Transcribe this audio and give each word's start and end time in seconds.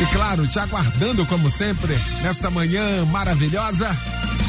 e 0.00 0.06
claro, 0.06 0.46
te 0.46 0.58
aguardando 0.58 1.24
como 1.26 1.48
sempre 1.48 1.96
nesta 2.22 2.50
manhã 2.50 3.04
maravilhosa. 3.06 3.96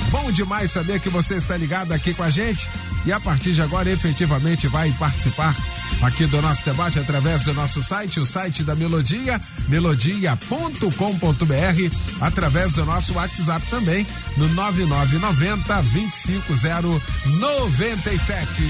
Bom 0.09 0.31
demais 0.31 0.71
saber 0.71 0.99
que 0.99 1.09
você 1.09 1.35
está 1.35 1.55
ligado 1.55 1.91
aqui 1.91 2.13
com 2.13 2.23
a 2.23 2.29
gente 2.29 2.67
e 3.05 3.11
a 3.11 3.19
partir 3.19 3.53
de 3.53 3.61
agora 3.61 3.89
efetivamente 3.89 4.67
vai 4.67 4.91
participar 4.93 5.55
aqui 6.01 6.25
do 6.25 6.41
nosso 6.41 6.65
debate 6.65 6.99
através 6.99 7.43
do 7.43 7.53
nosso 7.53 7.83
site, 7.83 8.19
o 8.19 8.25
site 8.25 8.63
da 8.63 8.75
Melodia, 8.75 9.39
melodia.com.br, 9.67 11.95
através 12.21 12.73
do 12.73 12.85
nosso 12.85 13.13
WhatsApp 13.13 13.65
também, 13.69 14.07
no 14.37 14.47
9990 14.49 15.83
25097. 15.83 18.63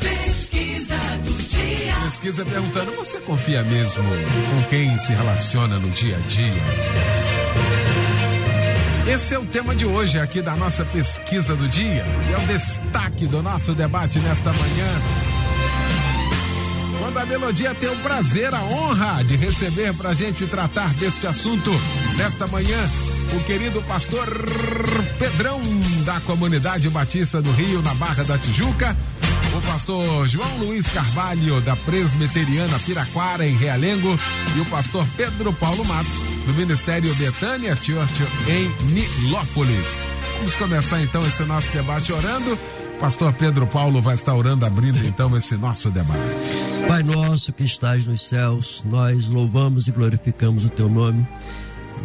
Pesquisa 0.00 0.96
do. 1.24 1.45
Pesquisa 2.04 2.44
perguntando: 2.44 2.92
você 2.92 3.20
confia 3.20 3.62
mesmo 3.62 4.04
com 4.04 4.62
quem 4.68 4.96
se 4.98 5.12
relaciona 5.12 5.78
no 5.78 5.90
dia 5.90 6.16
a 6.16 6.20
dia? 6.20 6.62
Esse 9.12 9.34
é 9.34 9.38
o 9.38 9.46
tema 9.46 9.74
de 9.74 9.86
hoje 9.86 10.18
aqui 10.18 10.42
da 10.42 10.56
nossa 10.56 10.84
pesquisa 10.84 11.54
do 11.54 11.68
dia 11.68 12.04
e 12.28 12.32
é 12.32 12.38
o 12.38 12.46
destaque 12.46 13.26
do 13.26 13.42
nosso 13.42 13.72
debate 13.72 14.18
nesta 14.18 14.52
manhã. 14.52 14.88
Quando 16.98 17.18
a 17.18 17.26
Melodia 17.26 17.74
tem 17.74 17.88
o 17.88 17.96
prazer, 17.98 18.52
a 18.54 18.62
honra 18.64 19.22
de 19.22 19.36
receber 19.36 19.94
para 19.94 20.10
a 20.10 20.14
gente 20.14 20.46
tratar 20.46 20.92
deste 20.94 21.26
assunto 21.26 21.70
nesta 22.16 22.46
manhã, 22.48 22.78
o 23.36 23.44
querido 23.44 23.80
pastor 23.82 24.26
Pedrão 25.18 25.60
da 26.04 26.20
Comunidade 26.20 26.90
Batista 26.90 27.40
do 27.40 27.52
Rio, 27.52 27.80
na 27.82 27.94
Barra 27.94 28.24
da 28.24 28.36
Tijuca 28.36 28.96
o 29.56 29.62
pastor 29.62 30.28
João 30.28 30.58
Luiz 30.58 30.86
Carvalho, 30.88 31.60
da 31.62 31.74
Presbiteriana 31.76 32.78
Piraquara, 32.80 33.46
em 33.46 33.56
Realengo, 33.56 34.18
e 34.54 34.60
o 34.60 34.66
pastor 34.66 35.06
Pedro 35.16 35.52
Paulo 35.52 35.84
Matos, 35.86 36.18
do 36.44 36.52
Ministério 36.52 37.14
Betânia 37.14 37.74
Church, 37.74 38.22
em 38.48 38.68
Nilópolis. 38.92 39.98
Vamos 40.38 40.54
começar 40.56 41.00
então 41.00 41.26
esse 41.26 41.42
nosso 41.44 41.70
debate 41.72 42.12
orando. 42.12 42.58
Pastor 43.00 43.32
Pedro 43.32 43.66
Paulo 43.66 44.02
vai 44.02 44.14
estar 44.14 44.34
orando, 44.34 44.66
abrindo 44.66 45.04
então 45.06 45.34
esse 45.36 45.56
nosso 45.56 45.90
debate. 45.90 46.20
Pai 46.86 47.02
nosso 47.02 47.52
que 47.52 47.64
estás 47.64 48.06
nos 48.06 48.28
céus, 48.28 48.82
nós 48.84 49.26
louvamos 49.26 49.88
e 49.88 49.90
glorificamos 49.90 50.64
o 50.64 50.68
teu 50.68 50.88
nome 50.88 51.26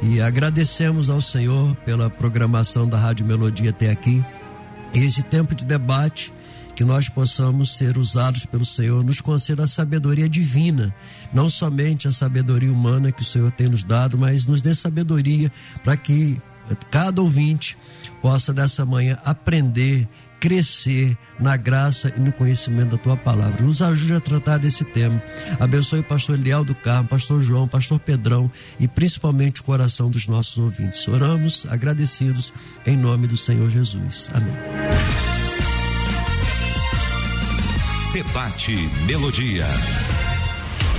e 0.02 0.22
agradecemos 0.22 1.10
ao 1.10 1.22
Senhor 1.22 1.76
pela 1.78 2.10
programação 2.10 2.88
da 2.88 2.98
Rádio 2.98 3.26
Melodia 3.26 3.72
até 3.72 3.90
aqui. 3.90 4.24
Esse 4.94 5.22
tempo 5.22 5.54
de 5.54 5.66
debate 5.66 6.32
que 6.76 6.84
nós 6.84 7.10
possamos 7.10 7.76
ser 7.76 7.98
usados 7.98 8.46
pelo 8.46 8.66
Senhor, 8.66 9.04
nos 9.04 9.22
conceda 9.22 9.64
a 9.64 9.68
sabedoria 9.68 10.28
divina, 10.28 10.94
não 11.34 11.50
somente 11.50 12.08
a 12.08 12.12
sabedoria 12.12 12.72
humana 12.72 13.12
que 13.12 13.22
o 13.22 13.26
Senhor 13.26 13.52
tem 13.52 13.68
nos 13.68 13.84
dado, 13.84 14.18
mas 14.18 14.48
nos 14.48 14.62
dê 14.62 14.74
sabedoria 14.74 15.52
para 15.84 15.98
que 15.98 16.42
cada 16.90 17.22
ouvinte 17.22 17.78
possa 18.22 18.54
nessa 18.54 18.86
manhã 18.86 19.18
aprender, 19.26 20.08
crescer 20.40 21.16
na 21.40 21.56
graça 21.56 22.12
e 22.16 22.20
no 22.20 22.32
conhecimento 22.32 22.92
da 22.92 22.98
tua 22.98 23.16
palavra. 23.16 23.64
Nos 23.64 23.82
ajude 23.82 24.16
a 24.16 24.20
tratar 24.20 24.58
desse 24.58 24.84
tema. 24.84 25.22
Abençoe 25.60 26.00
o 26.00 26.04
pastor 26.04 26.38
Eliel 26.38 26.64
do 26.64 26.74
Carmo, 26.74 27.08
pastor 27.08 27.42
João, 27.42 27.68
pastor 27.68 28.00
Pedrão 28.00 28.52
e 28.80 28.88
principalmente 28.88 29.62
o 29.62 29.64
coração 29.64 30.10
dos 30.10 30.28
nossos 30.28 30.58
ouvintes. 30.58 31.08
Oramos 31.08 31.66
agradecidos 31.70 32.52
em 32.86 32.98
nome 32.98 33.28
do 33.28 33.38
Senhor 33.38 33.70
Jesus. 33.70 34.32
Amém. 34.34 35.21
Debate 38.14 38.76
Melodia. 39.06 39.66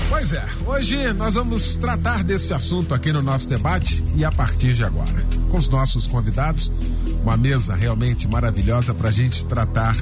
Pois 0.08 0.32
é, 0.32 0.42
hoje 0.66 1.12
nós 1.12 1.34
vamos 1.34 1.76
tratar 1.76 2.24
deste 2.24 2.54
assunto 2.54 2.94
aqui 2.94 3.12
no 3.12 3.20
nosso 3.20 3.46
debate 3.46 4.02
e 4.16 4.24
a 4.24 4.32
partir 4.32 4.72
de 4.72 4.82
agora, 4.82 5.22
com 5.50 5.58
os 5.58 5.68
nossos 5.68 6.06
convidados, 6.06 6.72
uma 7.22 7.36
mesa 7.36 7.74
realmente 7.74 8.26
maravilhosa 8.26 8.94
para 8.94 9.10
a 9.10 9.12
gente 9.12 9.44
tratar 9.44 9.94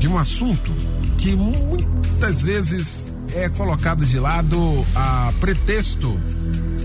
de 0.00 0.08
um 0.08 0.18
assunto 0.18 0.72
que 1.18 1.36
muitas 1.36 2.42
vezes 2.42 3.06
é 3.32 3.48
colocado 3.48 4.04
de 4.04 4.18
lado 4.18 4.84
a 4.92 5.32
pretexto 5.38 6.18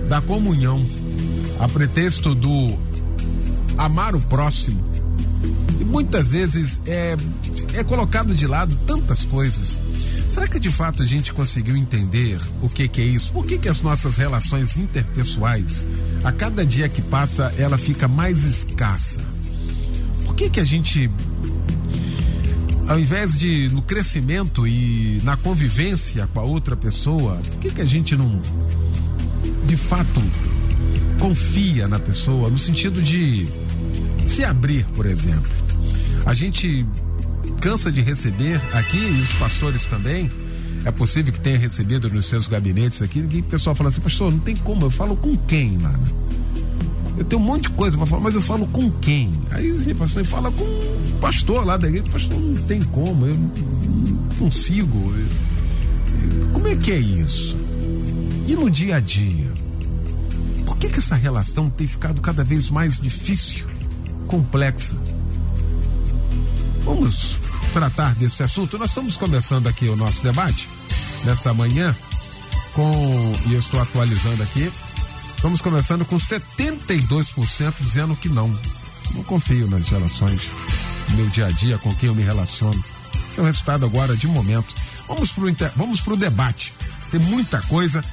da 0.08 0.22
comunhão, 0.22 0.86
a 1.60 1.68
pretexto 1.68 2.36
do 2.36 2.78
amar 3.80 4.16
o 4.16 4.22
próximo. 4.22 4.80
E 5.80 5.84
muitas 5.84 6.32
vezes 6.32 6.82
é 6.86 7.18
é 7.74 7.84
colocado 7.84 8.34
de 8.34 8.48
lado 8.48 8.76
tantas 8.88 9.26
coisas. 9.26 9.82
Será 10.28 10.48
que 10.48 10.60
de 10.60 10.72
fato 10.72 11.04
a 11.04 11.06
gente 11.06 11.34
conseguiu 11.34 11.76
entender 11.76 12.40
o 12.62 12.70
que, 12.70 12.88
que 12.88 13.02
é 13.02 13.06
isso? 13.06 13.32
Por 13.32 13.46
que, 13.46 13.58
que 13.58 13.70
as 13.70 13.82
nossas 13.82 14.18
relações 14.18 14.78
interpessoais, 14.78 15.86
a 16.24 16.32
cada 16.32 16.66
dia 16.66 16.90
que 16.90 17.02
passa, 17.02 17.54
ela 17.58 17.78
fica 17.78 18.08
mais 18.08 18.44
escassa? 18.44 19.22
Por 20.26 20.36
que, 20.36 20.50
que 20.50 20.60
a 20.60 20.64
gente, 20.64 21.10
ao 22.88 23.00
invés 23.00 23.38
de 23.38 23.70
no 23.70 23.82
crescimento 23.82 24.68
e 24.68 25.22
na 25.24 25.36
convivência 25.38 26.28
com 26.34 26.40
a 26.40 26.44
outra 26.44 26.76
pessoa, 26.76 27.36
por 27.36 27.60
que, 27.60 27.72
que 27.72 27.82
a 27.82 27.86
gente 27.86 28.16
não, 28.16 28.42
de 29.66 29.78
fato, 29.78 30.22
confia 31.20 31.88
na 31.88 32.00
pessoa, 32.00 32.50
no 32.50 32.58
sentido 32.58 33.02
de 33.02 33.48
se 34.26 34.44
abrir, 34.44 34.86
por 34.96 35.06
exemplo? 35.06 35.59
A 36.26 36.34
gente 36.34 36.86
cansa 37.60 37.92
de 37.92 38.02
receber 38.02 38.62
aqui, 38.74 38.98
e 38.98 39.22
os 39.22 39.34
pastores 39.34 39.86
também. 39.86 40.32
É 40.86 40.92
possível 40.92 41.34
que 41.34 41.40
tenha 41.40 41.58
recebido 41.58 42.10
nos 42.10 42.28
seus 42.28 42.48
gabinetes 42.48 43.02
aqui, 43.02 43.20
e 43.20 43.40
o 43.40 43.44
pessoal 43.44 43.76
fala 43.76 43.90
assim, 43.90 44.00
pastor, 44.00 44.32
não 44.32 44.40
tem 44.40 44.56
como, 44.56 44.86
eu 44.86 44.90
falo 44.90 45.16
com 45.16 45.36
quem 45.36 45.78
lá? 45.78 45.94
Eu 47.18 47.26
tenho 47.26 47.42
um 47.42 47.46
monte 47.46 47.64
de 47.64 47.72
coisa 47.72 47.98
para 47.98 48.08
falar, 48.08 48.22
mas 48.22 48.36
eu 48.36 48.42
falo 48.42 48.66
com 48.68 48.90
quem? 48.90 49.34
Aí 49.52 49.74
o 49.74 49.96
pastor 49.96 50.24
fala 50.24 50.50
com 50.50 50.64
o 50.64 51.18
pastor 51.20 51.66
lá 51.66 51.76
da 51.76 51.90
igreja, 51.90 52.06
pastor, 52.10 52.40
não 52.40 52.64
tem 52.64 52.82
como, 52.82 53.26
eu 53.26 53.36
não 53.36 53.50
consigo. 54.40 55.14
Como 56.54 56.66
é 56.66 56.78
que 56.78 56.94
é 56.94 56.98
isso? 56.98 57.58
E 58.48 58.56
no 58.56 58.70
dia 58.70 58.96
a 58.96 59.00
dia? 59.02 59.52
Por 60.66 60.78
que, 60.78 60.88
que 60.88 61.00
essa 61.00 61.16
relação 61.16 61.70
tem 61.70 61.88
ficado 61.88 62.22
cada 62.22 62.42
vez 62.42 62.70
mais 62.70 63.02
difícil, 63.02 63.66
complexa? 64.28 64.96
Vamos 66.90 67.38
tratar 67.72 68.16
desse 68.16 68.42
assunto. 68.42 68.76
Nós 68.80 68.90
estamos 68.90 69.16
começando 69.16 69.68
aqui 69.68 69.88
o 69.88 69.96
nosso 69.96 70.24
debate 70.24 70.68
nesta 71.24 71.54
manhã 71.54 71.96
com 72.74 73.34
e 73.46 73.54
eu 73.54 73.60
estou 73.60 73.80
atualizando 73.80 74.42
aqui. 74.42 74.74
Estamos 75.36 75.62
começando 75.62 76.04
com 76.04 76.18
72% 76.18 77.76
dizendo 77.82 78.16
que 78.16 78.28
não. 78.28 78.50
Não 79.14 79.24
confio 79.24 79.70
nas 79.70 79.88
relações 79.88 80.50
no 81.10 81.18
meu 81.18 81.28
dia 81.28 81.46
a 81.46 81.52
dia 81.52 81.78
com 81.78 81.94
quem 81.94 82.10
eu 82.10 82.16
me 82.16 82.24
relaciono. 82.24 82.84
Esse 83.30 83.40
é 83.40 83.44
o 83.44 83.46
resultado 83.46 83.86
agora 83.86 84.18
de 84.18 84.26
momento. 84.26 84.74
Vamos 85.08 85.32
pro 85.32 85.46
vamos 85.76 86.02
pro 86.02 86.18
debate. 86.18 86.74
Tem 87.12 87.20
muita 87.20 87.62
coisa. 87.62 88.04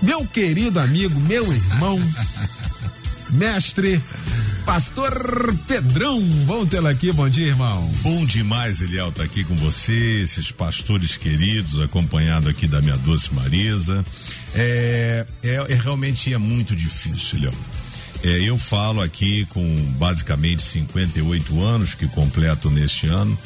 Meu 0.00 0.24
querido 0.24 0.78
amigo, 0.78 1.18
meu 1.18 1.52
irmão, 1.52 1.98
mestre 3.30 4.00
Pastor 4.64 5.56
Pedrão, 5.66 6.20
bom 6.46 6.64
tê-lo 6.64 6.86
aqui, 6.86 7.10
bom 7.12 7.28
dia, 7.28 7.48
irmão. 7.48 7.90
Bom 8.02 8.24
demais, 8.24 8.80
Eliel, 8.80 9.10
tá 9.10 9.22
aqui 9.22 9.42
com 9.44 9.54
você, 9.56 10.22
esses 10.22 10.50
pastores 10.50 11.16
queridos, 11.16 11.80
acompanhado 11.80 12.48
aqui 12.48 12.66
da 12.68 12.80
minha 12.80 12.96
doce 12.96 13.34
Marisa. 13.34 14.04
É, 14.54 15.26
é, 15.42 15.54
é 15.68 15.74
realmente 15.74 16.32
é 16.32 16.38
muito 16.38 16.76
difícil, 16.76 17.38
Eliel. 17.38 17.54
É, 18.24 18.40
eu 18.48 18.56
falo 18.56 19.00
aqui 19.00 19.44
com 19.46 19.64
basicamente 19.98 20.62
58 20.62 21.60
anos 21.60 21.94
que 21.94 22.06
completo 22.06 22.70
neste 22.70 23.08
ano 23.08 23.36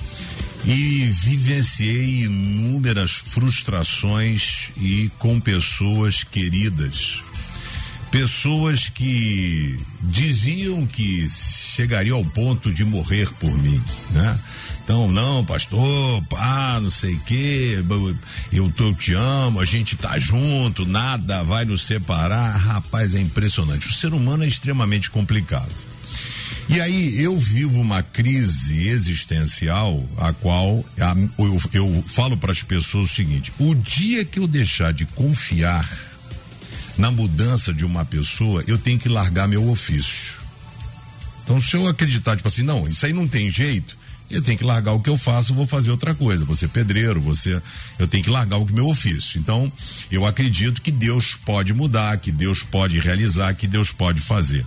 e 0.66 1.08
vivenciei 1.12 2.24
inúmeras 2.24 3.12
frustrações 3.12 4.70
e 4.76 5.10
com 5.18 5.40
pessoas 5.40 6.24
queridas 6.24 7.22
pessoas 8.10 8.88
que 8.88 9.78
diziam 10.02 10.86
que 10.86 11.28
chegariam 11.28 12.18
ao 12.18 12.24
ponto 12.24 12.72
de 12.72 12.84
morrer 12.84 13.28
por 13.34 13.50
mim, 13.58 13.82
né? 14.12 14.38
Então, 14.84 15.10
não, 15.10 15.44
pastor, 15.44 16.22
pá, 16.26 16.78
não 16.80 16.90
sei 16.90 17.14
o 17.14 17.20
quê, 17.20 17.84
eu, 18.52 18.70
eu 18.78 18.94
te 18.94 19.12
amo, 19.14 19.58
a 19.58 19.64
gente 19.64 19.96
tá 19.96 20.16
junto, 20.16 20.86
nada 20.86 21.42
vai 21.42 21.64
nos 21.64 21.82
separar. 21.82 22.56
Rapaz, 22.56 23.12
é 23.12 23.20
impressionante. 23.20 23.88
O 23.88 23.92
ser 23.92 24.14
humano 24.14 24.44
é 24.44 24.46
extremamente 24.46 25.10
complicado. 25.10 25.72
E 26.68 26.80
aí 26.80 27.20
eu 27.20 27.38
vivo 27.38 27.80
uma 27.80 28.02
crise 28.02 28.88
existencial, 28.88 30.04
a 30.18 30.32
qual 30.32 30.84
a, 31.00 31.16
eu, 31.38 31.60
eu 31.72 32.04
falo 32.06 32.36
para 32.36 32.52
as 32.52 32.62
pessoas 32.62 33.10
o 33.10 33.14
seguinte: 33.14 33.52
o 33.58 33.74
dia 33.74 34.24
que 34.24 34.38
eu 34.38 34.46
deixar 34.46 34.92
de 34.92 35.04
confiar 35.04 35.88
na 36.96 37.10
mudança 37.10 37.72
de 37.72 37.84
uma 37.84 38.04
pessoa, 38.04 38.64
eu 38.66 38.78
tenho 38.78 38.98
que 38.98 39.08
largar 39.08 39.46
meu 39.46 39.68
ofício. 39.68 40.34
Então, 41.44 41.60
se 41.60 41.76
eu 41.76 41.86
acreditar, 41.86 42.36
tipo 42.36 42.48
assim, 42.48 42.62
não, 42.62 42.88
isso 42.88 43.06
aí 43.06 43.12
não 43.12 43.28
tem 43.28 43.50
jeito, 43.50 43.96
eu 44.28 44.42
tenho 44.42 44.58
que 44.58 44.64
largar 44.64 44.92
o 44.92 45.00
que 45.00 45.08
eu 45.08 45.16
faço, 45.16 45.54
vou 45.54 45.66
fazer 45.66 45.90
outra 45.90 46.14
coisa. 46.14 46.44
Você 46.44 46.66
pedreiro, 46.66 47.20
você, 47.20 47.60
eu 47.98 48.08
tenho 48.08 48.24
que 48.24 48.30
largar 48.30 48.56
o 48.56 48.66
meu 48.66 48.88
ofício. 48.88 49.38
Então, 49.38 49.72
eu 50.10 50.26
acredito 50.26 50.82
que 50.82 50.90
Deus 50.90 51.36
pode 51.44 51.72
mudar, 51.72 52.16
que 52.18 52.32
Deus 52.32 52.62
pode 52.62 52.98
realizar, 52.98 53.54
que 53.54 53.68
Deus 53.68 53.92
pode 53.92 54.20
fazer. 54.20 54.66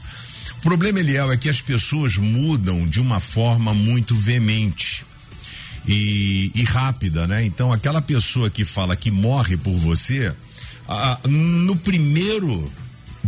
O 0.58 0.62
problema, 0.62 1.00
Eliel, 1.00 1.32
é 1.32 1.38
que 1.38 1.50
as 1.50 1.60
pessoas 1.62 2.16
mudam 2.16 2.88
de 2.88 3.02
uma 3.02 3.20
forma 3.20 3.74
muito 3.74 4.16
veemente 4.16 5.06
e, 5.88 6.52
e 6.56 6.64
rápida, 6.64 7.28
né? 7.28 7.46
Então, 7.46 7.72
aquela 7.72 8.02
pessoa 8.02 8.50
que 8.50 8.64
fala 8.64 8.96
que 8.96 9.12
morre 9.12 9.58
por 9.58 9.76
você, 9.78 10.34
ah, 10.92 11.20
no 11.28 11.76
primeiro 11.76 12.72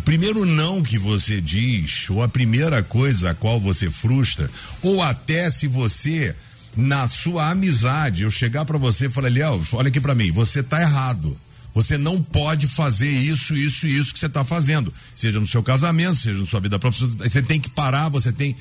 primeiro 0.04 0.46
não 0.46 0.82
que 0.82 0.98
você 0.98 1.40
diz, 1.40 2.10
ou 2.10 2.24
a 2.24 2.28
primeira 2.28 2.82
coisa 2.82 3.32
a 3.32 3.36
qual 3.36 3.60
você 3.60 3.90
frustra, 3.90 4.50
ou 4.82 5.02
até 5.02 5.50
se 5.52 5.68
você 5.68 6.36
na 6.76 7.08
sua 7.08 7.50
amizade, 7.50 8.24
eu 8.24 8.32
chegar 8.32 8.66
para 8.66 8.78
você 8.78 9.06
e 9.06 9.10
falar, 9.10 9.30
Léo, 9.30 9.62
olha 9.74 9.90
aqui 9.90 10.02
para 10.02 10.16
mim, 10.16 10.32
você 10.32 10.64
tá 10.64 10.82
errado. 10.82 11.38
Você 11.74 11.98
não 11.98 12.22
pode 12.22 12.68
fazer 12.68 13.10
isso, 13.10 13.56
isso 13.56 13.88
e 13.88 13.98
isso 13.98 14.14
que 14.14 14.20
você 14.20 14.26
está 14.26 14.44
fazendo. 14.44 14.94
Seja 15.16 15.40
no 15.40 15.48
seu 15.48 15.64
casamento, 15.64 16.16
seja 16.16 16.40
na 16.40 16.46
sua 16.46 16.60
vida 16.60 16.78
profissional. 16.78 17.18
Você 17.18 17.42
tem 17.42 17.62
que 17.62 17.70
parar, 17.70 18.10
você 18.10 18.32
tem. 18.32 18.58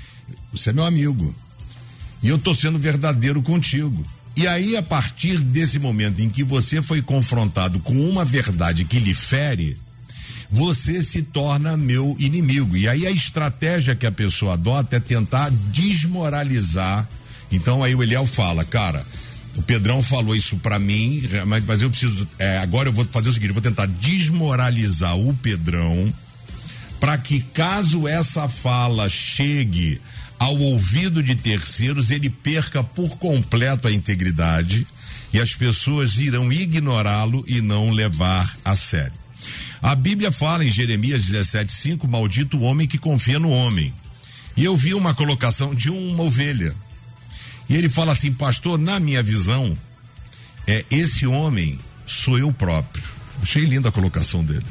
Você 0.53 0.70
é 0.70 0.73
meu 0.73 0.85
amigo. 0.85 1.35
E 2.23 2.29
eu 2.29 2.38
tô 2.38 2.55
sendo 2.55 2.79
verdadeiro 2.79 3.43
contigo. 3.43 4.06
E 4.37 4.47
aí, 4.47 4.77
a 4.77 4.82
partir 4.82 5.38
desse 5.38 5.79
momento 5.79 6.23
em 6.23 6.31
que 6.31 6.44
você 6.44 6.81
foi 6.81 7.03
confrontado 7.03 7.81
com 7.81 7.94
uma 8.09 8.25
verdade 8.25 8.85
que 8.85 8.99
lhe 8.99 9.15
fere, 9.15 9.77
você 10.50 11.03
se 11.03 11.23
torna 11.23 11.77
meu 11.77 12.17
inimigo. 12.19 12.77
E 12.77 12.88
aí 12.88 13.06
a 13.06 13.11
estratégia 13.11 13.94
que 13.94 14.06
a 14.06 14.12
pessoa 14.12 14.55
adota 14.55 14.97
é 14.97 15.00
tentar 15.00 15.50
desmoralizar. 15.50 17.09
Então 17.53 17.82
aí 17.82 17.94
o 17.94 18.03
Eliel 18.03 18.27
fala, 18.27 18.65
cara, 18.65 19.05
o 19.56 19.62
Pedrão 19.62 20.03
falou 20.03 20.35
isso 20.35 20.56
para 20.56 20.79
mim, 20.79 21.23
mas, 21.47 21.65
mas, 21.65 21.82
eu 21.82 21.91
preciso. 21.91 22.27
É, 22.38 22.59
agora 22.59 22.88
eu 22.88 22.93
vou 22.93 23.05
fazer 23.11 23.29
o 23.29 23.32
seguinte: 23.32 23.53
vou 23.53 23.62
tentar 23.62 23.87
desmoralizar 23.87 25.17
o 25.17 25.35
Pedrão, 25.35 26.12
para 26.99 27.19
que 27.19 27.41
caso 27.41 28.06
essa 28.06 28.49
fala 28.49 29.09
chegue 29.09 30.00
ao 30.40 30.56
ouvido 30.56 31.22
de 31.22 31.34
terceiros, 31.34 32.10
ele 32.10 32.31
perca 32.31 32.82
por 32.82 33.19
completo 33.19 33.87
a 33.87 33.92
integridade 33.92 34.87
e 35.34 35.38
as 35.38 35.54
pessoas 35.54 36.16
irão 36.16 36.50
ignorá-lo 36.50 37.44
e 37.46 37.60
não 37.60 37.90
levar 37.90 38.56
a 38.64 38.75
sério. 38.75 39.12
A 39.82 39.94
Bíblia 39.94 40.32
fala 40.32 40.64
em 40.64 40.70
Jeremias 40.70 41.26
17:5, 41.26 42.08
maldito 42.08 42.56
o 42.56 42.62
homem 42.62 42.88
que 42.88 42.96
confia 42.96 43.38
no 43.38 43.50
homem. 43.50 43.92
E 44.56 44.64
eu 44.64 44.75
vi 44.78 44.94
uma 44.94 45.14
colocação 45.14 45.75
de 45.75 45.90
uma 45.90 46.22
ovelha. 46.22 46.75
E 47.69 47.76
ele 47.76 47.90
fala 47.90 48.12
assim, 48.12 48.32
pastor, 48.32 48.78
na 48.78 48.98
minha 48.98 49.22
visão, 49.22 49.76
é 50.66 50.86
esse 50.90 51.26
homem 51.26 51.78
sou 52.06 52.38
eu 52.38 52.50
próprio. 52.50 53.04
Achei 53.43 53.66
linda 53.66 53.90
a 53.90 53.93
colocação 53.93 54.43
dele. 54.43 54.66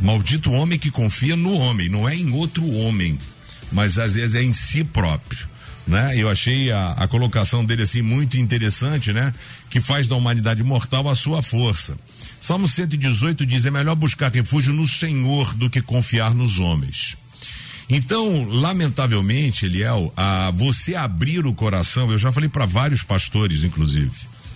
Maldito 0.00 0.50
o 0.50 0.54
homem 0.54 0.78
que 0.78 0.90
confia 0.90 1.36
no 1.36 1.52
homem, 1.52 1.90
não 1.90 2.08
é 2.08 2.16
em 2.16 2.32
outro 2.32 2.66
homem, 2.72 3.18
mas 3.72 3.98
às 3.98 4.14
vezes 4.14 4.34
é 4.34 4.42
em 4.42 4.52
si 4.52 4.84
próprio. 4.84 5.46
Né? 5.86 6.18
Eu 6.18 6.28
achei 6.28 6.70
a, 6.70 6.92
a 6.92 7.08
colocação 7.08 7.64
dele 7.64 7.82
assim 7.82 8.02
muito 8.02 8.36
interessante, 8.36 9.10
né? 9.10 9.32
Que 9.70 9.80
faz 9.80 10.06
da 10.06 10.16
humanidade 10.16 10.62
mortal 10.62 11.08
a 11.08 11.14
sua 11.14 11.40
força. 11.40 11.96
Salmo 12.40 12.68
118 12.68 13.46
diz: 13.46 13.64
é 13.64 13.70
melhor 13.70 13.94
buscar 13.94 14.30
refúgio 14.30 14.72
no 14.74 14.86
Senhor 14.86 15.54
do 15.54 15.70
que 15.70 15.80
confiar 15.80 16.34
nos 16.34 16.58
homens. 16.58 17.16
Então, 17.90 18.46
lamentavelmente, 18.46 19.64
Eliel, 19.64 20.12
a 20.14 20.50
você 20.54 20.94
abrir 20.94 21.46
o 21.46 21.54
coração, 21.54 22.10
eu 22.10 22.18
já 22.18 22.30
falei 22.30 22.48
para 22.48 22.66
vários 22.66 23.02
pastores, 23.02 23.64
inclusive. 23.64 24.10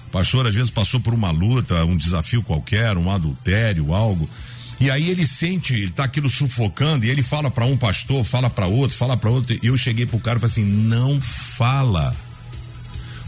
O 0.09 0.11
pastor 0.11 0.47
às 0.47 0.55
vezes 0.55 0.71
passou 0.71 1.01
por 1.01 1.15
uma 1.15 1.31
luta, 1.31 1.83
um 1.87 1.97
desafio 1.97 2.43
qualquer, 2.43 2.99
um 2.99 3.11
adultério, 3.11 3.95
algo. 3.95 4.29
E 4.83 4.91
aí 4.91 5.11
ele 5.11 5.25
sente, 5.25 5.75
ele 5.75 5.93
tá 5.93 6.03
aquilo 6.03 6.29
sufocando, 6.29 7.07
e 7.07 7.09
ele 7.09 7.23
fala 7.23 7.49
para 7.49 7.65
um 7.65 7.77
pastor, 7.77 8.25
fala 8.25 8.51
para 8.51 8.67
outro, 8.67 8.97
fala 8.97 9.17
para 9.17 9.31
outro. 9.31 9.57
E 9.63 9.69
eu 9.69 9.77
cheguei 9.79 10.07
pro 10.07 10.19
cara 10.19 10.39
e 10.39 10.41
falei 10.41 10.51
assim: 10.53 10.65
não 10.65 11.21
fala. 11.21 12.13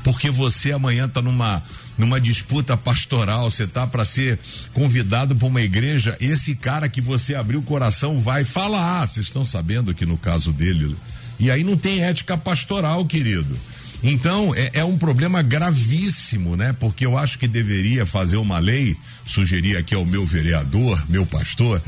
Porque 0.02 0.32
você 0.32 0.72
amanhã 0.72 1.08
tá 1.08 1.22
numa 1.22 1.62
numa 1.96 2.20
disputa 2.20 2.76
pastoral, 2.76 3.48
você 3.48 3.68
tá 3.68 3.86
para 3.86 4.04
ser 4.04 4.36
convidado 4.72 5.36
para 5.36 5.46
uma 5.46 5.62
igreja, 5.62 6.18
esse 6.20 6.56
cara 6.56 6.88
que 6.88 7.00
você 7.00 7.36
abriu 7.36 7.60
o 7.60 7.62
coração 7.62 8.18
vai 8.18 8.44
falar. 8.44 9.06
Vocês 9.06 9.26
estão 9.26 9.44
sabendo 9.44 9.94
que 9.94 10.04
no 10.04 10.18
caso 10.18 10.52
dele. 10.52 10.96
E 11.38 11.52
aí 11.52 11.62
não 11.62 11.76
tem 11.76 12.02
ética 12.02 12.36
pastoral, 12.36 13.04
querido. 13.04 13.56
Então, 14.06 14.54
é, 14.54 14.70
é, 14.74 14.84
um 14.84 14.98
problema 14.98 15.40
gravíssimo, 15.40 16.56
né? 16.56 16.74
Porque 16.78 17.06
eu 17.06 17.16
acho 17.16 17.38
que 17.38 17.48
deveria 17.48 18.04
fazer 18.04 18.36
uma 18.36 18.58
lei, 18.58 18.94
sugerir 19.26 19.78
aqui 19.78 19.94
ao 19.94 20.04
meu 20.04 20.26
vereador, 20.26 21.02
meu 21.08 21.24
pastor, 21.24 21.80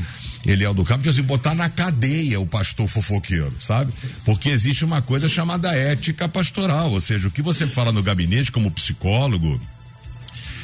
ele 0.43 0.63
é 0.63 0.69
o 0.69 0.73
do 0.73 0.83
campo, 0.83 1.07
assim, 1.07 1.21
botar 1.21 1.53
na 1.53 1.69
cadeia 1.69 2.39
o 2.39 2.47
pastor 2.47 2.87
fofoqueiro, 2.87 3.53
sabe? 3.59 3.93
Porque 4.25 4.49
existe 4.49 4.83
uma 4.83 4.99
coisa 4.99 5.29
chamada 5.29 5.71
ética 5.75 6.27
pastoral, 6.27 6.91
ou 6.91 6.99
seja, 6.99 7.27
o 7.27 7.31
que 7.31 7.43
você 7.43 7.67
fala 7.67 7.91
no 7.91 8.01
gabinete 8.01 8.51
como 8.51 8.71
psicólogo, 8.71 9.61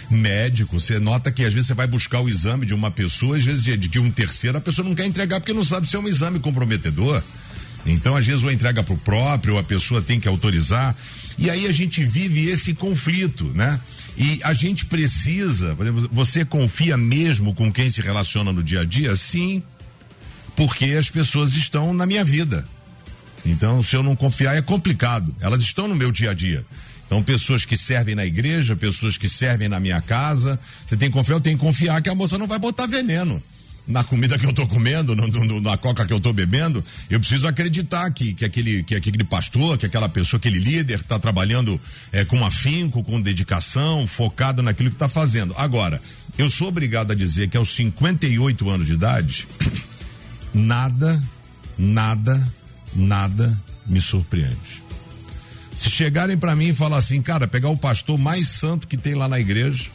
médico, 0.10 0.80
você 0.80 0.98
nota 0.98 1.32
que 1.32 1.44
às 1.44 1.54
vezes 1.54 1.68
você 1.68 1.74
vai 1.76 1.86
buscar 1.86 2.20
o 2.22 2.30
exame 2.30 2.66
de 2.66 2.74
uma 2.74 2.90
pessoa, 2.90 3.38
às 3.38 3.44
vezes 3.44 3.64
de, 3.64 3.78
de 3.78 4.00
um 4.00 4.10
terceiro, 4.10 4.58
a 4.58 4.62
pessoa 4.62 4.88
não 4.88 4.96
quer 4.96 5.06
entregar 5.06 5.40
porque 5.40 5.54
não 5.54 5.64
sabe 5.64 5.88
se 5.88 5.96
é 5.96 6.00
um 6.00 6.08
exame 6.08 6.40
comprometedor. 6.40 7.22
Então, 7.86 8.16
às 8.16 8.26
vezes, 8.26 8.44
ou 8.44 8.52
entrega 8.52 8.82
para 8.82 8.94
o 8.94 8.98
próprio, 8.98 9.58
a 9.58 9.64
pessoa 9.64 10.02
tem 10.02 10.20
que 10.20 10.28
autorizar. 10.28 10.96
E 11.38 11.50
aí 11.50 11.68
a 11.68 11.72
gente 11.72 12.04
vive 12.04 12.48
esse 12.48 12.74
conflito, 12.74 13.46
né? 13.56 13.80
E 14.18 14.40
a 14.44 14.54
gente 14.54 14.86
precisa, 14.86 15.76
por 15.76 15.86
exemplo, 15.86 16.10
você 16.12 16.46
confia 16.46 16.96
mesmo 16.96 17.54
com 17.54 17.72
quem 17.72 17.90
se 17.90 18.02
relaciona 18.02 18.52
no 18.52 18.64
dia 18.64 18.82
a 18.82 18.86
dia? 18.86 19.16
Sim, 19.16 19.64
porque 20.56 20.86
as 20.86 21.10
pessoas 21.10 21.56
estão 21.56 21.94
na 21.94 22.06
minha 22.06 22.24
vida. 22.24 22.68
Então, 23.46 23.82
se 23.82 23.96
eu 23.96 24.04
não 24.04 24.16
confiar, 24.16 24.56
é 24.56 24.62
complicado. 24.62 25.36
Elas 25.42 25.62
estão 25.62 25.88
no 25.88 25.96
meu 25.96 26.12
dia 26.12 26.32
a 26.32 26.34
dia. 26.34 26.64
Então, 27.06 27.22
pessoas 27.22 27.66
que 27.66 27.76
servem 27.76 28.16
na 28.16 28.26
igreja, 28.26 28.76
pessoas 28.76 29.18
que 29.18 29.28
servem 29.28 29.68
na 29.68 29.80
minha 29.80 30.02
casa. 30.02 30.60
Você 30.86 30.96
tem 30.96 31.10
que 31.10 31.14
confiar, 31.14 31.36
eu 31.36 31.42
tenho 31.42 31.58
que 31.58 31.64
confiar 31.64 32.02
que 32.02 32.10
a 32.10 32.16
moça 32.16 32.38
não 32.38 32.48
vai 32.48 32.60
botar 32.60 32.86
veneno 32.86 33.42
na 33.88 34.04
comida 34.04 34.40
que 34.40 34.46
eu 34.46 34.52
estou 34.52 34.66
comendo, 34.68 35.16
no, 35.16 35.28
no, 35.28 35.62
na 35.62 35.76
coca 35.76 36.06
que 36.06 36.14
eu 36.14 36.18
estou 36.18 36.32
bebendo, 36.32 36.84
eu 37.10 37.20
preciso 37.20 37.48
acreditar 37.48 38.10
que, 38.12 38.34
que, 38.34 38.46
aquele, 38.46 38.84
que 38.84 38.96
aquele 38.96 39.24
pastor, 39.24 39.78
que 39.78 39.86
aquela 39.86 40.08
pessoa, 40.08 40.38
aquele 40.38 40.58
líder 40.58 41.02
está 41.02 41.20
trabalhando 41.20 41.80
é, 42.12 42.24
com 42.24 42.46
afinco, 42.46 43.04
com 43.04 43.22
dedicação, 43.22 44.08
focado 44.08 44.62
naquilo 44.62 44.90
que 44.90 44.96
está 44.96 45.10
fazendo. 45.10 45.54
Agora, 45.58 46.02
eu 46.38 46.50
sou 46.50 46.70
obrigado 46.70 47.12
a 47.12 47.16
dizer 47.16 47.50
que 47.50 47.58
aos 47.58 47.76
58 47.76 48.70
anos 48.70 48.88
de 48.88 48.94
idade, 48.94 49.48
nada, 50.54 51.22
nada, 51.78 52.54
nada 52.96 53.62
me 53.86 54.00
surpreende. 54.00 54.82
Se 55.76 55.90
chegarem 55.90 56.38
para 56.38 56.56
mim 56.56 56.68
e 56.68 56.74
falar 56.74 56.98
assim, 56.98 57.22
cara, 57.22 57.48
pegar 57.48 57.70
o 57.70 57.78
pastor 57.78 58.18
mais 58.18 58.48
santo 58.48 58.88
que 58.88 58.96
tem 58.96 59.16
lá 59.16 59.28
na 59.28 59.40
igreja, 59.40 59.90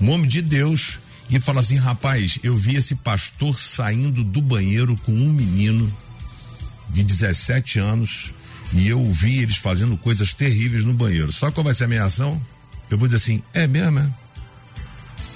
nome 0.00 0.26
de 0.28 0.40
Deus, 0.40 0.98
e 1.30 1.38
falar 1.38 1.60
assim, 1.60 1.76
rapaz, 1.76 2.38
eu 2.42 2.56
vi 2.56 2.76
esse 2.76 2.94
pastor 2.94 3.58
saindo 3.58 4.24
do 4.24 4.40
banheiro 4.40 4.96
com 5.04 5.12
um 5.12 5.32
menino 5.32 5.92
de 6.90 7.02
17 7.02 7.78
anos 7.78 8.32
e 8.72 8.88
eu 8.88 9.12
vi 9.12 9.38
eles 9.38 9.56
fazendo 9.56 9.96
coisas 9.96 10.32
terríveis 10.32 10.84
no 10.84 10.94
banheiro. 10.94 11.32
Sabe 11.32 11.52
qual 11.52 11.64
vai 11.64 11.74
ser 11.74 11.84
a 11.84 11.88
minha 11.88 12.00
reação? 12.00 12.40
Eu 12.90 12.96
vou 12.96 13.06
dizer 13.06 13.16
assim, 13.16 13.42
é 13.52 13.66
mesmo, 13.66 13.98
é? 13.98 14.14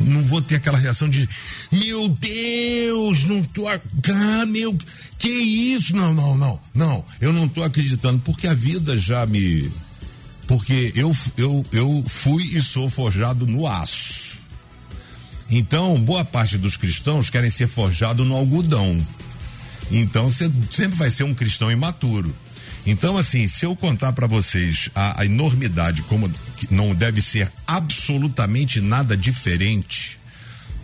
Não 0.00 0.22
vou 0.22 0.40
ter 0.40 0.56
aquela 0.56 0.78
reação 0.78 1.08
de, 1.08 1.28
meu 1.70 2.08
Deus, 2.08 3.24
não 3.24 3.42
tô, 3.44 3.68
ah, 3.68 4.46
meu, 4.46 4.76
que 5.18 5.28
isso? 5.28 5.94
Não, 5.94 6.12
não, 6.12 6.36
não, 6.36 6.60
não, 6.74 7.04
eu 7.20 7.32
não 7.32 7.46
tô 7.46 7.62
acreditando, 7.62 8.18
porque 8.20 8.48
a 8.48 8.54
vida 8.54 8.98
já 8.98 9.24
me, 9.26 9.70
porque 10.46 10.92
eu, 10.96 11.14
eu, 11.36 11.64
eu 11.72 12.04
fui 12.08 12.42
e 12.42 12.62
sou 12.62 12.90
forjado 12.90 13.46
no 13.46 13.66
aço. 13.66 14.21
Então, 15.54 16.00
boa 16.00 16.24
parte 16.24 16.56
dos 16.56 16.78
cristãos 16.78 17.28
querem 17.28 17.50
ser 17.50 17.68
forjados 17.68 18.26
no 18.26 18.34
algodão. 18.34 19.06
Então, 19.90 20.30
você 20.30 20.50
sempre 20.70 20.96
vai 20.96 21.10
ser 21.10 21.24
um 21.24 21.34
cristão 21.34 21.70
imaturo. 21.70 22.34
Então, 22.86 23.18
assim, 23.18 23.46
se 23.46 23.66
eu 23.66 23.76
contar 23.76 24.14
para 24.14 24.26
vocês 24.26 24.88
a, 24.94 25.20
a, 25.20 25.26
enormidade, 25.26 26.00
como 26.04 26.32
não 26.70 26.94
deve 26.94 27.20
ser 27.20 27.52
absolutamente 27.66 28.80
nada 28.80 29.14
diferente 29.14 30.18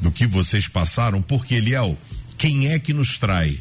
do 0.03 0.11
que 0.11 0.27
vocês 0.27 0.69
passaram, 0.69 1.23
porque, 1.23 1.55
Eliel, 1.55 1.97
quem 2.37 2.69
é 2.69 2.79
que 2.79 2.93
nos 2.93 3.17
trai? 3.17 3.59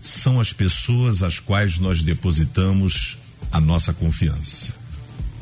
São 0.00 0.40
as 0.40 0.54
pessoas 0.54 1.22
às 1.22 1.38
quais 1.38 1.76
nós 1.76 2.02
depositamos 2.02 3.18
a 3.50 3.60
nossa 3.60 3.92
confiança. 3.92 4.74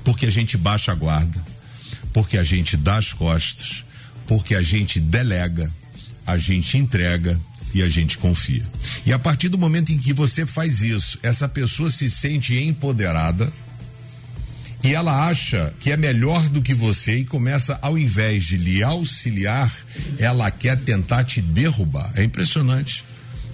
Porque 0.04 0.26
a 0.26 0.30
gente 0.30 0.57
baixa 0.57 0.90
a 0.90 0.95
guarda, 0.97 1.47
porque 2.12 2.37
a 2.37 2.42
gente 2.42 2.76
dá 2.76 2.97
as 2.97 3.12
costas, 3.12 3.85
porque 4.30 4.54
a 4.54 4.62
gente 4.62 5.00
delega, 5.00 5.68
a 6.25 6.38
gente 6.38 6.78
entrega 6.78 7.37
e 7.75 7.82
a 7.82 7.88
gente 7.88 8.16
confia. 8.16 8.62
E 9.04 9.12
a 9.12 9.18
partir 9.18 9.49
do 9.49 9.58
momento 9.58 9.90
em 9.90 9.99
que 9.99 10.12
você 10.12 10.46
faz 10.46 10.82
isso, 10.82 11.18
essa 11.20 11.49
pessoa 11.49 11.90
se 11.90 12.08
sente 12.08 12.56
empoderada 12.56 13.52
e 14.84 14.94
ela 14.94 15.26
acha 15.26 15.75
que 15.80 15.90
é 15.90 15.96
melhor 15.96 16.49
do 16.49 16.62
que 16.62 16.75
você 16.75 17.16
e 17.16 17.25
começa, 17.25 17.76
ao 17.82 17.99
invés 17.99 18.44
de 18.44 18.56
lhe 18.56 18.84
auxiliar, 18.84 19.75
ela 20.16 20.49
quer 20.49 20.78
tentar 20.78 21.25
te 21.25 21.42
derrubar. 21.42 22.12
É 22.14 22.22
impressionante 22.22 23.04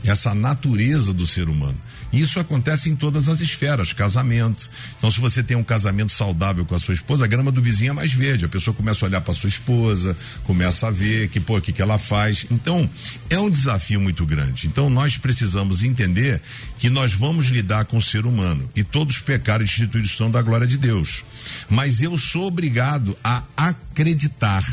essa 0.04 0.34
natureza 0.34 1.10
do 1.10 1.26
ser 1.26 1.48
humano. 1.48 1.80
Isso 2.16 2.40
acontece 2.40 2.88
em 2.88 2.96
todas 2.96 3.28
as 3.28 3.42
esferas, 3.42 3.92
casamento. 3.92 4.70
Então, 4.96 5.10
se 5.10 5.20
você 5.20 5.42
tem 5.42 5.54
um 5.54 5.62
casamento 5.62 6.12
saudável 6.12 6.64
com 6.64 6.74
a 6.74 6.80
sua 6.80 6.94
esposa, 6.94 7.24
a 7.24 7.28
grama 7.28 7.52
do 7.52 7.60
vizinho 7.60 7.90
é 7.90 7.92
mais 7.92 8.12
verde. 8.14 8.46
A 8.46 8.48
pessoa 8.48 8.74
começa 8.74 9.04
a 9.04 9.08
olhar 9.08 9.20
para 9.20 9.34
sua 9.34 9.50
esposa, 9.50 10.16
começa 10.44 10.86
a 10.86 10.90
ver 10.90 11.28
que, 11.28 11.38
pô, 11.38 11.58
o 11.58 11.60
que, 11.60 11.72
que 11.72 11.82
ela 11.82 11.98
faz. 11.98 12.46
Então, 12.50 12.88
é 13.28 13.38
um 13.38 13.50
desafio 13.50 14.00
muito 14.00 14.24
grande. 14.24 14.66
Então, 14.66 14.88
nós 14.88 15.18
precisamos 15.18 15.82
entender 15.82 16.40
que 16.78 16.88
nós 16.88 17.12
vamos 17.12 17.48
lidar 17.48 17.84
com 17.84 17.98
o 17.98 18.02
ser 18.02 18.24
humano 18.24 18.68
e 18.74 18.82
todos 18.82 19.18
pecaram 19.18 19.62
e 19.62 19.66
instituídos 19.66 20.10
estão 20.10 20.30
da 20.30 20.40
glória 20.40 20.66
de 20.66 20.78
Deus. 20.78 21.22
Mas 21.68 22.00
eu 22.00 22.16
sou 22.16 22.46
obrigado 22.46 23.16
a 23.22 23.42
acreditar 23.54 24.64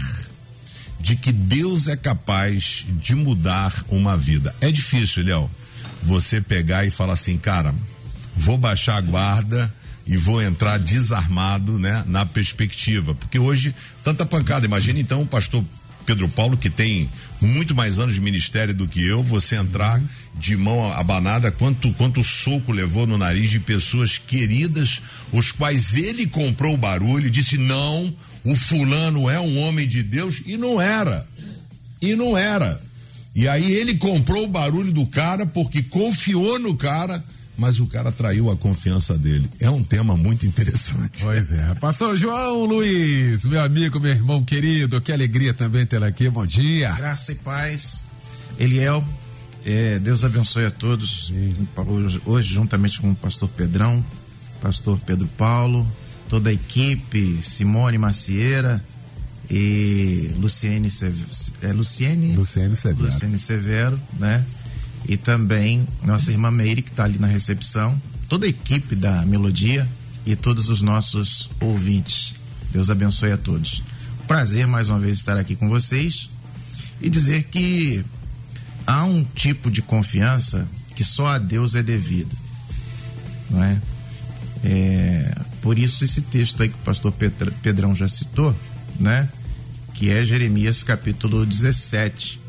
de 0.98 1.18
que 1.18 1.34
Deus 1.34 1.90
é 1.90 1.98
capaz 1.98 2.86
de 3.02 3.14
mudar 3.14 3.84
uma 3.90 4.16
vida. 4.16 4.56
É 4.62 4.72
difícil, 4.72 5.26
Léo 5.26 5.52
você 6.06 6.42
pegar 6.42 6.86
e 6.86 6.92
falar 6.92 7.14
assim, 7.14 7.38
cara, 7.38 7.74
vou 8.36 8.58
baixar 8.58 8.98
a 8.98 9.02
guarda 9.02 9.74
e 10.06 10.18
vou 10.18 10.42
entrar 10.42 10.78
desarmado, 10.78 11.80
né, 11.80 12.04
na 12.08 12.26
perspectiva, 12.26 13.16
porque 13.16 13.40
hoje 13.40 13.74
tanta 14.04 14.26
pancada. 14.26 14.66
Imagina 14.66 15.00
então 15.00 15.22
o 15.22 15.26
pastor 15.26 15.64
Pedro 16.06 16.28
Paulo 16.28 16.58
que 16.58 16.70
tem 16.70 17.10
muito 17.40 17.74
mais 17.74 18.00
anos 18.00 18.16
de 18.16 18.22
ministério 18.22 18.74
do 18.74 18.88
que 18.88 19.06
eu, 19.06 19.24
você 19.24 19.56
entrar 19.56 20.02
de 20.36 20.58
mão 20.58 20.92
abanada, 20.94 21.52
quanto 21.52 21.94
quanto 21.94 22.24
soco 22.24 22.72
levou 22.72 23.08
no 23.08 23.18
nariz 23.18 23.50
de 23.50 23.60
pessoas 23.60 24.18
queridas, 24.18 25.02
os 25.32 25.52
quais 25.52 25.96
ele 25.96 26.28
comprou 26.28 26.74
o 26.74 26.78
barulho 26.78 27.28
e 27.28 27.32
disse 27.32 27.58
não, 27.58 28.14
o 28.44 28.56
fulano 28.56 29.30
é 29.30 29.40
um 29.40 29.58
homem 29.60 29.88
de 29.88 30.04
Deus 30.04 30.42
e 30.46 30.58
não 30.58 30.82
era. 30.82 31.26
E 32.02 32.16
não 32.16 32.38
era. 32.38 32.82
E 33.36 33.48
aí 33.48 33.72
ele 33.74 33.96
comprou 33.96 34.44
o 34.44 34.48
barulho 34.48 34.92
do 34.92 35.06
cara 35.08 35.46
porque 35.46 35.82
confiou 35.82 36.60
no 36.60 36.76
cara, 36.76 37.24
mas 37.58 37.80
o 37.80 37.88
cara 37.88 38.12
traiu 38.12 38.52
a 38.52 38.56
confiança 38.56 39.18
dele. 39.18 39.50
É 39.60 39.70
um 39.70 39.84
tema 39.84 40.16
muito 40.16 40.46
interessante. 40.46 41.24
Pois 41.24 41.52
é. 41.52 41.74
Pastor 41.76 42.16
João 42.16 42.66
Luiz, 42.66 43.46
meu 43.46 43.64
amigo, 43.64 44.00
meu 44.00 44.12
irmão 44.12 44.44
querido, 44.44 45.02
que 45.02 45.12
alegria 45.12 45.54
também 45.54 45.86
tê-lo 45.86 46.06
aqui. 46.06 46.30
Bom 46.30 46.46
dia. 46.46 46.92
Graça 46.92 47.32
e 47.32 47.36
paz. 47.36 48.06
Eliel, 48.60 49.04
é, 49.66 49.98
Deus 49.98 50.24
abençoe 50.24 50.66
a 50.66 50.72
todos. 50.72 51.34
Hoje, 51.88 52.22
hoje, 52.26 52.54
juntamente 52.54 53.02
com 53.02 53.12
o 53.12 53.16
pastor 53.16 53.50
Pedrão, 53.50 54.06
pastor 54.62 55.00
Pedro 55.00 55.28
Paulo, 55.38 55.88
toda 56.30 56.52
a 56.52 56.54
equipe, 56.54 57.40
Simone 57.42 57.98
Macieira, 57.98 58.84
e 59.50 60.32
Luciene, 60.38 60.90
é, 61.62 61.74
Luciene, 61.74 62.36
Luciene 62.36 62.76
Severo. 62.76 63.06
Luciene 63.06 63.40
Severo, 63.40 64.02
né? 64.18 64.46
E 65.08 65.18
também 65.18 65.86
nossa 66.04 66.32
irmã 66.32 66.50
Meire, 66.50 66.82
que 66.82 66.90
está 66.90 67.04
ali 67.04 67.20
na 67.20 67.28
recepção, 67.28 68.00
toda 68.30 68.46
a 68.46 68.50
equipe 68.50 68.96
da 68.96 69.26
Melodia 69.26 69.88
e 70.26 70.36
todos 70.36 70.70
os 70.70 70.82
nossos 70.82 71.50
ouvintes. 71.60 72.36
Deus 72.72 72.90
abençoe 72.90 73.32
a 73.32 73.38
todos. 73.38 73.84
Prazer 74.28 74.66
mais 74.66 74.90
uma 74.90 75.00
vez 75.00 75.18
estar 75.18 75.38
aqui 75.38 75.56
com 75.56 75.68
vocês 75.68 76.30
e 77.02 77.10
dizer 77.10 77.44
que 77.44 78.04
há 78.88 79.04
um 79.04 79.24
tipo 79.24 79.70
de 79.70 79.82
confiança 79.82 80.68
que 80.96 81.04
só 81.04 81.28
a 81.28 81.38
Deus 81.38 81.76
é 81.76 81.84
devida, 81.84 82.36
não 83.50 83.64
é? 83.64 83.82
é 84.64 85.36
por 85.62 85.78
isso 85.78 86.04
esse 86.06 86.22
texto 86.22 86.62
aí 86.62 86.70
que 86.70 86.76
o 86.76 86.80
pastor 86.80 87.14
Pedrão 87.62 87.94
já 87.96 88.08
citou, 88.08 88.56
né? 89.00 89.30
Que 89.94 90.10
é 90.10 90.24
Jeremias 90.24 90.84
capítulo 90.84 91.46
17. 91.46 92.40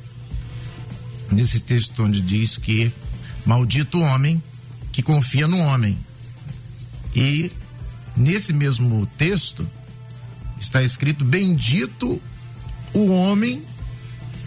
Nesse 1.30 1.60
texto 1.60 2.02
onde 2.02 2.20
diz 2.20 2.56
que 2.56 2.92
maldito 3.44 3.98
o 3.98 4.02
homem 4.02 4.42
que 4.92 5.02
confia 5.02 5.46
no 5.46 5.58
homem. 5.58 5.98
E 7.14 7.50
nesse 8.16 8.52
mesmo 8.52 9.06
texto 9.18 9.68
está 10.60 10.82
escrito 10.82 11.24
bendito 11.24 12.20
o 12.92 13.06
homem 13.06 13.62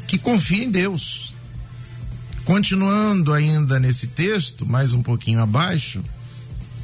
que 0.08 0.18
confia 0.18 0.64
em 0.64 0.72
Deus. 0.72 1.36
Continuando 2.46 3.34
ainda 3.34 3.78
nesse 3.78 4.08
texto, 4.08 4.66
mais 4.66 4.94
um 4.94 5.04
pouquinho 5.04 5.42
abaixo, 5.42 6.02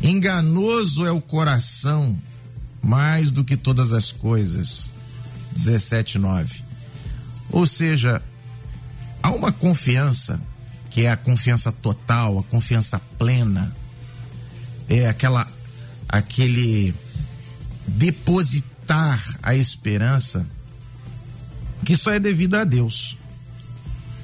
enganoso 0.02 1.06
é 1.06 1.12
o 1.12 1.22
coração 1.22 2.20
mais 2.82 3.32
do 3.32 3.46
que 3.46 3.56
todas 3.56 3.94
as 3.94 4.12
coisas 4.12 4.92
17:9. 5.54 6.64
Ou 7.52 7.68
seja, 7.68 8.22
há 9.22 9.32
uma 9.32 9.52
confiança 9.52 10.40
que 10.90 11.06
é 11.06 11.12
a 11.12 11.18
confiança 11.18 11.72
total, 11.72 12.40
a 12.40 12.44
confiança 12.44 13.00
plena, 13.18 13.76
é 14.88 15.08
aquela 15.08 15.48
aquele 16.08 16.94
depositar 17.88 19.40
a 19.42 19.56
esperança 19.56 20.46
que 21.84 21.98
só 21.98 22.12
é 22.12 22.20
devido 22.20 22.56
a 22.56 22.64
Deus. 22.64 23.18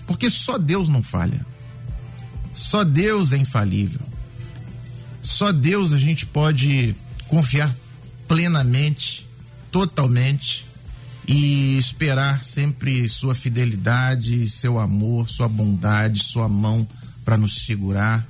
Porque 0.06 0.30
só 0.30 0.58
Deus 0.58 0.88
não 0.88 1.02
falha. 1.02 1.46
Só 2.54 2.84
Deus 2.84 3.32
é 3.32 3.38
infalível. 3.38 4.02
Só 5.22 5.52
Deus 5.52 5.92
a 5.92 5.98
gente 5.98 6.26
pode 6.26 6.96
confiar 7.28 7.76
plenamente, 8.28 9.28
totalmente 9.72 10.69
e 11.30 11.78
esperar 11.78 12.44
sempre 12.44 13.08
sua 13.08 13.36
fidelidade, 13.36 14.50
seu 14.50 14.80
amor, 14.80 15.30
sua 15.30 15.48
bondade, 15.48 16.24
sua 16.24 16.50
mão 16.50 16.88
para 17.24 17.38
nos 17.38 17.66
segurar 17.66 18.28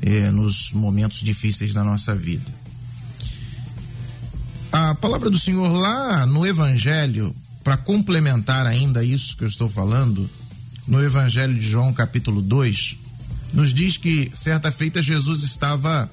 eh, 0.00 0.30
nos 0.30 0.70
momentos 0.70 1.18
difíceis 1.22 1.74
da 1.74 1.82
nossa 1.82 2.14
vida. 2.14 2.46
A 4.70 4.94
palavra 4.94 5.28
do 5.28 5.40
Senhor 5.40 5.72
lá 5.72 6.24
no 6.24 6.46
Evangelho, 6.46 7.34
para 7.64 7.76
complementar 7.76 8.64
ainda 8.64 9.02
isso 9.02 9.36
que 9.36 9.42
eu 9.42 9.48
estou 9.48 9.68
falando, 9.68 10.30
no 10.86 11.02
Evangelho 11.02 11.54
de 11.54 11.68
João, 11.68 11.92
capítulo 11.92 12.40
2, 12.40 12.96
nos 13.54 13.74
diz 13.74 13.96
que 13.96 14.30
certa 14.32 14.70
feita 14.70 15.02
Jesus 15.02 15.42
estava 15.42 16.08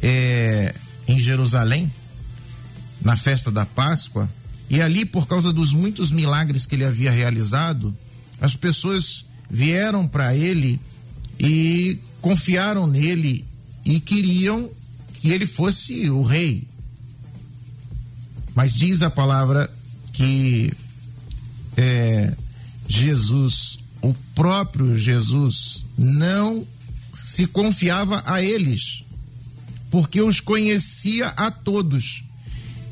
eh, 0.00 0.72
em 1.08 1.18
Jerusalém, 1.18 1.92
na 3.02 3.16
festa 3.16 3.50
da 3.50 3.66
Páscoa, 3.66 4.30
e 4.74 4.82
ali, 4.82 5.04
por 5.04 5.28
causa 5.28 5.52
dos 5.52 5.72
muitos 5.72 6.10
milagres 6.10 6.66
que 6.66 6.74
ele 6.74 6.84
havia 6.84 7.12
realizado, 7.12 7.96
as 8.40 8.56
pessoas 8.56 9.24
vieram 9.48 10.08
para 10.08 10.34
ele 10.34 10.80
e 11.38 11.96
confiaram 12.20 12.84
nele 12.84 13.44
e 13.86 14.00
queriam 14.00 14.68
que 15.12 15.30
ele 15.30 15.46
fosse 15.46 16.10
o 16.10 16.24
rei. 16.24 16.66
Mas 18.52 18.74
diz 18.74 19.00
a 19.02 19.08
palavra 19.08 19.72
que 20.12 20.72
é, 21.76 22.34
Jesus, 22.88 23.78
o 24.02 24.12
próprio 24.34 24.98
Jesus, 24.98 25.86
não 25.96 26.66
se 27.24 27.46
confiava 27.46 28.24
a 28.26 28.42
eles, 28.42 29.04
porque 29.88 30.20
os 30.20 30.40
conhecia 30.40 31.28
a 31.28 31.48
todos 31.48 32.23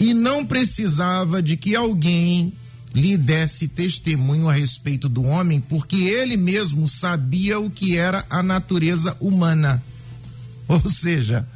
e 0.02 0.12
não 0.12 0.44
precisava 0.44 1.40
de 1.40 1.56
que 1.56 1.76
alguém 1.76 2.52
lhe 2.92 3.16
desse 3.16 3.68
testemunho 3.68 4.48
a 4.48 4.52
respeito 4.52 5.08
do 5.08 5.22
homem, 5.22 5.60
porque 5.60 5.94
ele 5.94 6.36
mesmo 6.36 6.88
sabia 6.88 7.60
o 7.60 7.70
que 7.70 7.96
era 7.96 8.26
a 8.28 8.42
natureza 8.42 9.16
humana. 9.20 9.80
Ou 10.66 10.88
seja, 10.88 11.46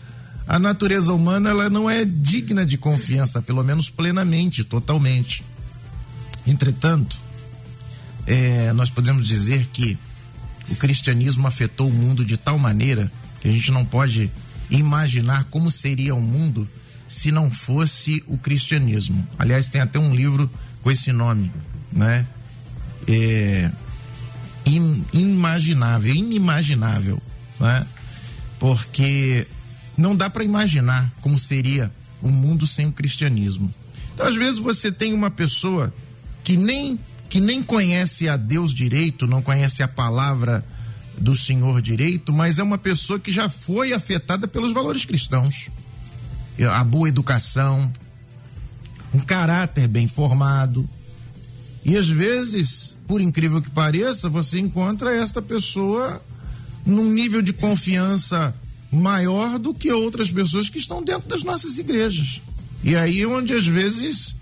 a 0.47 0.61
natureza 0.61 1.13
humana 1.13 1.51
ela 1.51 1.69
não 1.69 1.91
é 1.91 2.05
digna 2.05 2.65
de 2.65 2.79
confiança, 2.79 3.43
pelo 3.43 3.65
menos 3.65 3.91
plenamente, 3.91 4.63
totalmente. 4.63 5.43
Entretanto, 6.47 7.19
é, 8.29 8.73
nós 8.75 8.91
podemos 8.91 9.27
dizer 9.27 9.67
que 9.73 9.99
o 10.71 10.77
cristianismo 10.77 11.49
afetou 11.49 11.89
o 11.89 11.93
mundo 11.93 12.25
de 12.25 12.37
tal 12.37 12.61
maneira 12.61 13.11
que 13.41 13.49
a 13.49 13.53
gente 13.53 13.73
não 13.73 13.85
pode 13.85 14.31
imaginar 14.71 15.47
como 15.47 15.69
seria 15.69 16.15
o 16.15 16.23
mundo 16.23 16.69
se 17.09 17.31
não 17.31 17.51
fosse 17.51 18.23
o 18.27 18.37
cristianismo. 18.37 19.27
Aliás, 19.39 19.69
tem 19.69 19.81
até 19.81 19.99
um 19.99 20.15
livro 20.15 20.51
com 20.83 20.91
esse 20.91 21.13
nome, 21.13 21.53
né? 21.93 22.27
É, 23.07 23.71
inimaginável, 25.13 26.15
inimaginável, 26.15 27.23
né? 27.61 27.87
Porque 28.59 29.47
não 29.97 30.17
dá 30.17 30.29
para 30.29 30.45
imaginar 30.45 31.11
como 31.21 31.39
seria 31.39 31.93
o 32.21 32.29
mundo 32.29 32.67
sem 32.67 32.87
o 32.87 32.93
cristianismo. 32.93 33.73
Então, 34.15 34.27
às 34.27 34.35
vezes 34.35 34.59
você 34.59 34.91
tem 34.91 35.13
uma 35.13 35.31
pessoa 35.31 35.93
que 36.43 36.57
nem 36.57 36.99
que 37.29 37.41
nem 37.41 37.61
conhece 37.61 38.29
a 38.29 38.37
Deus 38.37 38.73
direito, 38.73 39.27
não 39.27 39.43
conhece 39.43 39.83
a 39.83 39.89
palavra 39.89 40.65
do 41.19 41.35
Senhor 41.35 41.83
direito, 41.83 42.33
mas 42.33 42.59
é 42.59 42.63
uma 42.63 42.79
pessoa 42.79 43.19
que 43.19 43.33
já 43.33 43.49
foi 43.49 43.93
afetada 43.93 44.47
pelos 44.47 44.73
valores 44.73 45.05
cristãos. 45.05 45.69
A 46.65 46.83
boa 46.85 47.09
educação, 47.09 47.93
um 49.13 49.21
caráter 49.21 49.87
bem 49.89 50.09
formado. 50.09 50.89
E 51.85 51.97
às 51.97 52.09
vezes, 52.09 52.97
por 53.07 53.21
incrível 53.21 53.61
que 53.63 53.71
pareça, 53.71 54.29
você 54.29 54.59
encontra 54.59 55.15
esta 55.15 55.41
pessoa 55.41 56.23
num 56.85 57.13
nível 57.13 57.43
de 57.43 57.53
confiança 57.53 58.55
maior 58.91 59.59
do 59.59 59.75
que 59.75 59.93
outras 59.93 60.31
pessoas 60.31 60.69
que 60.69 60.79
estão 60.79 61.03
dentro 61.03 61.29
das 61.29 61.43
nossas 61.43 61.79
igrejas. 61.79 62.41
E 62.83 62.97
aí 62.97 63.27
onde 63.27 63.53
às 63.53 63.67
vezes 63.67 64.37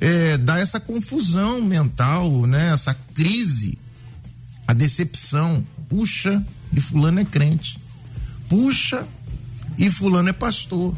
é, 0.00 0.36
dá 0.36 0.58
essa 0.58 0.78
confusão 0.78 1.60
mental, 1.60 2.46
né? 2.46 2.72
Essa 2.72 2.94
crise, 3.14 3.78
a 4.66 4.72
decepção. 4.72 5.64
Puxa, 5.88 6.44
e 6.72 6.80
fulano 6.80 7.20
é 7.20 7.24
crente. 7.24 7.78
Puxa, 8.48 9.06
e 9.78 9.90
fulano 9.90 10.28
é 10.28 10.32
pastor, 10.32 10.94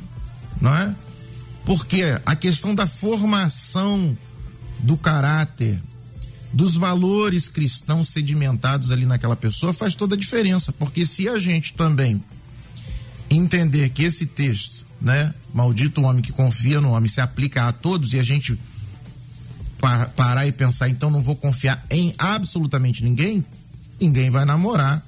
não 0.61 0.75
é? 0.75 0.95
Porque 1.64 2.02
a 2.25 2.37
questão 2.37 2.75
da 2.75 2.87
formação 2.87 4.17
do 4.81 4.97
caráter, 4.97 5.81
dos 6.52 6.75
valores 6.75 7.49
cristãos 7.49 8.09
sedimentados 8.09 8.90
ali 8.90 9.07
naquela 9.07 9.37
pessoa 9.37 9.73
faz 9.73 9.95
toda 9.95 10.14
a 10.14 10.19
diferença, 10.19 10.73
porque 10.73 11.07
se 11.07 11.29
a 11.29 11.38
gente 11.38 11.75
também 11.75 12.23
entender 13.29 13.90
que 13.90 14.02
esse 14.02 14.26
texto, 14.26 14.85
né, 15.00 15.33
maldito 15.55 16.00
o 16.00 16.05
homem 16.05 16.23
que 16.23 16.33
confia 16.33 16.81
no 16.81 16.90
homem, 16.90 17.09
se 17.09 17.21
aplica 17.21 17.69
a 17.69 17.73
todos 17.73 18.12
e 18.12 18.19
a 18.19 18.25
gente 18.25 18.59
parar 20.17 20.47
e 20.47 20.52
pensar, 20.52 20.88
então 20.88 21.11
não 21.11 21.23
vou 21.23 21.37
confiar 21.37 21.85
em 21.88 22.14
absolutamente 22.19 23.02
ninguém, 23.05 23.45
ninguém 24.00 24.31
vai 24.31 24.45
namorar, 24.45 25.05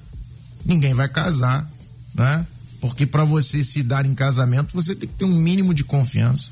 ninguém 0.65 0.93
vai 0.93 1.09
casar, 1.09 1.69
né? 2.15 2.47
Porque 2.83 3.05
para 3.05 3.23
você 3.23 3.63
se 3.63 3.81
dar 3.81 4.05
em 4.05 4.13
casamento, 4.13 4.73
você 4.73 4.93
tem 4.93 5.07
que 5.07 5.15
ter 5.15 5.23
um 5.23 5.33
mínimo 5.33 5.73
de 5.73 5.85
confiança. 5.85 6.51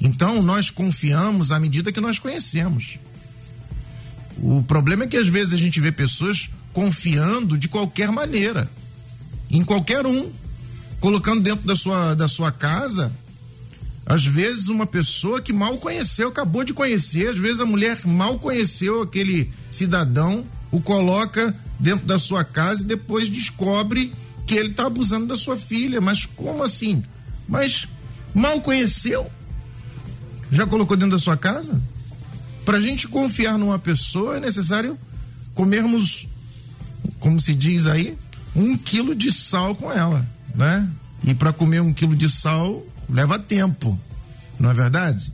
Então 0.00 0.42
nós 0.42 0.70
confiamos 0.70 1.52
à 1.52 1.60
medida 1.60 1.92
que 1.92 2.00
nós 2.00 2.18
conhecemos. 2.18 2.98
O 4.38 4.62
problema 4.62 5.04
é 5.04 5.06
que 5.06 5.18
às 5.18 5.28
vezes 5.28 5.52
a 5.52 5.58
gente 5.58 5.78
vê 5.78 5.92
pessoas 5.92 6.48
confiando 6.72 7.58
de 7.58 7.68
qualquer 7.68 8.10
maneira, 8.10 8.70
em 9.50 9.62
qualquer 9.62 10.06
um, 10.06 10.30
colocando 11.00 11.42
dentro 11.42 11.66
da 11.66 11.76
sua, 11.76 12.14
da 12.14 12.26
sua 12.26 12.50
casa 12.50 13.12
às 14.06 14.24
vezes 14.24 14.68
uma 14.68 14.86
pessoa 14.86 15.42
que 15.42 15.52
mal 15.52 15.76
conheceu, 15.76 16.30
acabou 16.30 16.64
de 16.64 16.72
conhecer, 16.72 17.28
às 17.28 17.38
vezes 17.38 17.60
a 17.60 17.66
mulher 17.66 17.98
mal 18.06 18.38
conheceu 18.38 19.02
aquele 19.02 19.50
cidadão, 19.70 20.46
o 20.72 20.80
coloca 20.80 21.54
dentro 21.78 22.06
da 22.06 22.18
sua 22.18 22.42
casa 22.42 22.82
e 22.82 22.86
depois 22.86 23.28
descobre 23.28 24.14
que 24.46 24.54
ele 24.54 24.70
está 24.70 24.86
abusando 24.86 25.26
da 25.26 25.36
sua 25.36 25.56
filha. 25.56 26.00
Mas 26.00 26.26
como 26.26 26.62
assim? 26.62 27.02
Mas 27.48 27.88
mal 28.34 28.60
conheceu? 28.60 29.30
Já 30.50 30.66
colocou 30.66 30.96
dentro 30.96 31.16
da 31.16 31.18
sua 31.18 31.36
casa? 31.36 31.80
Para 32.64 32.78
a 32.78 32.80
gente 32.80 33.08
confiar 33.08 33.58
numa 33.58 33.78
pessoa 33.78 34.36
é 34.36 34.40
necessário 34.40 34.98
comermos, 35.54 36.28
como 37.18 37.40
se 37.40 37.54
diz 37.54 37.86
aí, 37.86 38.16
um 38.54 38.76
quilo 38.76 39.14
de 39.14 39.32
sal 39.32 39.74
com 39.74 39.92
ela, 39.92 40.26
né? 40.54 40.88
E 41.24 41.34
para 41.34 41.52
comer 41.52 41.80
um 41.80 41.92
quilo 41.92 42.16
de 42.16 42.28
sal 42.28 42.84
leva 43.08 43.38
tempo, 43.38 43.98
não 44.58 44.70
é 44.70 44.74
verdade? 44.74 45.32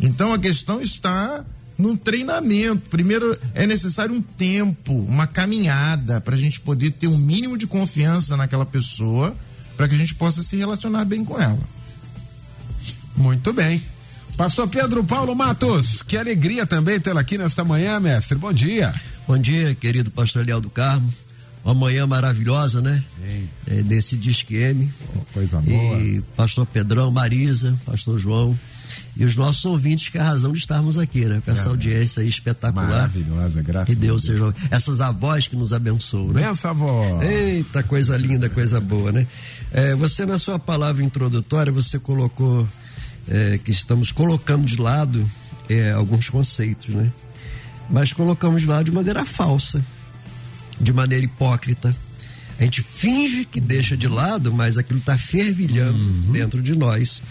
Então 0.00 0.32
a 0.32 0.38
questão 0.38 0.80
está 0.80 1.44
no 1.78 1.96
treinamento. 1.96 2.88
Primeiro 2.90 3.36
é 3.54 3.66
necessário 3.66 4.14
um 4.14 4.22
tempo, 4.22 4.92
uma 4.92 5.26
caminhada 5.26 6.20
para 6.20 6.34
a 6.34 6.38
gente 6.38 6.60
poder 6.60 6.90
ter 6.92 7.08
um 7.08 7.18
mínimo 7.18 7.56
de 7.56 7.66
confiança 7.66 8.36
naquela 8.36 8.66
pessoa, 8.66 9.36
para 9.76 9.88
que 9.88 9.94
a 9.94 9.98
gente 9.98 10.14
possa 10.14 10.42
se 10.42 10.56
relacionar 10.56 11.04
bem 11.04 11.24
com 11.24 11.40
ela. 11.40 11.60
Muito 13.16 13.52
bem. 13.52 13.82
Pastor 14.36 14.66
Pedro 14.68 15.04
Paulo 15.04 15.34
Matos, 15.34 16.02
que 16.02 16.16
alegria 16.16 16.66
também 16.66 16.98
tê-lo 16.98 17.18
aqui 17.18 17.36
nesta 17.36 17.62
manhã, 17.64 18.00
mestre. 18.00 18.38
Bom 18.38 18.52
dia. 18.52 18.92
Bom 19.26 19.38
dia, 19.38 19.74
querido 19.74 20.10
pastor 20.10 20.44
Leal 20.44 20.60
do 20.60 20.70
Carmo 20.70 21.12
uma 21.64 21.74
manhã 21.74 22.06
maravilhosa, 22.06 22.80
né? 22.80 23.02
É, 23.66 23.82
desse 23.82 24.16
Disque 24.16 24.56
M. 24.56 24.92
Oh, 25.14 25.20
coisa 25.32 25.60
boa. 25.60 25.98
E 25.98 26.20
pastor 26.36 26.66
Pedrão, 26.66 27.10
Marisa, 27.10 27.78
pastor 27.86 28.18
João 28.18 28.58
e 29.16 29.24
os 29.24 29.36
nossos 29.36 29.64
ouvintes 29.64 30.08
que 30.08 30.18
é 30.18 30.20
a 30.20 30.24
razão 30.24 30.52
de 30.52 30.58
estarmos 30.58 30.98
aqui, 30.98 31.24
né? 31.24 31.42
Com 31.44 31.50
essa 31.50 31.68
é, 31.68 31.68
audiência 31.68 32.22
aí 32.22 32.28
espetacular. 32.28 32.88
Maravilhosa, 32.88 33.62
graças 33.62 33.88
que 33.88 33.94
Deus 33.94 34.24
a 34.24 34.32
Deus 34.32 34.54
seja 34.54 34.68
essas 34.70 35.00
avós 35.00 35.46
que 35.46 35.56
nos 35.56 35.72
abençoam, 35.72 36.28
né? 36.28 36.42
Benção, 36.42 36.70
avó. 36.70 37.22
Eita, 37.22 37.82
coisa 37.82 38.16
linda, 38.16 38.48
coisa 38.48 38.80
boa, 38.80 39.12
né? 39.12 39.26
É, 39.70 39.94
você 39.94 40.24
na 40.24 40.38
sua 40.38 40.58
palavra 40.58 41.02
introdutória 41.02 41.72
você 41.72 41.98
colocou 41.98 42.66
é, 43.28 43.58
que 43.58 43.70
estamos 43.70 44.10
colocando 44.12 44.64
de 44.64 44.76
lado 44.76 45.28
é, 45.68 45.92
alguns 45.92 46.28
conceitos, 46.28 46.94
né? 46.94 47.12
Mas 47.90 48.12
colocamos 48.12 48.62
de 48.62 48.68
lado 48.68 48.84
de 48.84 48.92
maneira 48.92 49.24
falsa 49.24 49.82
de 50.82 50.92
maneira 50.92 51.24
hipócrita. 51.24 51.94
A 52.58 52.62
gente 52.64 52.82
finge 52.82 53.44
que 53.44 53.60
deixa 53.60 53.96
de 53.96 54.08
lado, 54.08 54.52
mas 54.52 54.76
aquilo 54.76 54.98
está 54.98 55.16
fervilhando 55.16 55.98
uhum. 55.98 56.32
dentro 56.32 56.62
de 56.62 56.76
nós. 56.76 57.22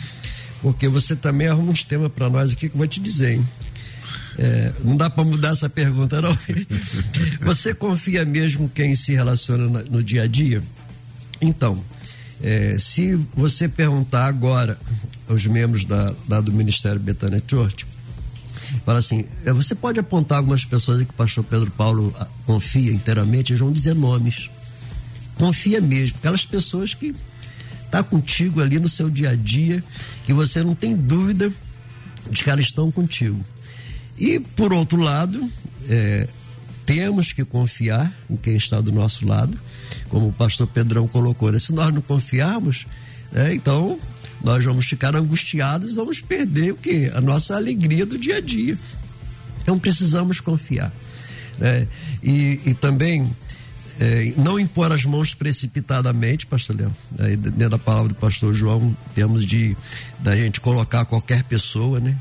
Porque 0.61 0.87
você 0.87 1.15
também 1.15 1.47
arruma 1.47 1.71
uns 1.71 1.83
temas 1.83 2.11
para 2.11 2.29
nós 2.29 2.51
aqui 2.51 2.69
que 2.69 2.75
eu 2.75 2.77
vou 2.77 2.87
te 2.87 2.99
dizer, 2.99 3.33
hein? 3.33 3.47
É, 4.37 4.71
não 4.83 4.95
dá 4.95 5.09
para 5.09 5.23
mudar 5.23 5.49
essa 5.49 5.69
pergunta, 5.69 6.21
não. 6.21 6.37
você 7.41 7.73
confia 7.73 8.23
mesmo 8.23 8.69
quem 8.69 8.95
se 8.95 9.13
relaciona 9.13 9.83
no 9.89 10.03
dia 10.03 10.23
a 10.23 10.27
dia? 10.27 10.61
Então, 11.41 11.83
é, 12.41 12.77
se 12.79 13.15
você 13.35 13.67
perguntar 13.67 14.25
agora 14.25 14.77
aos 15.27 15.45
membros 15.45 15.85
da, 15.85 16.41
do 16.41 16.51
Ministério 16.51 16.99
Betânia 16.99 17.41
Church, 17.45 17.85
fala 18.85 18.99
assim: 18.99 19.25
é, 19.45 19.51
você 19.51 19.75
pode 19.75 19.99
apontar 19.99 20.37
algumas 20.37 20.65
pessoas 20.65 21.03
que 21.03 21.09
o 21.09 21.13
pastor 21.13 21.43
Pedro 21.43 21.71
Paulo 21.71 22.13
ah, 22.19 22.27
confia 22.45 22.91
inteiramente, 22.91 23.51
eles 23.51 23.59
vão 23.59 23.71
dizer 23.71 23.95
nomes. 23.95 24.49
Confia 25.35 25.81
mesmo, 25.81 26.17
aquelas 26.17 26.45
pessoas 26.45 26.93
que 26.93 27.15
tá 27.91 28.01
contigo 28.01 28.61
ali 28.61 28.79
no 28.79 28.87
seu 28.87 29.09
dia 29.09 29.31
a 29.31 29.35
dia, 29.35 29.83
que 30.25 30.33
você 30.33 30.63
não 30.63 30.73
tem 30.73 30.95
dúvida 30.95 31.51
de 32.29 32.43
que 32.43 32.49
elas 32.49 32.65
estão 32.65 32.89
contigo. 32.89 33.43
E 34.17 34.39
por 34.39 34.71
outro 34.71 34.99
lado, 34.99 35.51
é, 35.89 36.27
temos 36.85 37.33
que 37.33 37.43
confiar 37.43 38.11
em 38.29 38.37
quem 38.37 38.55
está 38.55 38.79
do 38.79 38.91
nosso 38.91 39.27
lado, 39.27 39.59
como 40.07 40.29
o 40.29 40.33
pastor 40.33 40.67
Pedrão 40.67 41.07
colocou. 41.07 41.51
Né? 41.51 41.59
Se 41.59 41.73
nós 41.73 41.93
não 41.93 42.01
confiarmos, 42.01 42.85
é, 43.33 43.53
então 43.53 43.99
nós 44.43 44.63
vamos 44.63 44.85
ficar 44.85 45.15
angustiados, 45.15 45.95
vamos 45.95 46.21
perder 46.21 46.71
o 46.71 46.77
que? 46.77 47.11
A 47.13 47.19
nossa 47.19 47.55
alegria 47.55 48.05
do 48.05 48.17
dia 48.17 48.37
a 48.37 48.41
dia. 48.41 48.77
Então 49.61 49.77
precisamos 49.77 50.39
confiar. 50.39 50.93
Né? 51.59 51.87
E, 52.23 52.59
e 52.65 52.73
também 52.73 53.29
é, 53.99 54.33
não 54.37 54.59
impor 54.59 54.91
as 54.91 55.05
mãos 55.05 55.33
precipitadamente, 55.33 56.45
pastor 56.45 56.75
Leão. 56.75 56.91
Aí, 57.19 57.35
dentro 57.35 57.69
da 57.69 57.77
palavra 57.77 58.09
do 58.09 58.15
pastor 58.15 58.53
João, 58.53 58.95
temos 59.13 59.45
de 59.45 59.75
da 60.19 60.35
gente 60.35 60.61
colocar 60.61 61.05
qualquer 61.05 61.43
pessoa, 61.43 61.99
né? 61.99 62.17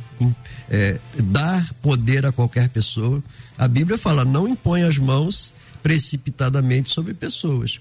É, 0.68 0.98
dar 1.22 1.72
poder 1.82 2.26
a 2.26 2.32
qualquer 2.32 2.68
pessoa. 2.68 3.22
A 3.56 3.68
Bíblia 3.68 3.98
fala: 3.98 4.24
não 4.24 4.48
impõe 4.48 4.82
as 4.82 4.98
mãos 4.98 5.52
precipitadamente 5.82 6.90
sobre 6.90 7.14
pessoas. 7.14 7.80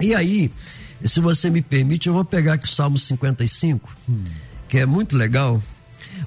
E 0.00 0.14
aí, 0.14 0.50
se 1.02 1.20
você 1.20 1.48
me 1.48 1.62
permite, 1.62 2.08
eu 2.08 2.14
vou 2.14 2.24
pegar 2.24 2.54
aqui 2.54 2.66
o 2.66 2.70
Salmo 2.70 2.98
55, 2.98 3.88
hum. 4.08 4.24
que 4.68 4.78
é 4.78 4.86
muito 4.86 5.16
legal. 5.16 5.62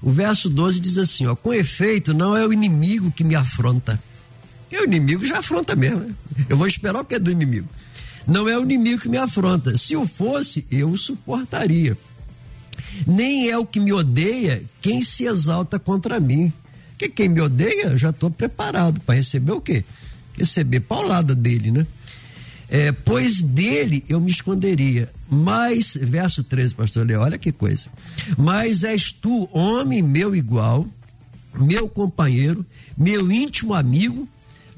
O 0.01 0.11
verso 0.11 0.49
12 0.49 0.79
diz 0.79 0.97
assim: 0.97 1.25
ó, 1.27 1.35
com 1.35 1.53
efeito, 1.53 2.13
não 2.13 2.35
é 2.35 2.45
o 2.45 2.53
inimigo 2.53 3.11
que 3.11 3.23
me 3.23 3.35
afronta. 3.35 4.01
Porque 4.69 4.83
o 4.83 4.85
inimigo 4.85 5.25
já 5.25 5.39
afronta 5.39 5.75
mesmo. 5.75 6.01
Né? 6.01 6.13
Eu 6.47 6.55
vou 6.55 6.67
esperar 6.67 7.01
o 7.01 7.05
que 7.05 7.15
é 7.15 7.19
do 7.19 7.31
inimigo. 7.31 7.67
Não 8.27 8.47
é 8.47 8.55
o 8.55 8.61
inimigo 8.61 9.01
que 9.01 9.09
me 9.09 9.17
afronta. 9.17 9.75
Se 9.75 9.95
o 9.95 10.07
fosse, 10.07 10.65
eu 10.69 10.89
o 10.89 10.97
suportaria. 10.97 11.97
Nem 13.07 13.49
é 13.49 13.57
o 13.57 13.65
que 13.65 13.79
me 13.79 13.91
odeia 13.91 14.63
quem 14.79 15.01
se 15.01 15.25
exalta 15.25 15.79
contra 15.79 16.19
mim. 16.19 16.53
Porque 16.91 17.09
quem 17.09 17.29
me 17.29 17.41
odeia, 17.41 17.97
já 17.97 18.11
estou 18.11 18.29
preparado 18.29 19.01
para 19.01 19.15
receber 19.15 19.53
o 19.53 19.61
quê? 19.61 19.83
Receber 20.37 20.81
paulada 20.81 21.33
dele, 21.33 21.71
né? 21.71 21.87
É, 22.69 22.91
pois 22.91 23.41
dele 23.41 24.05
eu 24.07 24.21
me 24.21 24.29
esconderia. 24.29 25.11
Mas, 25.27 25.97
verso 25.99 26.43
13, 26.43 26.75
pastor 26.75 27.07
Leo, 27.07 27.21
olha 27.21 27.39
que 27.39 27.51
coisa. 27.51 27.87
Mas 28.37 28.83
és 28.83 29.11
tu, 29.11 29.49
homem 29.51 30.03
meu 30.03 30.35
igual, 30.35 30.87
meu 31.59 31.89
companheiro, 31.89 32.63
meu 32.95 33.31
íntimo 33.31 33.73
amigo, 33.73 34.27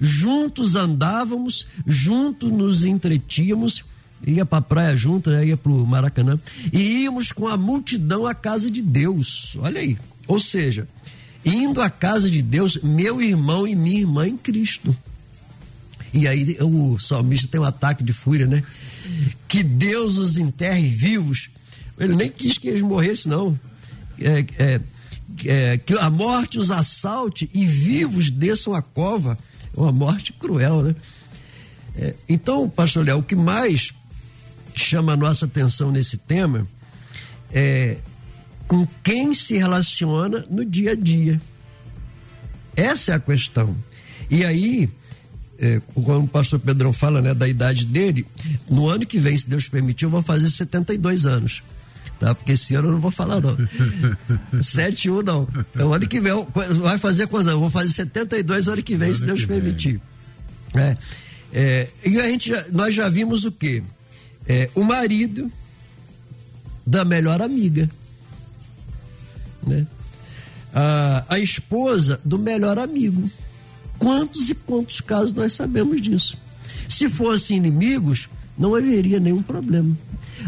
juntos 0.02 0.74
andávamos, 0.74 1.68
juntos 1.86 2.52
nos 2.52 2.84
entretínhamos, 2.84 3.86
ia 4.26 4.44
para 4.44 4.58
a 4.58 4.62
praia 4.62 4.98
junto, 4.98 5.30
né? 5.30 5.46
ia 5.46 5.56
para 5.56 5.72
o 5.72 5.86
Maracanã, 5.86 6.40
e 6.74 7.04
íamos 7.04 7.32
com 7.32 7.48
a 7.48 7.56
multidão 7.56 8.26
à 8.26 8.34
casa 8.34 8.70
de 8.72 8.82
Deus. 8.82 9.56
Olha 9.60 9.80
aí. 9.80 9.96
Ou 10.28 10.40
seja, 10.40 10.88
indo 11.46 11.82
à 11.82 11.90
casa 11.90 12.30
de 12.30 12.42
Deus, 12.42 12.80
meu 12.82 13.22
irmão 13.22 13.68
e 13.68 13.76
minha 13.76 14.00
irmã 14.00 14.28
em 14.28 14.38
Cristo. 14.38 14.96
E 16.14 16.28
aí 16.28 16.58
o 16.60 17.00
salmista 17.00 17.48
tem 17.48 17.62
um 17.62 17.66
ataque 17.66 18.04
de 18.04 18.12
fúria, 18.12 18.48
né? 18.48 18.64
Que 19.48 19.64
Deus 19.64 20.18
os 20.18 20.38
enterre 20.38 20.88
vivos. 20.88 21.50
Ele 21.98 22.16
nem 22.16 22.30
quis 22.30 22.58
que 22.58 22.68
eles 22.68 22.82
morressem, 22.82 23.32
não. 23.32 23.58
É, 24.20 24.46
é, 24.58 24.82
é, 25.46 25.78
que 25.78 25.94
a 25.94 26.10
morte 26.10 26.60
os 26.60 26.72
assalte 26.72 27.50
e 27.54 27.66
vivos 27.66 28.30
desçam 28.30 28.74
a 28.74 28.82
cova. 28.82 29.38
Uma 29.75 29.91
morte 29.91 30.34
cruel, 30.34 30.84
né? 30.84 30.95
É, 31.95 32.15
então, 32.27 32.69
pastor 32.69 33.05
Léo, 33.05 33.19
o 33.19 33.23
que 33.23 33.36
mais 33.36 33.93
chama 34.73 35.13
a 35.13 35.17
nossa 35.17 35.45
atenção 35.45 35.91
nesse 35.91 36.17
tema 36.17 36.65
é 37.51 37.97
com 38.67 38.88
quem 39.03 39.34
se 39.34 39.57
relaciona 39.57 40.45
no 40.49 40.63
dia 40.63 40.91
a 40.91 40.95
dia. 40.95 41.41
Essa 42.75 43.12
é 43.12 43.15
a 43.15 43.19
questão. 43.19 43.75
E 44.29 44.45
aí, 44.45 44.89
é, 45.60 45.81
quando 45.93 46.23
o 46.23 46.27
pastor 46.27 46.60
Pedrão 46.60 46.93
fala 46.93 47.21
né, 47.21 47.34
da 47.34 47.47
idade 47.47 47.86
dele, 47.86 48.25
no 48.69 48.88
ano 48.88 49.05
que 49.05 49.19
vem, 49.19 49.38
se 49.38 49.49
Deus 49.49 49.67
permitir, 49.67 50.05
eu 50.05 50.10
vou 50.10 50.23
fazer 50.23 50.49
72 50.49 51.25
anos. 51.25 51.62
Tá? 52.21 52.36
Porque 52.36 52.51
esse 52.51 52.75
ano 52.75 52.89
eu 52.89 52.91
não 52.91 52.99
vou 52.99 53.10
falar, 53.10 53.41
não. 53.41 53.57
71 54.62 55.23
não. 55.23 55.47
É 55.75 55.84
o 55.84 55.91
ano 55.91 56.07
que 56.07 56.21
vem. 56.21 56.31
Vai 56.79 56.99
fazer 56.99 57.25
quantos 57.25 57.47
anos? 57.47 57.55
Eu 57.55 57.62
vou 57.62 57.71
fazer 57.71 57.89
72 57.89 58.67
ano 58.67 58.84
que 58.84 58.95
vem, 58.95 59.07
ano 59.07 59.17
se 59.17 59.25
Deus 59.25 59.43
permitir. 59.43 59.99
É, 60.75 60.95
é, 61.51 61.88
e 62.05 62.19
a 62.19 62.27
gente, 62.27 62.51
nós 62.71 62.93
já 62.93 63.10
vimos 63.10 63.43
o 63.43 63.51
quê? 63.51 63.81
É, 64.47 64.69
o 64.75 64.84
marido 64.84 65.51
da 66.86 67.03
melhor 67.03 67.41
amiga. 67.41 67.89
Né? 69.65 69.88
A, 70.71 71.25
a 71.27 71.39
esposa 71.39 72.21
do 72.23 72.38
melhor 72.38 72.77
amigo. 72.77 73.27
Quantos 73.97 74.47
e 74.51 74.53
quantos 74.53 75.01
casos 75.01 75.34
nós 75.34 75.53
sabemos 75.53 75.99
disso? 75.99 76.38
Se 76.88 77.10
fossem 77.10 77.57
inimigos, 77.57 78.29
não 78.55 78.75
haveria 78.75 79.19
nenhum 79.19 79.41
problema. 79.41 79.97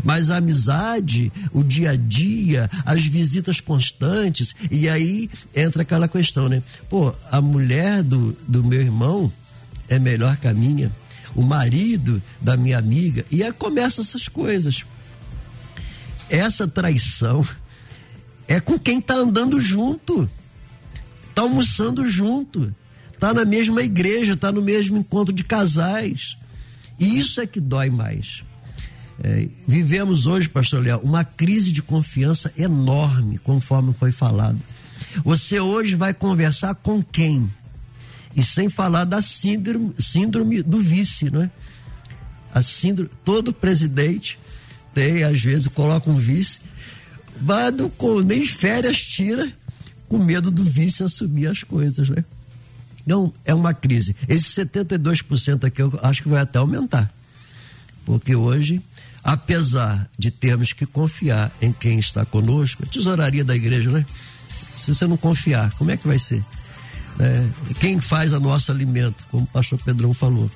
Mas 0.04 0.30
a 0.30 0.38
amizade, 0.38 1.32
o 1.52 1.64
dia 1.64 1.92
a 1.92 1.96
dia, 1.96 2.70
as 2.86 3.06
visitas 3.06 3.60
constantes, 3.60 4.56
e 4.72 4.88
aí 4.88 5.30
entra 5.56 5.82
aquela 5.82 6.08
questão, 6.08 6.48
né? 6.48 6.64
Pô, 6.90 7.14
a 7.32 7.42
mulher 7.42 8.04
do, 8.04 8.38
do 8.48 8.64
meu 8.64 8.82
irmão 8.82 9.32
é 9.90 10.00
melhor 10.00 10.38
que 10.38 10.48
a 10.48 10.54
minha, 10.54 10.92
o 11.36 11.42
marido 11.42 12.22
da 12.40 12.56
minha 12.56 12.78
amiga, 12.78 13.26
e 13.30 13.44
aí 13.44 13.52
começam 13.52 14.04
essas 14.04 14.28
coisas. 14.28 14.86
Essa 16.30 16.68
traição 16.68 17.46
é 18.48 18.60
com 18.60 18.80
quem 18.80 19.00
está 19.00 19.16
andando 19.16 19.60
junto, 19.60 20.30
está 21.30 21.42
almoçando 21.42 22.06
junto 22.08 22.74
está 23.24 23.34
na 23.34 23.46
mesma 23.46 23.82
igreja, 23.82 24.34
está 24.34 24.52
no 24.52 24.62
mesmo 24.62 24.98
encontro 24.98 25.34
de 25.34 25.46
casais. 25.46 26.38
E 27.00 27.18
isso 27.18 27.40
é 27.40 27.48
que 27.48 27.62
dói 27.62 27.90
mais. 27.90 28.44
É, 29.22 29.48
vivemos 29.68 30.26
hoje, 30.26 30.50
pastor 30.50 30.84
Léo, 30.84 31.00
uma 31.00 31.24
crise 31.24 31.72
de 31.72 31.82
confiança 31.82 32.52
enorme, 32.58 33.38
conforme 33.38 33.94
foi 33.94 34.12
falado. 34.12 34.60
Você 35.24 35.60
hoje 35.60 35.96
vai 35.96 36.14
conversar 36.14 36.74
com 36.76 37.04
quem? 37.04 37.50
E 38.36 38.44
sem 38.44 38.70
falar 38.70 39.06
da 39.06 39.22
síndrome, 39.22 39.94
síndrome 40.00 40.64
do 40.64 40.80
vice, 40.80 41.30
não 41.30 41.44
é? 41.44 41.52
A 42.54 42.62
síndrome, 42.62 43.10
todo 43.24 43.54
presidente 43.54 44.40
tem, 44.94 45.24
às 45.24 45.42
vezes, 45.42 45.68
coloca 45.68 46.10
um 46.10 46.18
vice, 46.18 46.62
vai 47.40 47.72
no, 47.72 47.92
nem 48.24 48.46
férias 48.46 49.04
tira, 49.04 49.52
com 50.08 50.18
medo 50.18 50.52
do 50.52 50.64
vice 50.64 51.04
assumir 51.04 51.48
as 51.48 51.64
coisas, 51.64 52.10
né? 52.10 52.24
Então, 53.06 53.34
é 53.44 53.54
uma 53.54 53.74
crise. 53.74 54.16
Esse 54.28 54.62
72% 54.66 55.66
aqui 55.66 55.82
eu 55.82 56.00
acho 56.02 56.24
que 56.24 56.30
vai 56.30 56.42
até 56.42 56.60
aumentar. 56.60 57.12
Porque 58.06 58.36
hoje, 58.36 58.82
apesar 59.24 60.10
de 60.18 60.30
termos 60.30 60.74
que 60.74 60.86
confiar 60.86 61.52
em 61.62 61.72
quem 61.72 62.00
está 62.00 62.26
conosco, 62.26 62.84
a 62.84 62.88
tesouraria 62.88 63.44
da 63.44 63.56
igreja, 63.56 63.90
né? 63.90 64.06
Se 64.76 64.94
você 64.94 65.06
não 65.06 65.18
confiar, 65.18 65.72
como 65.74 65.92
é 65.92 65.98
que 65.98 66.08
vai 66.08 66.20
ser? 66.20 66.44
É, 67.20 67.48
quem 67.80 68.00
faz 68.00 68.34
o 68.34 68.40
nosso 68.40 68.72
alimento, 68.72 69.24
como 69.30 69.44
o 69.44 69.48
pastor 69.48 69.80
Pedrão 69.80 70.14
falou. 70.14 70.50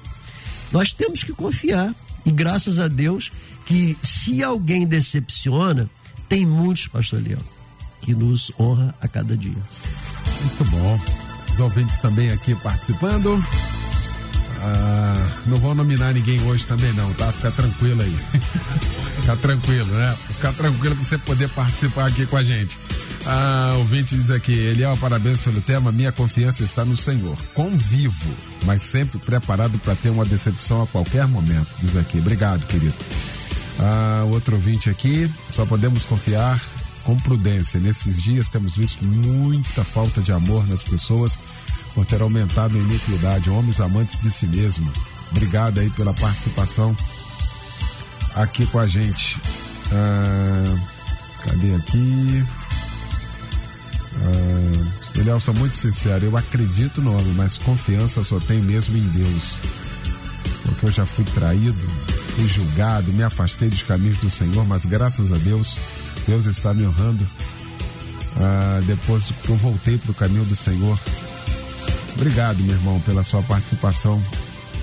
Nós 0.72 0.92
temos 0.92 1.24
que 1.24 1.32
confiar. 1.32 1.96
E 2.26 2.32
graças 2.32 2.78
a 2.78 2.90
Deus 2.90 3.32
que 3.66 3.98
se 4.02 4.44
alguém 4.44 4.86
decepciona, 4.86 5.90
tem 6.28 6.46
muitos, 6.46 6.88
pastor 6.88 7.22
Leão, 7.22 7.42
que 8.02 8.14
nos 8.14 8.52
honra 8.60 8.94
a 9.00 9.08
cada 9.08 9.38
dia. 9.38 9.64
Muito 10.42 10.66
bom 10.66 11.00
os 11.58 11.60
ouvintes 11.60 11.98
também 11.98 12.32
aqui 12.32 12.54
participando. 12.56 13.44
Ah, 14.62 15.28
não 15.46 15.58
vou 15.58 15.76
nominar 15.76 16.14
ninguém 16.14 16.42
hoje 16.46 16.66
também 16.66 16.92
não, 16.94 17.12
tá? 17.14 17.32
Fica 17.32 17.52
tranquilo 17.52 18.02
aí. 18.02 18.18
Fica 19.22 19.36
tranquilo, 19.36 19.92
né? 19.94 20.16
Fica 20.28 20.54
tranquilo 20.54 20.96
pra 20.96 21.04
você 21.04 21.18
poder 21.18 21.50
participar 21.50 22.08
aqui 22.08 22.26
com 22.26 22.38
a 22.38 22.44
gente. 22.44 22.78
Ah, 23.26 23.76
o 23.82 24.04
diz 24.04 24.32
aqui, 24.32 24.54
Eliel, 24.54 24.96
parabéns 24.98 25.42
pelo 25.42 25.60
tema, 25.60 25.92
minha 25.92 26.14
confiança 26.14 26.64
está 26.64 26.86
no 26.86 26.96
Senhor. 26.96 27.38
Convivo, 27.54 28.34
mas 28.64 28.84
sempre 28.84 29.20
preparado 29.20 29.78
para 29.80 29.96
ter 29.96 30.10
uma 30.10 30.24
decepção 30.24 30.82
a 30.82 30.88
qualquer 30.88 31.28
momento, 31.28 31.68
diz 31.82 31.98
aqui. 31.98 32.20
Obrigado, 32.20 32.66
querido. 32.68 32.96
Ah, 33.80 34.24
outro 34.32 34.56
ouvinte 34.56 34.90
aqui, 34.90 35.30
só 35.52 35.66
podemos 35.66 36.06
confiar 36.06 36.60
com 37.04 37.18
prudência. 37.18 37.80
Nesses 37.80 38.22
dias 38.22 38.50
temos 38.50 38.78
visto 38.78 39.04
muita 39.04 39.84
falta 39.84 40.22
de 40.22 40.32
amor 40.32 40.66
nas 40.68 40.84
pessoas 40.84 41.38
por 41.98 42.06
ter 42.06 42.22
aumentado 42.22 42.78
a 42.78 42.80
iniquidade, 42.80 43.50
homens 43.50 43.82
amantes 43.82 44.22
de 44.22 44.30
si 44.30 44.46
mesmo. 44.46 44.88
Obrigado 45.32 45.80
aí 45.80 45.90
pela 45.90 46.14
participação 46.14 46.96
aqui 48.36 48.68
com 48.68 48.78
a 48.78 48.86
gente. 48.86 49.42
Ah, 49.92 50.76
cadê 51.44 51.74
aqui? 51.74 52.46
Ah, 54.14 55.20
Eliel, 55.20 55.40
sou 55.40 55.56
muito 55.56 55.76
sincero, 55.76 56.24
eu 56.24 56.38
acredito 56.38 57.02
no 57.02 57.14
homem, 57.14 57.34
mas 57.36 57.58
confiança 57.58 58.24
só 58.24 58.40
tem 58.42 58.62
mesmo 58.62 58.96
em 58.96 59.08
Deus. 59.08 59.56
Porque 60.66 60.86
eu 60.86 60.92
já 60.92 61.06
fui 61.08 61.26
traído, 61.26 61.82
fui 62.36 62.48
julgado, 62.48 63.12
me 63.12 63.24
afastei 63.24 63.70
dos 63.70 63.82
caminhos 63.82 64.20
do 64.20 64.30
Senhor, 64.30 64.64
mas 64.68 64.86
graças 64.86 65.32
a 65.32 65.38
Deus 65.38 65.76
Deus 66.28 66.46
está 66.46 66.76
me 66.76 66.86
honrando 66.86 67.28
ah, 68.40 68.82
depois 68.86 69.24
que 69.42 69.50
eu 69.50 69.56
voltei 69.56 69.98
para 69.98 70.12
o 70.12 70.14
caminho 70.14 70.46
do 70.46 70.56
Senhor. 70.56 71.00
Obrigado, 72.18 72.58
meu 72.64 72.74
irmão, 72.74 73.00
pela 73.02 73.24
sua 73.24 73.44
participação 73.44 74.20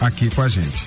aqui 0.01 0.31
com 0.31 0.43
a 0.43 0.49
gente. 0.49 0.87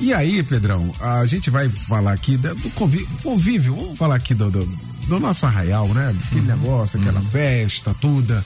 E 0.00 0.14
aí, 0.14 0.42
Pedrão, 0.42 0.90
a 0.98 1.26
gente 1.26 1.50
vai 1.50 1.68
falar 1.68 2.14
aqui 2.14 2.38
do 2.38 2.70
convívio, 2.70 3.08
convívio 3.22 3.76
vamos 3.76 3.98
falar 3.98 4.14
aqui 4.14 4.32
do, 4.32 4.50
do, 4.50 4.64
do 5.06 5.20
nosso 5.20 5.44
arraial, 5.44 5.86
né? 5.88 6.16
Aquele 6.26 6.40
uhum. 6.40 6.46
negócio, 6.46 6.98
aquela 6.98 7.20
uhum. 7.20 7.28
festa, 7.28 7.94
tudo. 8.00 8.42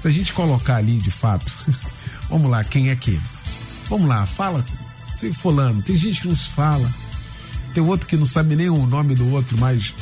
Se 0.00 0.08
a 0.08 0.10
gente 0.10 0.34
colocar 0.34 0.76
ali 0.76 0.98
de 0.98 1.10
fato, 1.10 1.50
vamos 2.28 2.50
lá, 2.50 2.62
quem 2.62 2.90
é 2.90 2.96
que? 2.96 3.18
Vamos 3.88 4.06
lá, 4.06 4.26
fala, 4.26 4.62
tem 5.18 5.32
fulano, 5.32 5.82
tem 5.82 5.96
gente 5.96 6.20
que 6.20 6.28
nos 6.28 6.44
fala, 6.44 6.88
tem 7.72 7.82
outro 7.82 8.06
que 8.06 8.16
não 8.16 8.26
sabe 8.26 8.54
nem 8.54 8.68
o 8.68 8.86
nome 8.86 9.14
do 9.14 9.26
outro, 9.32 9.56
mas 9.56 9.94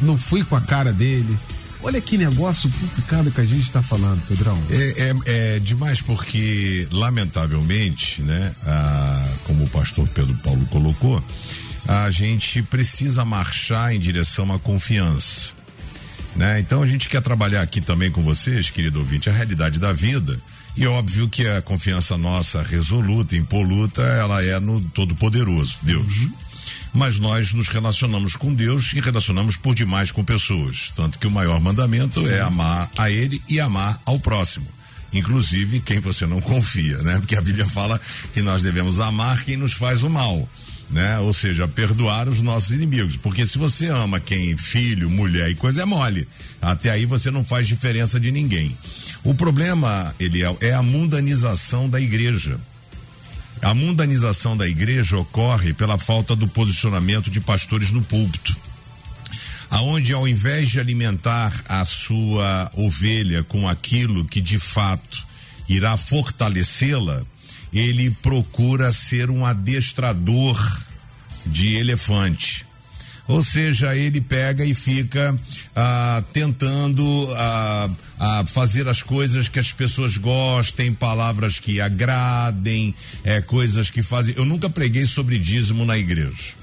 não 0.00 0.16
fui 0.16 0.42
com 0.42 0.56
a 0.56 0.62
cara 0.62 0.94
dele. 0.94 1.38
Olha 1.82 2.00
que 2.00 2.18
negócio 2.18 2.70
complicado 2.70 3.30
que 3.30 3.40
a 3.40 3.44
gente 3.44 3.62
está 3.62 3.82
falando, 3.82 4.20
Pedrão. 4.26 4.60
É, 4.70 4.76
é, 4.76 5.14
é, 5.26 5.58
demais 5.60 6.00
porque, 6.00 6.88
lamentavelmente, 6.90 8.20
né, 8.22 8.54
a, 8.64 9.28
como 9.44 9.64
o 9.64 9.68
pastor 9.68 10.06
Pedro 10.08 10.34
Paulo 10.36 10.66
colocou, 10.66 11.22
a 11.86 12.10
gente 12.10 12.62
precisa 12.62 13.24
marchar 13.24 13.94
em 13.94 14.00
direção 14.00 14.52
à 14.52 14.58
confiança. 14.58 15.50
Né? 16.34 16.60
Então 16.60 16.82
a 16.82 16.86
gente 16.86 17.08
quer 17.08 17.22
trabalhar 17.22 17.62
aqui 17.62 17.80
também 17.80 18.10
com 18.10 18.22
vocês, 18.22 18.70
querido 18.70 18.98
ouvinte, 18.98 19.30
a 19.30 19.32
realidade 19.32 19.78
da 19.78 19.92
vida. 19.92 20.38
E 20.76 20.86
óbvio 20.86 21.28
que 21.28 21.46
a 21.46 21.62
confiança 21.62 22.16
nossa 22.16 22.62
resoluta, 22.62 23.36
impoluta, 23.36 24.02
ela 24.02 24.44
é 24.44 24.60
no 24.60 24.80
Todo-Poderoso, 24.80 25.78
Deus. 25.82 26.22
Uhum 26.22 26.47
mas 26.92 27.18
nós 27.18 27.52
nos 27.52 27.68
relacionamos 27.68 28.36
com 28.36 28.52
Deus 28.54 28.92
e 28.94 29.00
relacionamos 29.00 29.56
por 29.56 29.74
demais 29.74 30.10
com 30.10 30.24
pessoas. 30.24 30.92
Tanto 30.94 31.18
que 31.18 31.26
o 31.26 31.30
maior 31.30 31.60
mandamento 31.60 32.26
é 32.28 32.40
amar 32.40 32.90
a 32.96 33.10
Ele 33.10 33.40
e 33.48 33.60
amar 33.60 34.00
ao 34.04 34.18
próximo. 34.18 34.66
Inclusive 35.12 35.80
quem 35.80 36.00
você 36.00 36.26
não 36.26 36.40
confia, 36.40 36.98
né? 36.98 37.18
Porque 37.18 37.34
a 37.36 37.40
Bíblia 37.40 37.66
fala 37.66 37.98
que 38.34 38.42
nós 38.42 38.62
devemos 38.62 39.00
amar 39.00 39.42
quem 39.44 39.56
nos 39.56 39.72
faz 39.72 40.02
o 40.02 40.10
mal. 40.10 40.48
né? 40.90 41.18
Ou 41.18 41.32
seja, 41.34 41.68
perdoar 41.68 42.28
os 42.28 42.40
nossos 42.40 42.70
inimigos. 42.70 43.16
Porque 43.16 43.46
se 43.46 43.58
você 43.58 43.86
ama 43.88 44.18
quem, 44.20 44.56
filho, 44.56 45.10
mulher 45.10 45.50
e 45.50 45.54
coisa 45.54 45.82
é 45.82 45.84
mole. 45.84 46.26
Até 46.60 46.90
aí 46.90 47.06
você 47.06 47.30
não 47.30 47.44
faz 47.44 47.66
diferença 47.68 48.18
de 48.18 48.32
ninguém. 48.32 48.76
O 49.22 49.34
problema, 49.34 50.14
Eliel, 50.18 50.56
é 50.60 50.72
a 50.72 50.82
mundanização 50.82 51.88
da 51.88 52.00
igreja. 52.00 52.58
A 53.62 53.74
mundanização 53.74 54.56
da 54.56 54.68
igreja 54.68 55.16
ocorre 55.16 55.72
pela 55.72 55.98
falta 55.98 56.34
do 56.36 56.46
posicionamento 56.46 57.30
de 57.30 57.40
pastores 57.40 57.90
no 57.90 58.02
púlpito. 58.02 58.56
Aonde 59.70 60.12
ao 60.12 60.26
invés 60.26 60.68
de 60.68 60.80
alimentar 60.80 61.52
a 61.68 61.84
sua 61.84 62.70
ovelha 62.74 63.42
com 63.42 63.68
aquilo 63.68 64.24
que 64.24 64.40
de 64.40 64.58
fato 64.58 65.26
irá 65.68 65.96
fortalecê-la, 65.96 67.22
ele 67.72 68.10
procura 68.10 68.92
ser 68.92 69.30
um 69.30 69.44
adestrador 69.44 70.58
de 71.44 71.74
elefante. 71.74 72.67
Ou 73.28 73.44
seja, 73.44 73.94
ele 73.94 74.22
pega 74.22 74.64
e 74.64 74.74
fica 74.74 75.38
ah, 75.76 76.22
tentando 76.32 77.04
ah, 77.36 77.90
ah, 78.18 78.44
fazer 78.46 78.88
as 78.88 79.02
coisas 79.02 79.48
que 79.48 79.58
as 79.58 79.70
pessoas 79.70 80.16
gostem, 80.16 80.94
palavras 80.94 81.60
que 81.60 81.78
agradem, 81.78 82.94
é, 83.22 83.42
coisas 83.42 83.90
que 83.90 84.02
fazem. 84.02 84.34
Eu 84.36 84.46
nunca 84.46 84.70
preguei 84.70 85.06
sobre 85.06 85.38
dízimo 85.38 85.84
na 85.84 85.98
igreja. 85.98 86.56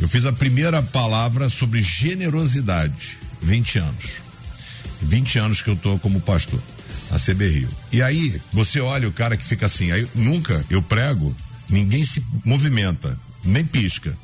Eu 0.00 0.08
fiz 0.08 0.26
a 0.26 0.32
primeira 0.32 0.82
palavra 0.82 1.48
sobre 1.48 1.80
generosidade, 1.80 3.16
20 3.40 3.78
anos. 3.78 4.22
20 5.02 5.38
anos 5.38 5.62
que 5.62 5.70
eu 5.70 5.76
tô 5.76 5.98
como 6.00 6.20
pastor 6.20 6.60
a 7.12 7.18
CB 7.18 7.46
Rio. 7.46 7.68
E 7.92 8.02
aí, 8.02 8.40
você 8.52 8.80
olha 8.80 9.06
o 9.06 9.12
cara 9.12 9.36
que 9.36 9.44
fica 9.44 9.66
assim, 9.66 9.92
aí 9.92 10.08
nunca 10.14 10.64
eu 10.70 10.82
prego, 10.82 11.34
ninguém 11.68 12.04
se 12.04 12.24
movimenta, 12.44 13.18
nem 13.44 13.64
pisca. 13.64 14.16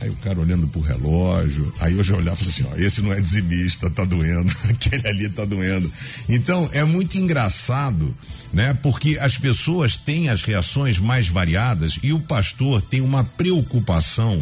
Aí 0.00 0.08
o 0.08 0.16
cara 0.16 0.38
olhando 0.38 0.68
pro 0.68 0.80
relógio, 0.80 1.74
aí 1.80 1.96
eu 1.96 2.04
já 2.04 2.14
olhava 2.14 2.40
assim, 2.40 2.64
ó, 2.70 2.76
esse 2.76 3.02
não 3.02 3.12
é 3.12 3.20
dizimista, 3.20 3.90
tá 3.90 4.04
doendo, 4.04 4.54
aquele 4.70 5.08
ali 5.08 5.28
tá 5.28 5.44
doendo. 5.44 5.90
Então, 6.28 6.70
é 6.72 6.84
muito 6.84 7.18
engraçado, 7.18 8.16
né? 8.52 8.78
Porque 8.80 9.18
as 9.20 9.36
pessoas 9.36 9.96
têm 9.96 10.28
as 10.28 10.44
reações 10.44 11.00
mais 11.00 11.26
variadas 11.26 11.98
e 12.00 12.12
o 12.12 12.20
pastor 12.20 12.80
tem 12.80 13.00
uma 13.00 13.24
preocupação 13.24 14.40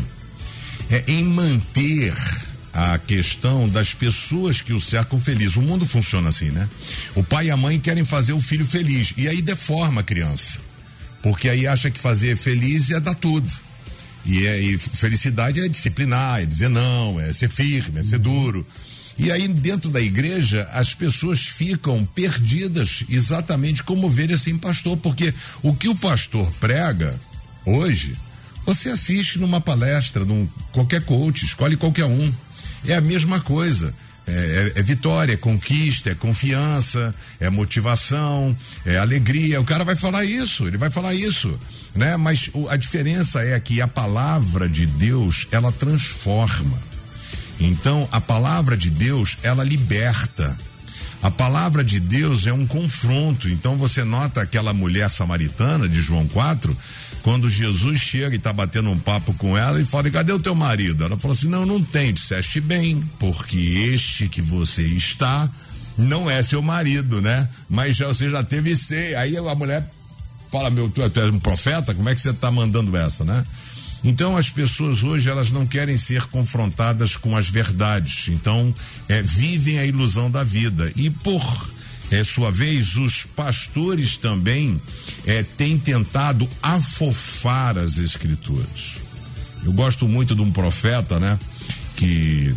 é, 0.90 1.03
em 1.09 1.25
manter 1.25 2.12
a 2.75 2.99
questão 2.99 3.66
das 3.66 3.95
pessoas 3.95 4.61
que 4.61 4.75
o 4.75 4.81
cercam 4.81 5.19
feliz. 5.19 5.57
O 5.57 5.62
mundo 5.62 5.87
funciona 5.87 6.29
assim, 6.29 6.51
né? 6.51 6.69
O 7.14 7.25
pai 7.25 7.47
e 7.47 7.51
a 7.51 7.57
mãe 7.57 7.81
querem 7.81 8.05
fazer 8.05 8.35
o 8.35 8.40
filho 8.42 8.66
feliz 8.66 9.14
e 9.16 9.27
aí 9.27 9.40
deforma 9.40 10.03
a 10.03 10.05
criança. 10.05 10.59
Porque 11.23 11.49
aí 11.49 11.66
acha 11.66 11.90
que 11.90 11.99
fazer 11.99 12.37
feliz 12.37 12.90
é 12.90 13.01
dar 13.01 13.14
tudo. 13.14 13.51
E, 14.27 14.47
é, 14.47 14.61
e 14.61 14.79
felicidade 14.79 15.61
é 15.61 15.69
disciplinar, 15.69 16.43
é 16.43 16.45
dizer 16.47 16.69
não, 16.69 17.19
é 17.21 17.33
ser 17.33 17.49
firme, 17.49 18.01
é 18.01 18.03
ser 18.03 18.19
duro. 18.19 18.67
E 19.19 19.31
aí, 19.31 19.49
dentro 19.49 19.89
da 19.89 20.01
igreja, 20.01 20.69
as 20.73 20.93
pessoas 20.93 21.41
ficam 21.41 22.05
perdidas 22.05 23.05
exatamente 23.09 23.83
como 23.83 24.09
ovelhas 24.09 24.43
sem 24.43 24.59
pastor, 24.59 24.97
porque 24.99 25.33
o 25.62 25.75
que 25.75 25.89
o 25.89 25.95
pastor 25.95 26.53
prega 26.61 27.19
hoje, 27.65 28.15
você 28.67 28.91
assiste 28.91 29.39
numa 29.39 29.61
palestra, 29.61 30.25
num 30.25 30.47
qualquer 30.73 31.03
coach, 31.03 31.45
escolhe 31.45 31.77
qualquer 31.77 32.05
um 32.05 32.33
é 32.87 32.95
a 32.95 33.01
mesma 33.01 33.41
coisa. 33.41 33.95
É, 34.29 34.73
é, 34.77 34.81
é, 34.81 34.83
vitória, 34.83 35.35
é 35.35 35.37
conquista, 35.37 36.11
é 36.11 36.15
confiança, 36.15 37.15
é 37.39 37.49
motivação, 37.49 38.57
é 38.85 38.97
alegria. 38.97 39.61
O 39.61 39.65
cara 39.65 39.85
vai 39.85 39.95
falar 39.95 40.25
isso, 40.25 40.67
ele 40.67 40.77
vai 40.77 40.91
falar 40.91 41.15
isso, 41.15 41.57
né? 41.97 42.17
Mas 42.17 42.51
o, 42.53 42.69
a 42.69 42.77
diferença 42.77 43.41
é 43.43 43.59
que 43.59 43.81
a 43.81 43.89
palavra 43.89 44.69
de 44.69 44.87
Deus 44.87 45.47
ela 45.51 45.73
transforma. 45.73 46.79
Então 47.59 48.09
a 48.13 48.21
palavra 48.21 48.77
de 48.77 48.91
Deus 48.91 49.39
ela 49.43 49.65
liberta. 49.65 50.57
A 51.23 51.31
palavra 51.31 51.83
de 51.83 51.99
Deus 51.99 52.47
é 52.47 52.53
um 52.53 52.67
confronto. 52.67 53.49
Então 53.49 53.77
você 53.77 54.05
nota 54.05 54.43
aquela 54.43 54.73
mulher 54.73 55.11
samaritana 55.11 55.89
de 55.89 56.01
João 56.01 56.29
4, 56.29 56.77
quando 57.23 57.51
Jesus 57.51 58.01
chega 58.01 58.37
e 58.37 58.39
está 58.39 58.53
batendo 58.53 58.91
um 58.91 58.99
papo 58.99 59.35
com 59.35 59.59
ela, 59.59 59.77
ele 59.77 59.85
fala: 59.85 60.09
cadê 60.11 60.33
o 60.33 60.39
teu 60.39 60.55
marido? 60.55 61.05
Ela 61.05 61.19
falou 61.19 61.35
assim: 61.35 61.49
não, 61.49 61.67
não 61.67 61.83
tem. 61.83 62.13
Disseste 62.13 62.61
bem, 62.61 63.03
porque 63.19 63.57
este 63.57 64.29
que 64.29 64.41
você 64.41 64.83
está 64.83 65.51
não 65.99 66.31
é 66.31 66.43
seu 66.43 66.63
marido, 66.63 67.21
né? 67.21 67.49
Mas 67.69 67.97
já, 67.97 68.07
você 68.07 68.31
já 68.31 68.45
teve 68.45 68.77
ser. 68.77 69.17
Aí 69.17 69.37
a 69.37 69.55
mulher 69.55 69.91
fala: 70.57 70.71
meu, 70.71 70.88
tu, 70.88 71.09
tu 71.11 71.21
é 71.21 71.27
um 71.27 71.38
profeta? 71.38 71.95
Como 71.95 72.09
é 72.09 72.14
que 72.14 72.21
você 72.21 72.31
está 72.31 72.51
mandando 72.51 72.97
essa, 72.97 73.25
né? 73.25 73.45
Então 74.05 74.37
as 74.37 74.51
pessoas 74.51 75.03
hoje 75.03 75.29
elas 75.29 75.51
não 75.51 75.66
querem 75.66 75.97
ser 75.97 76.27
confrontadas 76.27 77.16
com 77.16 77.37
as 77.37 77.49
verdades. 77.49 78.29
Então 78.29 78.75
é, 79.09 79.23
vivem 79.23 79.79
a 79.79 79.85
ilusão 79.85 80.31
da 80.31 80.45
vida 80.45 80.92
e 80.95 81.11
por 81.11 81.75
é, 82.11 82.23
sua 82.23 82.53
vez, 82.53 82.97
os 82.97 83.25
pastores 83.25 84.16
também 84.16 84.81
é, 85.27 85.42
têm 85.42 85.77
tentado 85.77 86.49
afofar 86.62 87.77
as 87.77 87.99
escrituras. 87.99 88.97
Eu 89.64 89.73
gosto 89.73 90.09
muito 90.09 90.35
de 90.35 90.42
um 90.42 90.53
profeta, 90.53 91.19
né? 91.19 91.38
Que 91.97 92.55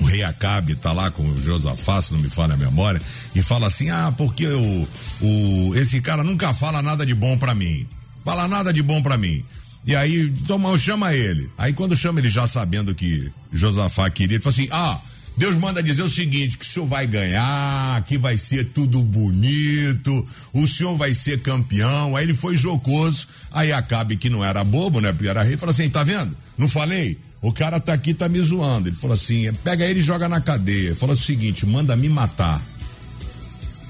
o 0.00 0.04
rei 0.04 0.22
Acabe 0.22 0.72
está 0.72 0.92
lá 0.92 1.10
com 1.10 1.22
o 1.28 1.40
Josafá, 1.40 2.00
se 2.02 2.12
não 2.12 2.20
me 2.20 2.28
falha 2.28 2.54
a 2.54 2.56
memória, 2.56 3.00
e 3.34 3.42
fala 3.42 3.66
assim: 3.66 3.90
ah, 3.90 4.12
porque 4.16 4.46
o, 4.46 4.88
o, 5.20 5.74
esse 5.76 6.00
cara 6.00 6.22
nunca 6.22 6.52
fala 6.52 6.82
nada 6.82 7.04
de 7.06 7.14
bom 7.14 7.36
para 7.38 7.54
mim. 7.54 7.86
Fala 8.24 8.48
nada 8.48 8.72
de 8.72 8.82
bom 8.82 9.00
para 9.02 9.16
mim. 9.16 9.44
E 9.86 9.94
aí, 9.94 10.30
toma, 10.46 10.76
chama 10.78 11.14
ele. 11.14 11.48
Aí 11.56 11.72
quando 11.72 11.96
chama 11.96 12.18
ele 12.18 12.28
já 12.28 12.46
sabendo 12.46 12.94
que 12.94 13.30
Josafá 13.52 14.10
queria, 14.10 14.36
ele 14.36 14.42
fala 14.42 14.54
assim: 14.54 14.68
ah, 14.70 15.00
Deus 15.36 15.56
manda 15.56 15.82
dizer 15.82 16.02
o 16.02 16.10
seguinte: 16.10 16.58
que 16.58 16.64
o 16.64 16.68
senhor 16.68 16.86
vai 16.86 17.06
ganhar, 17.06 18.02
que 18.04 18.18
vai 18.18 18.36
ser 18.36 18.64
tudo 18.66 19.02
bonito, 19.02 20.26
o 20.52 20.66
senhor 20.66 20.96
vai 20.96 21.14
ser 21.14 21.40
campeão. 21.40 22.16
Aí 22.16 22.24
ele 22.24 22.34
foi 22.34 22.56
jocoso, 22.56 23.28
aí 23.52 23.72
Acabe, 23.72 24.16
que 24.16 24.28
não 24.28 24.44
era 24.44 24.64
bobo, 24.64 25.00
né? 25.00 25.12
Porque 25.12 25.28
era 25.28 25.42
rei, 25.42 25.56
falou 25.56 25.72
assim: 25.72 25.88
tá 25.88 26.02
vendo? 26.02 26.36
Não 26.58 26.68
falei? 26.68 27.18
O 27.46 27.52
cara 27.52 27.78
tá 27.78 27.92
aqui, 27.92 28.12
tá 28.12 28.28
me 28.28 28.40
zoando. 28.40 28.88
Ele 28.88 28.96
falou 28.96 29.14
assim: 29.14 29.52
pega 29.62 29.84
ele 29.84 30.00
e 30.00 30.02
joga 30.02 30.28
na 30.28 30.40
cadeia. 30.40 30.96
Fala 30.96 31.12
o 31.12 31.16
seguinte: 31.16 31.64
manda 31.64 31.94
me 31.94 32.08
matar. 32.08 32.60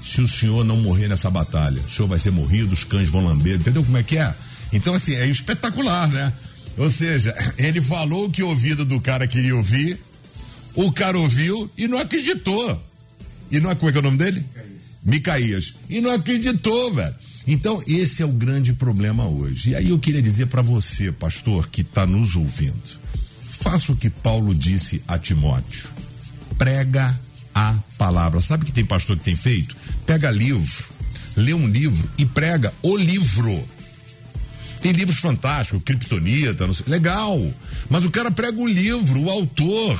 Se 0.03 0.21
o 0.21 0.27
senhor 0.27 0.63
não 0.63 0.77
morrer 0.77 1.07
nessa 1.07 1.31
batalha, 1.31 1.81
o 1.81 1.89
senhor 1.89 2.07
vai 2.07 2.19
ser 2.19 2.29
morrido, 2.29 2.71
os 2.71 2.83
cães 2.83 3.09
vão 3.09 3.25
lamber, 3.25 3.55
entendeu 3.55 3.83
como 3.83 3.97
é 3.97 4.03
que 4.03 4.15
é? 4.15 4.31
Então, 4.71 4.93
assim, 4.93 5.15
é 5.15 5.25
espetacular, 5.25 6.07
né? 6.07 6.31
Ou 6.77 6.91
seja, 6.91 7.33
ele 7.57 7.81
falou 7.81 8.25
o 8.25 8.29
que 8.29 8.43
o 8.43 8.49
ouvido 8.49 8.85
do 8.85 9.01
cara 9.01 9.25
queria 9.25 9.55
ouvir, 9.55 9.99
o 10.75 10.91
cara 10.91 11.17
ouviu 11.17 11.67
e 11.75 11.87
não 11.87 11.97
acreditou. 11.97 12.79
E 13.49 13.59
não 13.59 13.71
é 13.71 13.75
como 13.75 13.89
é 13.89 13.91
que 13.91 13.97
é 13.97 14.01
o 14.01 14.03
nome 14.03 14.19
dele? 14.19 14.45
Micaías. 15.03 15.73
E 15.89 15.99
não 15.99 16.13
acreditou, 16.13 16.93
velho. 16.93 17.15
Então, 17.47 17.81
esse 17.87 18.21
é 18.21 18.25
o 18.25 18.31
grande 18.31 18.73
problema 18.73 19.25
hoje. 19.25 19.71
E 19.71 19.75
aí 19.75 19.89
eu 19.89 19.97
queria 19.97 20.21
dizer 20.21 20.45
para 20.45 20.61
você, 20.61 21.11
pastor, 21.11 21.69
que 21.69 21.81
está 21.81 22.05
nos 22.05 22.35
ouvindo. 22.35 23.06
Faça 23.59 23.91
o 23.91 23.95
que 23.95 24.09
Paulo 24.09 24.53
disse 24.53 25.01
a 25.07 25.17
Timóteo. 25.17 25.89
Prega 26.57 27.17
a 27.53 27.75
palavra. 27.97 28.41
Sabe 28.41 28.65
que 28.65 28.71
tem 28.71 28.85
pastor 28.85 29.17
que 29.17 29.23
tem 29.23 29.35
feito? 29.35 29.75
Pega 30.05 30.29
livro, 30.31 30.85
lê 31.35 31.53
um 31.53 31.67
livro 31.67 32.09
e 32.17 32.25
prega 32.25 32.73
o 32.81 32.95
livro. 32.95 33.67
Tem 34.81 34.91
livros 34.91 35.17
fantásticos, 35.17 35.83
Kryptonita, 35.83 36.67
não 36.67 36.73
sei. 36.73 36.85
Legal. 36.87 37.53
Mas 37.89 38.05
o 38.05 38.11
cara 38.11 38.31
prega 38.31 38.59
o 38.59 38.67
livro, 38.67 39.21
o 39.21 39.29
autor. 39.29 39.99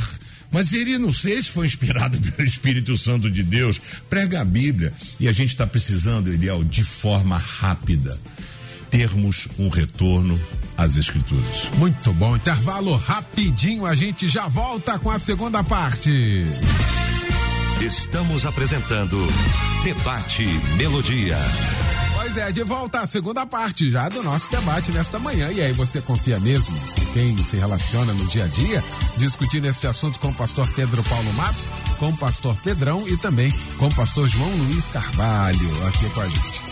Mas 0.51 0.71
ele, 0.71 0.97
não 0.97 1.11
sei 1.11 1.41
se 1.41 1.49
foi 1.49 1.65
inspirado 1.65 2.17
pelo 2.31 2.47
Espírito 2.47 2.95
Santo 2.95 3.29
de 3.29 3.43
Deus, 3.43 3.79
prega 4.09 4.41
a 4.41 4.45
Bíblia. 4.45 4.93
E 5.19 5.27
a 5.27 5.31
gente 5.31 5.49
está 5.49 5.67
precisando, 5.67 6.31
Eliel, 6.31 6.63
de 6.63 6.83
forma 6.83 7.37
rápida, 7.37 8.17
termos 8.89 9.47
um 9.57 9.67
retorno 9.67 10.39
às 10.77 10.95
Escrituras. 10.95 11.69
Muito 11.77 12.13
bom. 12.13 12.35
Intervalo 12.35 12.95
rapidinho, 12.95 13.85
a 13.85 13.95
gente 13.95 14.27
já 14.27 14.47
volta 14.47 14.99
com 14.99 15.09
a 15.09 15.19
segunda 15.19 15.63
parte. 15.63 16.45
Estamos 17.81 18.45
apresentando 18.45 19.17
Debate 19.83 20.45
Melodia. 20.77 21.37
Pois 22.15 22.35
é, 22.35 22.51
de 22.51 22.63
volta 22.63 22.99
à 22.99 23.07
segunda 23.07 23.45
parte 23.45 23.89
já 23.89 24.09
do 24.09 24.21
nosso 24.21 24.51
debate 24.51 24.91
nesta 24.91 25.17
manhã. 25.17 25.49
E 25.51 25.61
aí, 25.61 25.71
você 25.73 26.01
confia 26.01 26.39
mesmo 26.39 26.77
quem 27.13 27.37
se 27.37 27.55
relaciona 27.55 28.13
no 28.13 28.27
dia 28.27 28.43
a 28.43 28.47
dia, 28.47 28.83
discutindo 29.15 29.65
este 29.65 29.87
assunto 29.87 30.19
com 30.19 30.29
o 30.29 30.33
pastor 30.33 30.67
Pedro 30.75 31.03
Paulo 31.03 31.33
Matos, 31.33 31.69
com 31.97 32.09
o 32.09 32.17
pastor 32.17 32.55
Pedrão 32.57 33.07
e 33.07 33.15
também 33.15 33.53
com 33.77 33.87
o 33.87 33.95
pastor 33.95 34.27
João 34.27 34.49
Luiz 34.49 34.89
Carvalho 34.89 35.87
aqui 35.87 36.09
com 36.09 36.21
a 36.21 36.25
gente. 36.25 36.66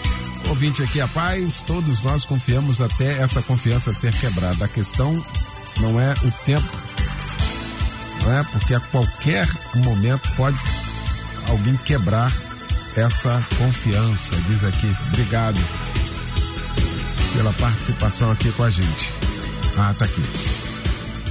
Ouvinte 0.47 0.83
aqui, 0.83 1.01
a 1.01 1.07
paz, 1.07 1.63
todos 1.65 2.01
nós 2.01 2.23
confiamos 2.23 2.79
até 2.79 3.19
essa 3.19 3.41
confiança 3.41 3.91
ser 3.91 4.13
quebrada. 4.13 4.65
A 4.65 4.67
questão 4.67 5.13
não 5.81 5.99
é 5.99 6.13
o 6.23 6.31
tempo, 6.45 6.69
não 8.23 8.37
é? 8.37 8.43
Porque 8.43 8.73
a 8.73 8.79
qualquer 8.79 9.49
momento 9.75 10.29
pode 10.35 10.57
alguém 11.49 11.75
quebrar 11.77 12.31
essa 12.95 13.43
confiança, 13.57 14.35
diz 14.47 14.63
aqui. 14.63 14.95
Obrigado 15.07 15.59
pela 17.33 17.51
participação 17.53 18.31
aqui 18.31 18.51
com 18.51 18.63
a 18.63 18.69
gente. 18.69 19.13
Ah, 19.77 19.93
tá 19.97 20.05
aqui. 20.05 20.23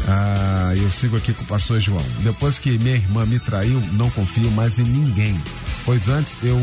Ah, 0.06 0.72
eu 0.76 0.90
sigo 0.90 1.16
aqui 1.16 1.32
com 1.32 1.42
o 1.44 1.46
pastor 1.46 1.80
João. 1.80 2.04
Depois 2.20 2.58
que 2.58 2.76
minha 2.78 2.96
irmã 2.96 3.24
me 3.24 3.38
traiu, 3.38 3.80
não 3.92 4.10
confio 4.10 4.50
mais 4.50 4.78
em 4.78 4.84
ninguém. 4.84 5.40
Pois 5.84 6.08
antes 6.08 6.36
eu 6.42 6.58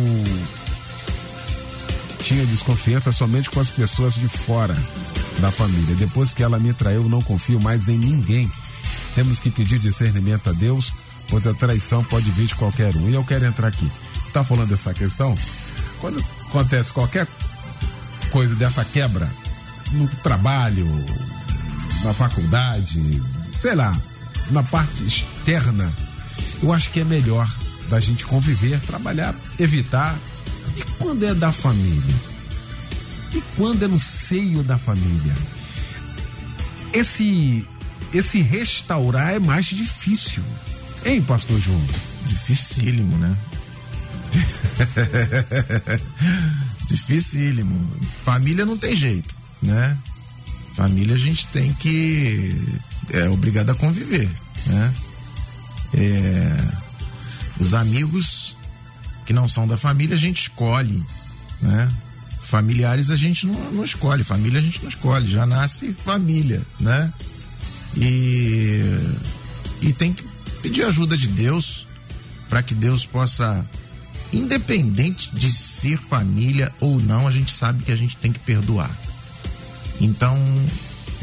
tinha 2.22 2.46
desconfiança 2.46 3.12
somente 3.12 3.50
com 3.50 3.60
as 3.60 3.70
pessoas 3.70 4.16
de 4.16 4.28
fora 4.28 4.76
da 5.40 5.52
família. 5.52 5.96
Depois 5.96 6.34
que 6.34 6.44
ela 6.44 6.60
me 6.60 6.74
traiu, 6.74 7.10
não 7.10 7.22
confio 7.22 7.60
mais 7.60 7.88
em 7.88 7.98
ninguém. 7.98 8.52
Temos 9.16 9.40
que 9.40 9.50
pedir 9.50 9.80
discernimento 9.80 10.50
a 10.50 10.54
Deus, 10.54 10.94
pois 11.30 11.46
a 11.46 11.54
traição 11.54 12.04
pode 12.04 12.30
vir 12.32 12.48
de 12.48 12.56
qualquer 12.56 12.96
um. 12.96 13.10
E 13.10 13.14
eu 13.14 13.24
quero 13.24 13.46
entrar 13.46 13.68
aqui. 13.68 13.90
Tá 14.32 14.44
falando 14.44 14.70
dessa 14.70 14.94
questão? 14.94 15.36
Quando 16.00 16.24
acontece 16.48 16.94
qualquer 16.94 17.28
coisa 18.32 18.56
dessa 18.56 18.86
quebra, 18.86 19.30
no 19.92 20.08
trabalho, 20.24 20.88
na 22.04 22.14
faculdade, 22.14 23.22
sei 23.60 23.76
lá, 23.76 23.96
na 24.52 24.64
parte 24.64 25.04
externa, 25.04 25.92
eu 26.62 26.72
acho 26.72 26.90
que 26.92 27.02
é 27.02 27.04
melhor 27.04 27.50
da 27.90 28.00
gente 28.00 28.26
conviver, 28.26 28.80
trabalhar, 28.82 29.36
evitar. 29.60 30.18
E 30.78 30.84
quando 30.98 31.26
é 31.26 31.34
da 31.34 31.52
família? 31.52 32.16
E 33.34 33.42
quando 33.56 33.84
é 33.84 33.88
no 33.88 34.00
seio 34.00 34.64
da 34.64 34.78
família? 34.78 35.36
Esse 36.94 37.66
esse 38.14 38.42
restaurar 38.42 39.34
é 39.34 39.40
mais 39.40 39.68
difícil. 39.68 40.44
Hein, 41.06 41.22
pastor 41.22 41.60
João? 41.60 41.82
Dificílimo, 42.28 43.18
né? 43.18 43.38
Dificílimo. 46.88 47.90
Família 48.26 48.66
não 48.66 48.78
tem 48.78 48.96
jeito, 48.96 49.36
né? 49.62 49.98
Família 50.74 51.16
a 51.16 51.20
gente 51.20 51.48
tem 51.48 51.74
que. 51.74 52.80
É 53.12 53.30
obrigado 53.30 53.70
a 53.72 53.76
conviver, 53.76 54.30
né? 54.68 54.94
É, 55.94 56.58
os 57.60 57.74
amigos 57.74 58.56
que 59.32 59.34
não 59.34 59.48
são 59.48 59.66
da 59.66 59.78
família 59.78 60.14
a 60.14 60.20
gente 60.20 60.42
escolhe, 60.42 61.02
né? 61.62 61.90
Familiares 62.42 63.10
a 63.10 63.16
gente 63.16 63.48
não, 63.48 63.72
não 63.72 63.86
escolhe, 63.86 64.26
família 64.26 64.60
a 64.60 64.62
gente 64.62 64.82
não 64.82 64.90
escolhe, 64.90 65.26
já 65.26 65.46
nasce 65.46 65.96
família, 66.04 66.62
né? 66.78 67.14
E, 67.96 68.82
e 69.82 69.94
tem 69.94 70.12
que 70.12 70.26
pedir 70.62 70.84
ajuda 70.84 71.16
de 71.16 71.30
Deus 71.30 71.88
para 72.50 72.62
que 72.62 72.76
Deus 72.76 73.06
possa, 73.06 73.66
independente 74.34 75.34
de 75.34 75.50
ser 75.50 75.98
família 75.98 76.74
ou 76.82 77.00
não, 77.00 77.26
a 77.26 77.32
gente 77.32 77.54
sabe 77.54 77.86
que 77.86 77.92
a 77.94 77.96
gente 77.96 78.18
tem 78.18 78.34
que 78.34 78.40
perdoar. 78.40 78.92
Então 80.02 80.38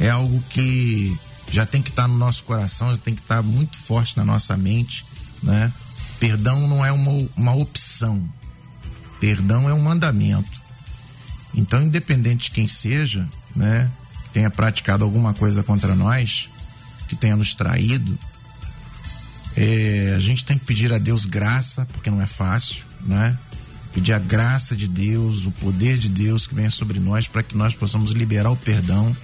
é 0.01 0.09
algo 0.09 0.43
que 0.49 1.15
já 1.51 1.67
tem 1.67 1.83
que 1.83 1.91
estar 1.91 2.05
tá 2.05 2.09
no 2.09 2.17
nosso 2.17 2.43
coração, 2.45 2.91
já 2.91 2.97
tem 2.97 3.15
que 3.15 3.21
estar 3.21 3.37
tá 3.37 3.43
muito 3.43 3.77
forte 3.77 4.17
na 4.17 4.25
nossa 4.25 4.57
mente, 4.57 5.05
né? 5.43 5.71
Perdão 6.21 6.67
não 6.67 6.85
é 6.85 6.91
uma, 6.91 7.29
uma 7.37 7.55
opção, 7.55 8.29
perdão 9.21 9.69
é 9.69 9.75
um 9.75 9.81
mandamento. 9.81 10.61
Então, 11.55 11.83
independente 11.83 12.45
de 12.45 12.51
quem 12.51 12.67
seja, 12.69 13.29
né, 13.55 13.91
tenha 14.33 14.51
praticado 14.51 15.05
alguma 15.05 15.33
coisa 15.33 15.63
contra 15.63 15.95
nós, 15.95 16.51
que 17.09 17.17
tenha 17.17 17.37
nos 17.37 17.55
traído, 17.55 18.19
é, 19.57 20.15
a 20.15 20.21
gente 20.21 20.45
tem 20.45 20.59
que 20.59 20.65
pedir 20.65 20.93
a 20.93 20.99
Deus 20.99 21.25
graça, 21.25 21.87
porque 21.93 22.11
não 22.11 22.23
é 22.23 22.27
fácil, 22.27 22.85
né? 23.01 23.37
Pedir 23.93 24.13
a 24.13 24.19
graça 24.19 24.77
de 24.77 24.87
Deus, 24.87 25.47
o 25.47 25.51
poder 25.51 25.99
de 25.99 26.09
Deus 26.09 26.47
que 26.47 26.55
venha 26.55 26.71
sobre 26.71 27.01
nós 27.01 27.27
para 27.27 27.43
que 27.43 27.57
nós 27.57 27.75
possamos 27.75 28.13
liberar 28.13 28.51
o 28.51 28.57
perdão 28.57 29.17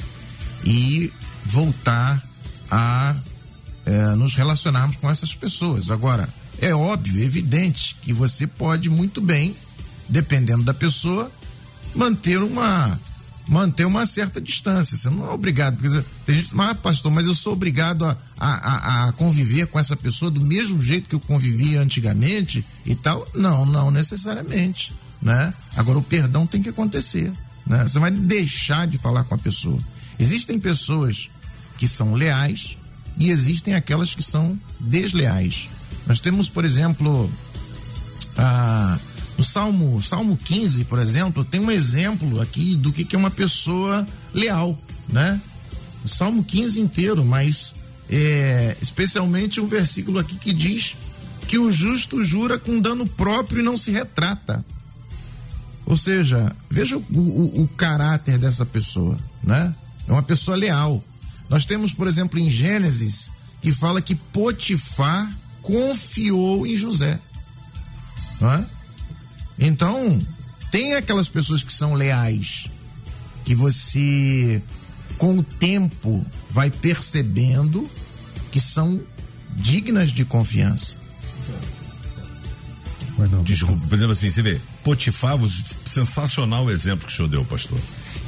e 0.65 1.13
voltar 1.45 2.21
a 2.69 3.15
é, 3.87 4.15
nos 4.17 4.35
relacionarmos 4.35 4.97
com 4.97 5.09
essas 5.09 5.35
pessoas. 5.35 5.91
Agora, 5.91 6.29
é 6.65 6.75
óbvio, 6.75 7.23
é 7.23 7.27
evidente 7.27 7.95
que 8.01 8.13
você 8.13 8.47
pode 8.47 8.89
muito 8.89 9.21
bem, 9.21 9.55
dependendo 10.09 10.63
da 10.63 10.73
pessoa, 10.73 11.31
manter 11.95 12.39
uma 12.39 12.99
manter 13.47 13.85
uma 13.85 14.07
certa 14.07 14.41
distância. 14.41 14.97
Você 14.97 15.11
não 15.11 15.27
é 15.27 15.31
obrigado. 15.31 15.77
Porque 15.77 16.03
tem 16.25 16.37
gente, 16.37 16.57
mas 16.57 16.79
pastor, 16.79 17.13
mas 17.13 17.27
eu 17.27 17.35
sou 17.35 17.53
obrigado 17.53 18.07
a, 18.07 18.17
a, 18.39 19.09
a, 19.09 19.13
conviver 19.13 19.67
com 19.67 19.79
essa 19.79 19.95
pessoa 19.95 20.31
do 20.31 20.41
mesmo 20.41 20.81
jeito 20.81 21.07
que 21.07 21.15
eu 21.15 21.21
convivia 21.21 21.83
antigamente 21.83 22.65
e 22.87 22.95
tal. 22.95 23.29
Não, 23.35 23.67
não 23.67 23.91
necessariamente. 23.91 24.95
Né? 25.21 25.53
Agora 25.77 25.99
o 25.99 26.03
perdão 26.03 26.47
tem 26.47 26.63
que 26.63 26.71
acontecer. 26.71 27.31
Né? 27.67 27.83
Você 27.83 27.99
vai 27.99 28.11
deixar 28.11 28.87
de 28.87 28.97
falar 28.97 29.25
com 29.25 29.35
a 29.35 29.39
pessoa. 29.39 29.79
Existem 30.19 30.59
pessoas 30.59 31.29
que 31.77 31.87
são 31.87 32.15
leais 32.15 32.79
e 33.19 33.29
existem 33.29 33.75
aquelas 33.75 34.15
que 34.15 34.23
são 34.23 34.59
desleais. 34.81 35.69
Nós 36.07 36.21
temos, 36.21 36.49
por 36.49 36.65
exemplo, 36.65 37.31
a 38.37 38.99
no 39.37 39.43
Salmo, 39.43 40.03
Salmo 40.03 40.37
15, 40.37 40.85
por 40.85 40.99
exemplo, 40.99 41.45
tem 41.45 41.61
um 41.61 41.71
exemplo 41.71 42.41
aqui 42.41 42.77
do 42.77 42.93
que, 42.93 43.05
que 43.05 43.17
é 43.17 43.19
uma 43.19 43.31
pessoa 43.31 44.07
leal, 44.33 44.79
né? 45.09 45.41
O 46.05 46.09
Salmo 46.09 46.45
15 46.45 46.81
inteiro, 46.81 47.25
mas 47.25 47.75
é, 48.09 48.77
especialmente 48.81 49.61
um 49.61 49.67
versículo 49.67 50.19
aqui 50.19 50.37
que 50.37 50.53
diz 50.53 50.97
que 51.49 51.59
o 51.59 51.73
justo 51.73 52.23
jura 52.23 52.59
com 52.59 52.81
dano 52.81 53.07
próprio 53.07 53.61
e 53.61 53.65
não 53.65 53.77
se 53.77 53.91
retrata. 53.91 54.65
Ou 55.85 55.97
seja, 55.97 56.55
veja 56.71 56.97
o, 56.97 57.03
o, 57.11 57.63
o 57.63 57.69
caráter 57.69 58.39
dessa 58.39 58.65
pessoa, 58.65 59.19
né? 59.43 59.75
É 60.07 60.13
uma 60.13 60.23
pessoa 60.23 60.57
leal. 60.57 61.03
Nós 61.51 61.67
temos, 61.67 61.93
por 61.93 62.07
exemplo, 62.07 62.39
em 62.39 62.49
Gênesis, 62.49 63.31
que 63.61 63.73
fala 63.73 64.01
que 64.01 64.15
Potifar 64.15 65.31
confiou 65.65 66.67
em 66.67 66.77
José. 66.77 67.19
É? 68.43 68.65
Então, 69.59 70.21
tem 70.71 70.95
aquelas 70.95 71.29
pessoas 71.29 71.63
que 71.63 71.73
são 71.73 71.95
leais, 71.95 72.67
que 73.45 73.55
você, 73.55 74.63
com 75.17 75.39
o 75.39 75.43
tempo, 75.43 76.25
vai 76.51 76.71
percebendo 76.71 77.89
que 78.53 78.61
são 78.61 79.01
dignas 79.57 80.11
de 80.11 80.25
confiança. 80.25 80.97
Desculpa, 83.45 83.87
por 83.87 83.95
exemplo 83.95 84.13
assim, 84.13 84.29
você 84.29 84.43
vê, 84.43 84.61
Potifar, 84.83 85.39
sensacional 85.85 86.65
o 86.65 86.71
exemplo 86.71 87.07
que 87.07 87.13
o 87.13 87.17
senhor 87.17 87.29
deu, 87.29 87.45
pastor. 87.45 87.79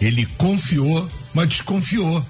Ele 0.01 0.25
confiou, 0.38 1.11
mas 1.35 1.49
desconfiou. 1.49 2.25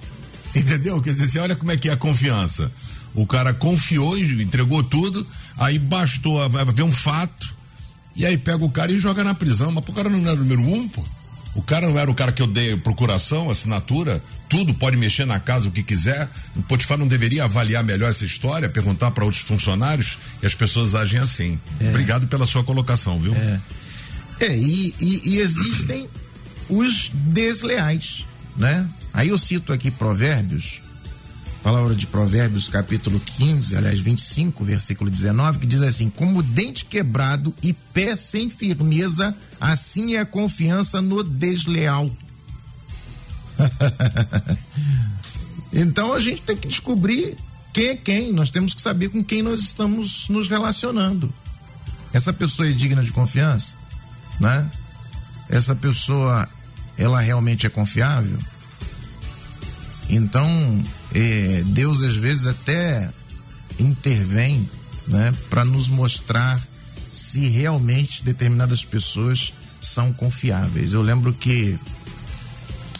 Entendeu? 0.55 1.01
Quer 1.03 1.13
dizer, 1.13 1.29
você 1.29 1.39
olha 1.39 1.55
como 1.55 1.71
é 1.71 1.77
que 1.77 1.89
é 1.89 1.93
a 1.93 1.97
confiança. 1.97 2.73
O 3.17 3.27
cara 3.27 3.55
confiou, 3.55 4.17
entregou 4.19 4.85
tudo, 4.85 5.27
aí 5.57 5.79
bastou 5.79 6.43
haver 6.43 6.83
um 6.83 6.93
fato, 6.93 7.57
e 8.15 8.27
aí 8.27 8.37
pega 8.37 8.63
o 8.63 8.71
cara 8.71 8.93
e 8.93 8.99
joga 8.99 9.25
na 9.25 9.35
prisão. 9.35 9.73
Mas 9.73 9.83
o 9.89 9.93
cara 9.93 10.11
não 10.11 10.21
era 10.21 10.35
o 10.35 10.45
número 10.45 10.61
um, 10.61 10.87
pô. 10.87 11.03
O 11.55 11.63
cara 11.63 11.89
não 11.89 11.99
era 11.99 12.11
o 12.11 12.15
cara 12.15 12.33
que 12.33 12.43
eu 12.43 12.47
dei 12.47 12.77
procuração, 12.77 13.49
assinatura, 13.49 14.23
tudo, 14.47 14.75
pode 14.75 14.95
mexer 14.99 15.25
na 15.25 15.41
casa 15.41 15.69
o 15.69 15.73
que 15.73 15.83
quiser. 15.83 16.29
O 16.55 16.63
Potifar 16.63 16.99
não 16.99 17.09
deveria 17.09 17.45
avaliar 17.45 17.83
melhor 17.83 18.11
essa 18.11 18.27
história, 18.27 18.69
perguntar 18.69 19.11
para 19.13 19.25
outros 19.25 19.43
funcionários 19.43 20.19
e 20.43 20.47
as 20.47 20.55
pessoas 20.55 20.95
agem 20.95 21.19
assim. 21.19 21.59
É. 21.81 21.89
Obrigado 21.89 22.29
pela 22.29 22.45
sua 22.45 22.63
colocação, 22.63 23.19
viu? 23.19 23.35
É, 23.35 23.61
é 24.41 24.55
e, 24.55 24.95
e, 25.01 25.31
e 25.31 25.39
existem 25.39 26.07
os 26.69 27.11
desleais, 27.15 28.27
né? 28.55 28.87
Aí 29.15 29.31
eu 29.31 29.39
cito 29.39 29.73
aqui 29.73 29.91
Provérbios 29.91 30.83
palavra 31.67 31.97
de 31.97 32.07
Provérbios, 32.07 32.69
capítulo 32.69 33.19
15, 33.19 33.75
aliás, 33.75 33.99
25, 33.99 34.65
versículo 34.65 35.11
19, 35.11 35.59
que 35.59 35.67
diz 35.67 35.83
assim: 35.83 36.09
Como 36.09 36.41
dente 36.41 36.85
quebrado 36.85 37.53
e 37.61 37.73
pé 37.73 38.15
sem 38.15 38.49
firmeza, 38.49 39.35
assim 39.61 40.15
é 40.15 40.21
a 40.21 40.25
confiança 40.25 41.03
no 41.03 41.25
desleal. 41.25 42.09
então 45.75 46.13
a 46.13 46.21
gente 46.21 46.41
tem 46.43 46.57
que 46.57 46.69
descobrir 46.69 47.37
quem 47.73 47.89
é 47.89 47.97
quem, 47.97 48.33
nós 48.33 48.53
temos 48.53 48.73
que 48.73 48.81
saber 48.81 49.09
com 49.09 49.25
quem 49.25 49.43
nós 49.43 49.59
estamos 49.59 50.29
nos 50.29 50.47
relacionando. 50.47 51.35
Essa 52.13 52.33
pessoa 52.33 52.69
é 52.69 52.71
digna 52.71 53.03
de 53.03 53.11
confiança, 53.11 53.75
né? 54.39 54.71
Essa 55.49 55.75
pessoa, 55.75 56.49
ela 56.97 57.21
realmente 57.21 57.67
é 57.67 57.69
confiável? 57.69 58.39
Então, 60.09 60.47
é, 61.17 61.63
Deus 61.65 62.03
às 62.03 62.15
vezes 62.15 62.47
até 62.47 63.11
intervém 63.79 64.69
né, 65.09 65.33
para 65.49 65.65
nos 65.65 65.89
mostrar 65.89 66.63
se 67.11 67.49
realmente 67.49 68.23
determinadas 68.23 68.85
pessoas 68.85 69.55
são 69.81 70.13
confiáveis. 70.13 70.93
Eu 70.93 71.01
lembro 71.01 71.33
que 71.33 71.79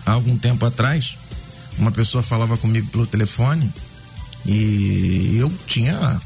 há 0.07 0.13
algum 0.13 0.39
tempo 0.39 0.65
atrás, 0.65 1.19
uma 1.79 1.93
pessoa 1.93 2.23
falava 2.23 2.57
comigo 2.57 2.87
pelo 2.87 3.07
telefone 3.07 3.71
e 4.47 5.37
eu 5.39 5.53
tinha 5.67 6.19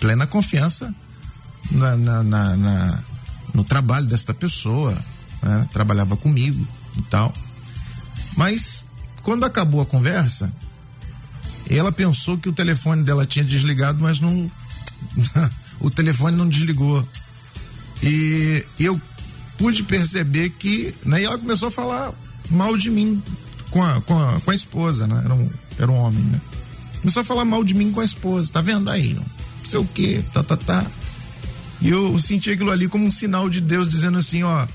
plena 0.00 0.26
confiança 0.26 0.94
na, 1.70 1.96
na, 1.96 2.22
na, 2.22 2.56
na 2.56 3.04
no 3.52 3.62
trabalho 3.62 4.06
desta 4.06 4.32
pessoa, 4.32 4.96
né? 5.42 5.68
trabalhava 5.70 6.16
comigo 6.16 6.66
e 6.96 7.02
tal. 7.02 7.34
Mas 8.38 8.86
quando 9.22 9.44
acabou 9.44 9.80
a 9.80 9.86
conversa, 9.86 10.52
ela 11.68 11.92
pensou 11.92 12.36
que 12.36 12.48
o 12.48 12.52
telefone 12.52 13.02
dela 13.02 13.26
tinha 13.26 13.44
desligado, 13.44 13.98
mas 14.00 14.20
não. 14.20 14.50
o 15.80 15.90
telefone 15.90 16.36
não 16.36 16.48
desligou. 16.48 17.06
E 18.02 18.64
eu 18.78 19.00
pude 19.56 19.82
perceber 19.84 20.50
que. 20.50 20.94
Né, 21.04 21.22
e 21.22 21.24
ela 21.24 21.38
começou 21.38 21.68
a 21.68 21.70
falar 21.70 22.12
mal 22.50 22.76
de 22.76 22.90
mim 22.90 23.22
com 23.70 23.82
a, 23.82 24.00
com 24.02 24.18
a, 24.18 24.40
com 24.40 24.50
a 24.50 24.54
esposa, 24.54 25.06
né? 25.06 25.22
Era 25.24 25.34
um, 25.34 25.50
era 25.78 25.90
um 25.90 25.96
homem, 25.96 26.24
né? 26.24 26.40
Começou 27.00 27.22
a 27.22 27.24
falar 27.24 27.44
mal 27.44 27.64
de 27.64 27.74
mim 27.74 27.90
com 27.90 28.00
a 28.00 28.04
esposa, 28.04 28.52
tá 28.52 28.60
vendo 28.60 28.90
aí? 28.90 29.14
Não 29.14 29.24
sei 29.64 29.80
o 29.80 29.84
que, 29.84 30.22
tá, 30.32 30.42
tá, 30.42 30.56
tá. 30.56 30.86
E 31.80 31.88
eu 31.88 32.16
senti 32.18 32.50
aquilo 32.50 32.70
ali 32.70 32.86
como 32.86 33.04
um 33.04 33.10
sinal 33.10 33.50
de 33.50 33.60
Deus 33.60 33.88
dizendo 33.88 34.18
assim, 34.18 34.44
ó, 34.44 34.66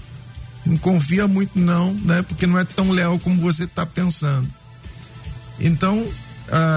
não 0.68 0.78
confia 0.78 1.28
muito 1.28 1.57
não, 1.57 1.93
né? 1.93 2.22
Porque 2.22 2.45
não 2.45 2.57
é 2.59 2.65
tão 2.65 2.91
leal 2.91 3.18
como 3.20 3.41
você 3.41 3.63
está 3.63 3.86
pensando. 3.86 4.47
Então, 5.59 6.07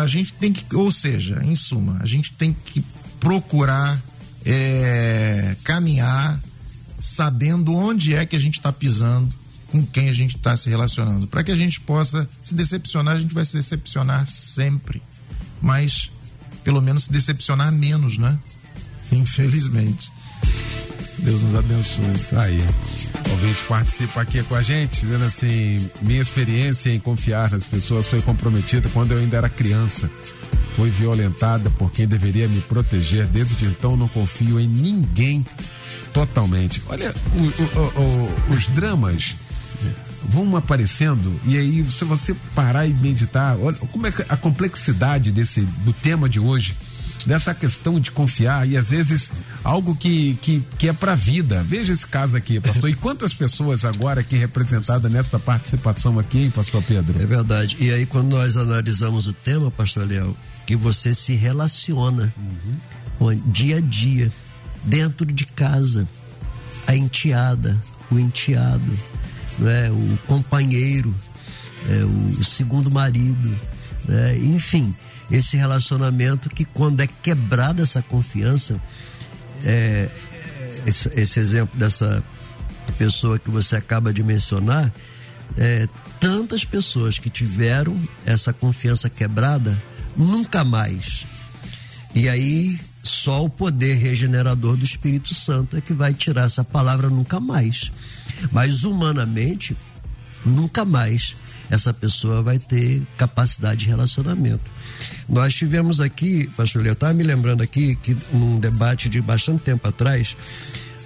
a 0.03 0.07
gente 0.07 0.33
tem 0.33 0.53
que, 0.53 0.65
ou 0.75 0.91
seja, 0.91 1.43
em 1.45 1.55
suma, 1.55 1.99
a 2.01 2.07
gente 2.07 2.33
tem 2.33 2.57
que 2.65 2.85
procurar 3.19 4.01
é, 4.45 5.55
caminhar 5.63 6.41
sabendo 7.01 7.75
onde 7.75 8.15
é 8.15 8.27
que 8.27 8.37
a 8.37 8.39
gente 8.39 8.59
está 8.59 8.73
pisando, 8.73 9.35
com 9.69 9.85
quem 9.87 10.09
a 10.09 10.13
gente 10.13 10.37
está 10.37 10.57
se 10.57 10.69
relacionando, 10.69 11.27
para 11.27 11.45
que 11.45 11.51
a 11.51 11.55
gente 11.55 11.81
possa 11.81 12.29
se 12.43 12.55
decepcionar, 12.55 13.17
a 13.17 13.21
gente 13.21 13.35
vai 13.35 13.45
se 13.45 13.57
decepcionar 13.57 14.27
sempre, 14.27 15.03
mas 15.63 16.11
pelo 16.65 16.81
menos 16.83 17.05
se 17.05 17.13
decepcionar 17.13 17.73
menos, 17.73 18.19
né? 18.19 18.39
Infelizmente. 19.13 20.13
Deus 21.19 21.43
nos 21.43 21.55
abençoe. 21.55 22.05
Aí. 22.37 22.65
Ouvinte 23.29 23.65
participa 23.69 24.23
aqui 24.23 24.43
com 24.43 24.55
a 24.55 24.63
gente, 24.63 25.01
dizendo 25.01 25.25
assim: 25.25 25.91
minha 26.03 26.23
experiência 26.23 26.91
em 26.91 26.99
confiar 26.99 27.51
nas 27.51 27.65
pessoas 27.65 28.07
foi 28.07 28.23
comprometida 28.23 28.89
quando 28.91 29.13
eu 29.13 29.19
ainda 29.19 29.37
era 29.37 29.49
criança. 29.49 30.11
Fui 30.77 30.89
violentada 30.91 31.69
por 31.71 31.91
quem 31.91 32.07
deveria 32.07 32.49
me 32.49 32.61
proteger. 32.61 33.27
Desde 33.27 33.65
então 33.67 33.97
não 33.97 34.09
confio 34.09 34.59
em 34.59 34.69
ninguém 34.69 35.45
totalmente. 36.13 36.83
Olha, 36.89 37.15
o, 37.35 37.79
o, 37.79 38.03
o, 38.03 38.55
os 38.55 38.69
dramas 38.69 39.35
vão 40.23 40.57
aparecendo 40.57 41.41
e 41.45 41.57
aí 41.57 41.91
se 41.91 42.05
você 42.05 42.35
parar 42.55 42.87
e 42.87 42.93
meditar, 42.93 43.57
olha 43.59 43.77
como 43.91 44.07
é 44.07 44.13
a 44.29 44.37
complexidade 44.37 45.33
desse 45.33 45.63
do 45.63 45.93
tema 45.93 46.29
de 46.29 46.39
hoje 46.39 46.77
dessa 47.25 47.55
questão 47.55 48.01
de 48.01 48.11
confiar 48.11 48.69
e 48.69 48.77
às 48.77 48.91
vezes 48.91 49.31
algo 49.63 49.95
que, 49.97 50.35
que, 50.43 50.63
que 50.79 50.89
é 50.89 50.93
para 50.93 51.13
a 51.13 51.15
vida. 51.15 51.63
Veja 51.63 51.93
esse 51.93 52.07
caso 52.07 52.37
aqui, 52.37 52.61
pastor. 52.61 52.91
E 52.91 52.95
quantas 52.95 53.35
pessoas 53.35 53.85
agora 53.85 54.21
aqui 54.21 54.37
representadas 54.37 55.11
nessa 55.11 55.39
participação 55.39 56.19
aqui, 56.19 56.45
hein, 56.45 56.51
pastor 56.51 56.83
Pedro? 56.83 57.21
É 57.21 57.27
verdade. 57.27 57.77
E 57.81 57.91
aí, 57.91 58.07
quando 58.07 58.29
nós 58.29 58.57
analisamos 58.57 59.27
o 59.27 59.33
tema, 59.33 59.71
pastor 59.71 60.07
Leal, 60.07 60.37
que 60.67 60.77
você 60.77 61.15
se 61.15 61.35
relaciona 61.35 62.33
uhum. 63.21 63.43
dia 63.47 63.79
a 63.79 63.81
dia, 63.81 64.31
dentro 64.85 65.27
de 65.27 65.45
casa, 65.47 66.09
a 66.87 66.95
enteada, 66.95 67.81
o 68.11 68.19
enteado, 68.19 68.99
né, 69.59 69.91
o 69.91 70.17
companheiro, 70.27 71.15
é, 71.89 72.05
o 72.39 72.45
segundo 72.45 72.91
marido, 72.91 73.57
né, 74.11 74.37
enfim 74.37 74.93
esse 75.31 75.57
relacionamento 75.57 76.51
que 76.51 76.65
quando 76.65 77.01
é 77.01 77.07
quebrada 77.07 77.85
essa 77.85 78.03
confiança, 78.03 78.81
é, 79.65 80.09
esse, 80.85 81.09
esse, 81.15 81.39
exemplo 81.39 81.79
dessa 81.79 82.21
pessoa 82.99 83.39
que 83.39 83.49
você 83.49 83.77
acaba 83.77 84.13
de 84.13 84.25
mencionar, 84.25 84.93
é, 85.57 85.89
tantas 86.19 86.65
pessoas 86.65 87.21
que 87.21 87.31
tiveram 87.31 87.97
essa 88.27 88.53
confiança 88.53 89.09
quebrada, 89.09 89.81
nunca 90.17 90.65
mais. 90.65 91.25
E 92.13 92.29
aí 92.29 92.81
só 93.03 93.45
o 93.45 93.49
poder 93.49 93.95
regenerador 93.95 94.77
do 94.77 94.85
Espírito 94.85 95.33
Santo 95.33 95.77
é 95.77 95.81
que 95.81 95.93
vai 95.93 96.13
tirar 96.13 96.47
essa 96.47 96.65
palavra 96.65 97.09
nunca 97.09 97.39
mais. 97.39 97.93
Mas 98.51 98.83
humanamente, 98.83 99.77
nunca 100.45 100.85
mais 100.85 101.37
essa 101.71 101.95
pessoa 101.95 102.43
vai 102.43 102.59
ter 102.59 103.03
capacidade 103.17 103.81
de 103.81 103.87
relacionamento. 103.87 104.71
Nós 105.29 105.55
tivemos 105.55 106.01
aqui, 106.01 106.51
pastor 106.57 106.83
Leo, 106.83 106.93
estava 106.93 107.15
me 107.15 107.23
lembrando 107.23 107.63
aqui 107.63 107.95
que 107.97 108.17
num 108.33 108.59
debate 108.59 109.09
de 109.09 109.21
bastante 109.21 109.63
tempo 109.63 109.87
atrás, 109.87 110.37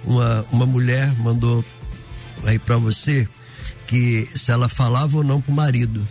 uma, 0.03 0.45
uma 0.51 0.65
mulher 0.65 1.13
mandou 1.19 1.63
aí 2.43 2.57
para 2.57 2.77
você 2.77 3.27
que 3.85 4.27
se 4.33 4.51
ela 4.51 4.67
falava 4.67 5.17
ou 5.17 5.23
não 5.23 5.39
pro 5.39 5.53
marido, 5.53 6.05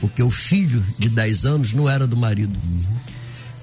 porque 0.00 0.22
o 0.22 0.30
filho 0.30 0.84
de 0.98 1.08
10 1.08 1.46
anos 1.46 1.72
não 1.72 1.88
era 1.88 2.06
do 2.06 2.16
marido. 2.16 2.54
Uhum. 2.54 2.96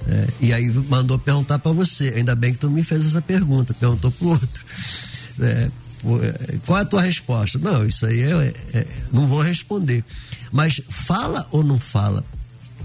É, 0.08 0.28
e 0.42 0.54
aí 0.54 0.70
mandou 0.90 1.18
perguntar 1.18 1.60
para 1.60 1.72
você. 1.72 2.14
Ainda 2.16 2.36
bem 2.36 2.54
que 2.54 2.60
tu 2.60 2.70
me 2.70 2.84
fez 2.84 3.06
essa 3.06 3.22
pergunta, 3.22 3.74
perguntou 3.74 4.12
pro 4.12 4.30
outro. 4.30 4.66
É, 5.40 5.70
qual 6.66 6.80
é 6.80 6.82
a 6.82 6.86
tua 6.86 7.02
resposta? 7.02 7.58
Não, 7.58 7.86
isso 7.86 8.06
aí 8.06 8.20
eu 8.20 8.42
é, 8.42 8.54
é, 8.74 8.88
não 9.12 9.28
vou 9.28 9.42
responder. 9.42 10.04
Mas 10.52 10.82
fala 10.90 11.48
ou 11.52 11.64
não 11.64 11.80
fala? 11.80 12.24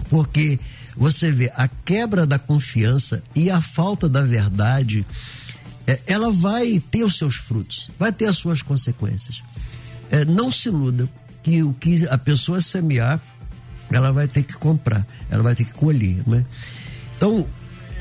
Porque 0.09 0.59
você 0.97 1.31
vê 1.31 1.53
a 1.55 1.69
quebra 1.69 2.27
da 2.27 2.39
confiança 2.39 3.23
e 3.35 3.51
a 3.51 3.61
falta 3.61 4.09
da 4.09 4.23
verdade, 4.23 5.05
é, 5.87 6.01
ela 6.07 6.31
vai 6.31 6.81
ter 6.91 7.05
os 7.05 7.19
seus 7.19 7.37
frutos, 7.37 7.91
vai 7.99 8.13
ter 8.13 8.27
as 8.27 8.37
suas 8.37 8.63
consequências. 8.63 9.43
É, 10.11 10.25
não 10.25 10.51
se 10.51 10.69
iluda 10.69 11.09
que 11.43 11.63
o 11.63 11.73
que 11.75 12.07
a 12.09 12.19
pessoa 12.19 12.61
semear, 12.61 13.21
ela 13.91 14.13
vai 14.13 14.29
ter 14.29 14.43
que 14.43 14.55
comprar, 14.55 15.07
ela 15.31 15.43
vai 15.43 15.55
ter 15.55 15.65
que 15.65 15.73
colher, 15.73 16.23
né? 16.27 16.45
Então, 17.17 17.47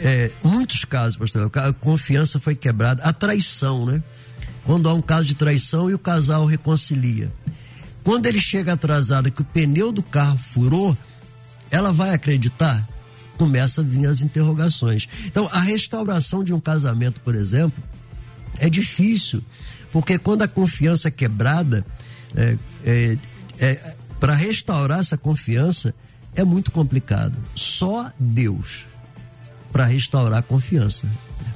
é, 0.02 0.32
muitos 0.44 0.86
casos, 0.86 1.18
pastor, 1.18 1.52
a 1.56 1.74
confiança 1.74 2.40
foi 2.40 2.56
quebrada, 2.56 3.04
a 3.04 3.12
traição, 3.12 3.86
né? 3.86 4.02
Quando 4.68 4.90
há 4.90 4.94
um 4.94 5.02
caso 5.02 5.26
de 5.26 5.34
traição 5.34 5.90
e 5.90 5.94
o 5.94 6.00
casal 6.00 6.46
reconcilia. 6.46 7.32
Quando 8.04 8.26
ele 8.26 8.40
chega 8.40 8.74
atrasado 8.74 9.32
que 9.32 9.42
o 9.42 9.46
pneu 9.46 9.94
do 9.94 10.04
carro 10.04 10.38
furou, 10.38 10.96
ela 11.72 11.94
vai 11.94 12.14
acreditar? 12.14 12.86
Começa 13.38 13.80
a 13.80 13.84
vir 13.84 14.06
as 14.06 14.22
interrogações. 14.22 15.08
Então, 15.26 15.50
a 15.54 15.62
restauração 15.62 16.44
de 16.44 16.54
um 16.54 16.60
casamento, 16.60 17.22
por 17.22 17.34
exemplo, 17.34 17.82
é 18.60 18.70
difícil, 18.70 19.42
porque 19.90 20.18
quando 20.18 20.42
a 20.42 20.48
confiança 20.50 21.08
é 21.08 21.12
quebrada, 21.12 21.86
é, 22.36 22.58
é, 22.84 23.18
é, 23.60 23.96
para 24.20 24.36
restaurar 24.36 25.00
essa 25.00 25.18
confiança 25.18 25.96
é 26.36 26.44
muito 26.44 26.72
complicado. 26.72 27.38
Só 27.56 28.12
Deus 28.20 28.86
para 29.72 29.86
restaurar 29.86 30.40
a 30.40 30.44
confiança. 30.44 31.08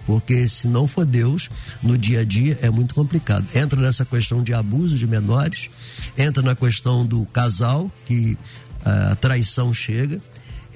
Porque 0.06 0.48
se 0.50 0.68
não 0.68 0.88
for 0.88 1.06
Deus, 1.06 1.50
no 1.82 1.98
dia 1.98 2.22
a 2.22 2.24
dia 2.24 2.58
é 2.62 2.70
muito 2.70 2.96
complicado. 2.96 3.46
Entra 3.56 3.80
nessa 3.80 4.06
questão 4.06 4.44
de 4.44 4.54
abuso 4.54 4.98
de 4.98 5.08
menores, 5.08 5.70
entra 6.18 6.42
na 6.42 6.56
questão 6.56 7.06
do 7.06 7.26
casal, 7.28 7.92
que 8.06 8.38
a 8.84 9.16
traição 9.16 9.74
chega, 9.74 10.20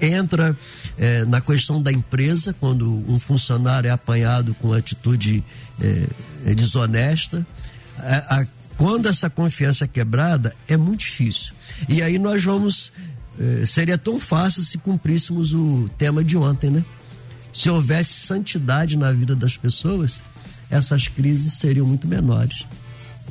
entra 0.00 0.56
eh, 0.98 1.24
na 1.24 1.40
questão 1.40 1.82
da 1.82 1.92
empresa, 1.92 2.54
quando 2.58 3.04
um 3.08 3.18
funcionário 3.18 3.88
é 3.88 3.90
apanhado 3.90 4.54
com 4.54 4.72
atitude 4.72 5.42
eh, 5.80 6.06
desonesta. 6.54 7.46
A, 7.98 8.40
a, 8.40 8.46
quando 8.76 9.08
essa 9.08 9.30
confiança 9.30 9.84
é 9.84 9.88
quebrada, 9.88 10.54
é 10.68 10.76
muito 10.76 11.00
difícil. 11.00 11.54
E 11.88 12.02
aí 12.02 12.18
nós 12.18 12.44
vamos. 12.44 12.92
Eh, 13.38 13.64
seria 13.66 13.98
tão 13.98 14.20
fácil 14.20 14.62
se 14.62 14.78
cumpríssemos 14.78 15.52
o 15.52 15.88
tema 15.96 16.22
de 16.22 16.36
ontem, 16.36 16.70
né? 16.70 16.84
Se 17.56 17.70
houvesse 17.70 18.12
santidade 18.12 18.98
na 18.98 19.10
vida 19.12 19.34
das 19.34 19.56
pessoas, 19.56 20.20
essas 20.68 21.08
crises 21.08 21.54
seriam 21.54 21.86
muito 21.86 22.06
menores. 22.06 22.66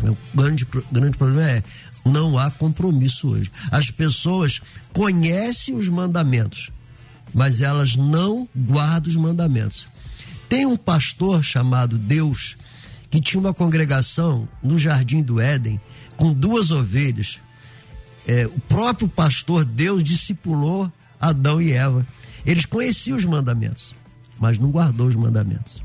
O 0.02 0.18
grande, 0.36 0.66
grande 0.92 1.16
problema 1.16 1.48
é 1.48 1.64
não 2.04 2.36
há 2.36 2.50
compromisso 2.50 3.30
hoje. 3.30 3.52
As 3.70 3.92
pessoas 3.92 4.62
conhecem 4.92 5.76
os 5.76 5.88
mandamentos, 5.90 6.72
mas 7.32 7.62
elas 7.62 7.96
não 7.96 8.50
guardam 8.56 9.12
os 9.12 9.16
mandamentos. 9.16 9.88
Tem 10.50 10.66
um 10.66 10.76
pastor 10.76 11.44
chamado 11.44 11.96
Deus 11.96 12.58
que 13.12 13.22
tinha 13.22 13.40
uma 13.40 13.54
congregação 13.54 14.50
no 14.64 14.80
Jardim 14.80 15.22
do 15.22 15.40
Éden 15.40 15.80
com 16.18 16.34
duas 16.34 16.72
ovelhas. 16.72 17.40
É, 18.28 18.48
o 18.48 18.60
próprio 18.62 19.08
pastor 19.08 19.64
Deus 19.64 20.04
discipulou 20.04 20.92
Adão 21.22 21.62
e 21.62 21.74
Eva. 21.74 22.08
Eles 22.44 22.66
conheciam 22.66 23.18
os 23.18 23.26
mandamentos 23.26 23.94
mas 24.40 24.60
não 24.60 24.70
guardou 24.70 25.08
os 25.08 25.16
mandamentos. 25.16 25.82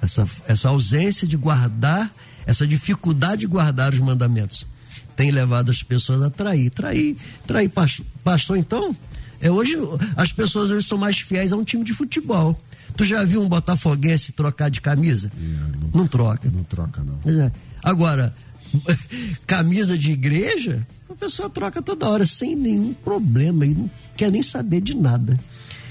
Essa, 0.00 0.28
essa 0.46 0.68
ausência 0.68 1.26
de 1.26 1.36
guardar, 1.36 2.12
essa 2.46 2.66
dificuldade 2.66 3.42
de 3.42 3.46
guardar 3.46 3.92
os 3.92 4.00
mandamentos, 4.00 4.66
tem 5.14 5.30
levado 5.30 5.70
as 5.70 5.82
pessoas 5.82 6.22
a 6.22 6.30
trair. 6.30 6.70
Trair, 6.70 7.16
trair 7.46 7.68
pastor, 7.68 8.04
pastor 8.24 8.56
então, 8.56 8.96
é 9.40 9.50
hoje 9.50 9.74
as 10.16 10.32
pessoas 10.32 10.70
hoje 10.70 10.86
são 10.86 10.98
mais 10.98 11.18
fiéis 11.18 11.52
a 11.52 11.56
um 11.56 11.64
time 11.64 11.84
de 11.84 11.92
futebol. 11.92 12.58
Tu 12.96 13.04
já 13.04 13.24
viu 13.24 13.42
um 13.42 13.48
botafoguense 13.48 14.32
trocar 14.32 14.70
de 14.70 14.80
camisa? 14.80 15.30
não, 15.36 16.00
não, 16.00 16.06
troca. 16.06 16.50
Não 16.52 16.64
troca, 16.64 17.02
não. 17.02 17.44
É. 17.44 17.50
Agora, 17.82 18.34
camisa 19.46 19.96
de 19.96 20.12
igreja, 20.12 20.86
a 21.08 21.14
pessoa 21.14 21.48
troca 21.48 21.82
toda 21.82 22.08
hora, 22.08 22.26
sem 22.26 22.54
nenhum 22.54 22.92
problema, 22.92 23.66
e 23.66 23.74
não 23.74 23.90
quer 24.16 24.30
nem 24.30 24.42
saber 24.42 24.80
de 24.80 24.94
nada. 24.94 25.38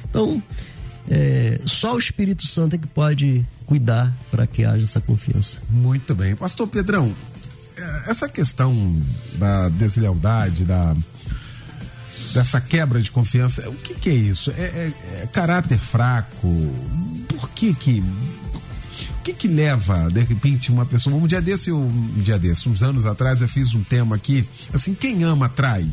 Então, 0.10 0.42
é, 1.14 1.60
só 1.66 1.96
o 1.96 2.00
Espírito 2.00 2.48
Santo 2.48 2.78
é 2.78 2.80
que 2.80 2.88
pode 2.88 3.46
cuidar 3.66 4.16
para 4.32 4.48
que 4.48 4.64
haja 4.64 4.86
essa 4.86 5.02
confiança. 5.02 5.62
Muito 5.70 6.16
bem. 6.16 6.38
Pastor 6.38 6.66
Pedrão, 6.68 7.14
é, 7.76 8.10
essa 8.10 8.30
questão 8.30 8.98
da 9.36 9.68
deslealdade, 9.68 10.64
da 10.64 10.96
dessa 12.34 12.62
quebra 12.62 13.02
de 13.02 13.12
confiança, 13.12 13.68
o 13.70 13.74
que, 13.74 13.94
que 13.94 14.10
é 14.10 14.14
isso? 14.14 14.52
É, 14.52 14.64
é, 14.64 14.94
é, 15.24 15.28
caráter 15.34 15.78
fraco? 15.80 16.48
Por 17.28 17.50
que 17.50 17.74
que 17.74 18.00
o 18.00 19.24
que 19.24 19.34
que 19.34 19.48
leva, 19.50 20.10
de 20.10 20.22
repente, 20.24 20.72
uma 20.72 20.86
pessoa, 20.86 21.14
um 21.14 21.28
dia 21.28 21.42
desse, 21.42 21.74
um 21.74 22.14
dia 22.16 22.40
desse, 22.40 22.70
uns 22.70 22.82
anos 22.82 23.06
atrás 23.06 23.42
eu 23.42 23.50
fiz 23.50 23.74
um 23.74 23.84
tema 23.84 24.16
aqui, 24.16 24.48
assim, 24.74 24.94
quem 24.94 25.24
ama 25.24 25.50
trai? 25.50 25.86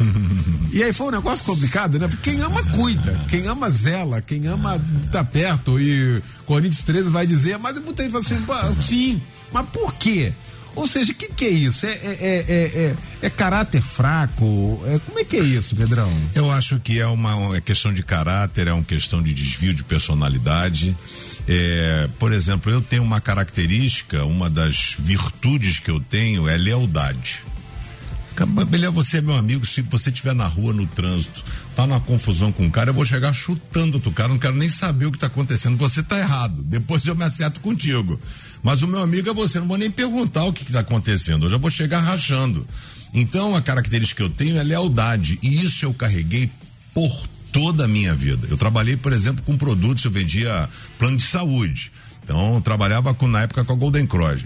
e 0.72 0.82
aí 0.82 0.92
foi 0.92 1.08
um 1.08 1.10
negócio 1.10 1.44
complicado, 1.44 1.98
né? 1.98 2.08
Porque 2.08 2.30
quem 2.30 2.40
ama 2.40 2.62
cuida, 2.64 3.18
quem 3.28 3.46
ama 3.46 3.70
zela, 3.70 4.20
quem 4.20 4.46
ama 4.46 4.80
tá 5.10 5.24
perto. 5.24 5.80
E 5.80 6.22
Corinthians 6.46 6.82
13 6.82 7.08
vai 7.10 7.26
dizer, 7.26 7.58
mas 7.58 7.78
muita 7.78 8.02
gente 8.02 8.12
fala 8.12 8.70
assim, 8.70 8.80
sim, 8.80 9.22
mas 9.52 9.68
por 9.68 9.94
quê? 9.94 10.32
Ou 10.76 10.88
seja, 10.88 11.12
o 11.12 11.14
que, 11.14 11.28
que 11.28 11.44
é 11.44 11.50
isso? 11.50 11.86
É, 11.86 11.90
é, 11.90 12.44
é, 12.48 12.96
é, 13.22 13.30
caráter 13.30 13.80
fraco? 13.80 14.82
como 15.06 15.18
é 15.20 15.24
que 15.24 15.36
é 15.36 15.40
isso, 15.40 15.76
Pedrão? 15.76 16.10
Eu 16.34 16.50
acho 16.50 16.80
que 16.80 16.98
é 16.98 17.06
uma, 17.06 17.60
questão 17.60 17.92
de 17.92 18.02
caráter, 18.02 18.66
é 18.66 18.72
uma 18.72 18.82
questão 18.82 19.22
de 19.22 19.32
desvio 19.32 19.72
de 19.72 19.84
personalidade. 19.84 20.96
por 22.18 22.32
exemplo, 22.32 22.72
eu 22.72 22.82
tenho 22.82 23.04
uma 23.04 23.20
característica, 23.20 24.24
uma 24.24 24.50
das 24.50 24.96
virtudes 24.98 25.78
que 25.78 25.90
eu 25.90 26.00
tenho 26.00 26.48
é 26.48 26.56
lealdade. 26.56 27.44
Melhor 28.70 28.92
você 28.92 29.18
é 29.18 29.20
meu 29.20 29.36
amigo, 29.36 29.64
se 29.64 29.80
você 29.82 30.10
estiver 30.10 30.34
na 30.34 30.46
rua, 30.46 30.72
no 30.72 30.86
trânsito, 30.86 31.44
tá 31.76 31.86
numa 31.86 32.00
confusão 32.00 32.50
com 32.50 32.64
um 32.64 32.70
cara, 32.70 32.90
eu 32.90 32.94
vou 32.94 33.04
chegar 33.04 33.32
chutando 33.32 33.96
outro 33.96 34.10
cara, 34.10 34.28
não 34.28 34.38
quero 34.38 34.56
nem 34.56 34.68
saber 34.68 35.06
o 35.06 35.10
que 35.10 35.16
está 35.16 35.28
acontecendo. 35.28 35.76
Você 35.78 36.00
está 36.00 36.18
errado. 36.18 36.62
Depois 36.64 37.06
eu 37.06 37.14
me 37.14 37.24
acerto 37.24 37.60
contigo. 37.60 38.18
Mas 38.62 38.82
o 38.82 38.88
meu 38.88 39.00
amigo 39.00 39.30
é 39.30 39.34
você, 39.34 39.60
não 39.60 39.68
vou 39.68 39.78
nem 39.78 39.90
perguntar 39.90 40.44
o 40.44 40.52
que 40.52 40.64
está 40.64 40.80
acontecendo. 40.80 41.46
Eu 41.46 41.50
já 41.50 41.58
vou 41.58 41.70
chegar 41.70 42.00
rachando. 42.00 42.66
Então 43.12 43.54
a 43.54 43.62
característica 43.62 44.22
que 44.22 44.28
eu 44.28 44.34
tenho 44.34 44.58
é 44.58 44.62
lealdade. 44.62 45.38
E 45.40 45.62
isso 45.62 45.84
eu 45.84 45.94
carreguei 45.94 46.50
por 46.92 47.28
toda 47.52 47.84
a 47.84 47.88
minha 47.88 48.14
vida. 48.14 48.48
Eu 48.50 48.56
trabalhei, 48.56 48.96
por 48.96 49.12
exemplo, 49.12 49.44
com 49.44 49.56
produtos, 49.56 50.04
eu 50.04 50.10
vendia 50.10 50.68
plano 50.98 51.16
de 51.16 51.22
saúde. 51.22 51.92
Então, 52.24 52.54
eu 52.54 52.60
trabalhava 52.60 53.14
com, 53.14 53.28
na 53.28 53.42
época 53.42 53.64
com 53.64 53.72
a 53.72 53.76
Golden 53.76 54.06
Cross. 54.06 54.44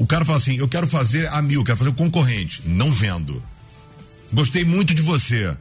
O 0.00 0.06
cara 0.06 0.24
fala 0.24 0.38
assim: 0.38 0.56
eu 0.56 0.66
quero 0.66 0.88
fazer 0.88 1.28
a 1.28 1.42
mil, 1.42 1.62
quero 1.62 1.76
fazer 1.76 1.90
o 1.90 1.94
concorrente. 1.94 2.62
Não 2.64 2.90
vendo. 2.90 3.40
Gostei 4.32 4.64
muito 4.64 4.94
de 4.94 5.02
você. 5.02 5.54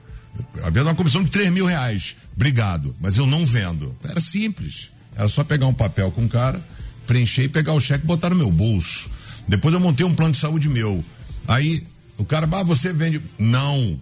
Havia 0.64 0.82
uma 0.82 0.96
comissão 0.96 1.22
de 1.22 1.30
3 1.30 1.52
mil 1.52 1.66
reais. 1.66 2.16
Obrigado. 2.34 2.96
Mas 3.02 3.18
eu 3.18 3.26
não 3.26 3.46
vendo. 3.46 3.94
Era 4.02 4.22
simples. 4.22 4.92
Era 5.14 5.28
só 5.28 5.44
pegar 5.44 5.68
um 5.68 5.74
papel 5.74 6.10
com 6.12 6.24
o 6.24 6.30
cara, 6.30 6.64
preencher 7.06 7.44
e 7.44 7.50
pegar 7.50 7.74
o 7.74 7.82
cheque 7.82 8.06
e 8.06 8.08
botar 8.08 8.30
no 8.30 8.36
meu 8.38 8.50
bolso. 8.50 9.10
Depois 9.46 9.74
eu 9.74 9.80
montei 9.80 10.06
um 10.06 10.16
plano 10.16 10.32
de 10.32 10.38
saúde 10.38 10.70
meu. 10.70 11.04
Aí 11.46 11.86
o 12.18 12.24
cara, 12.24 12.48
ah, 12.50 12.64
você 12.64 12.94
vende. 12.94 13.22
Não. 13.38 14.00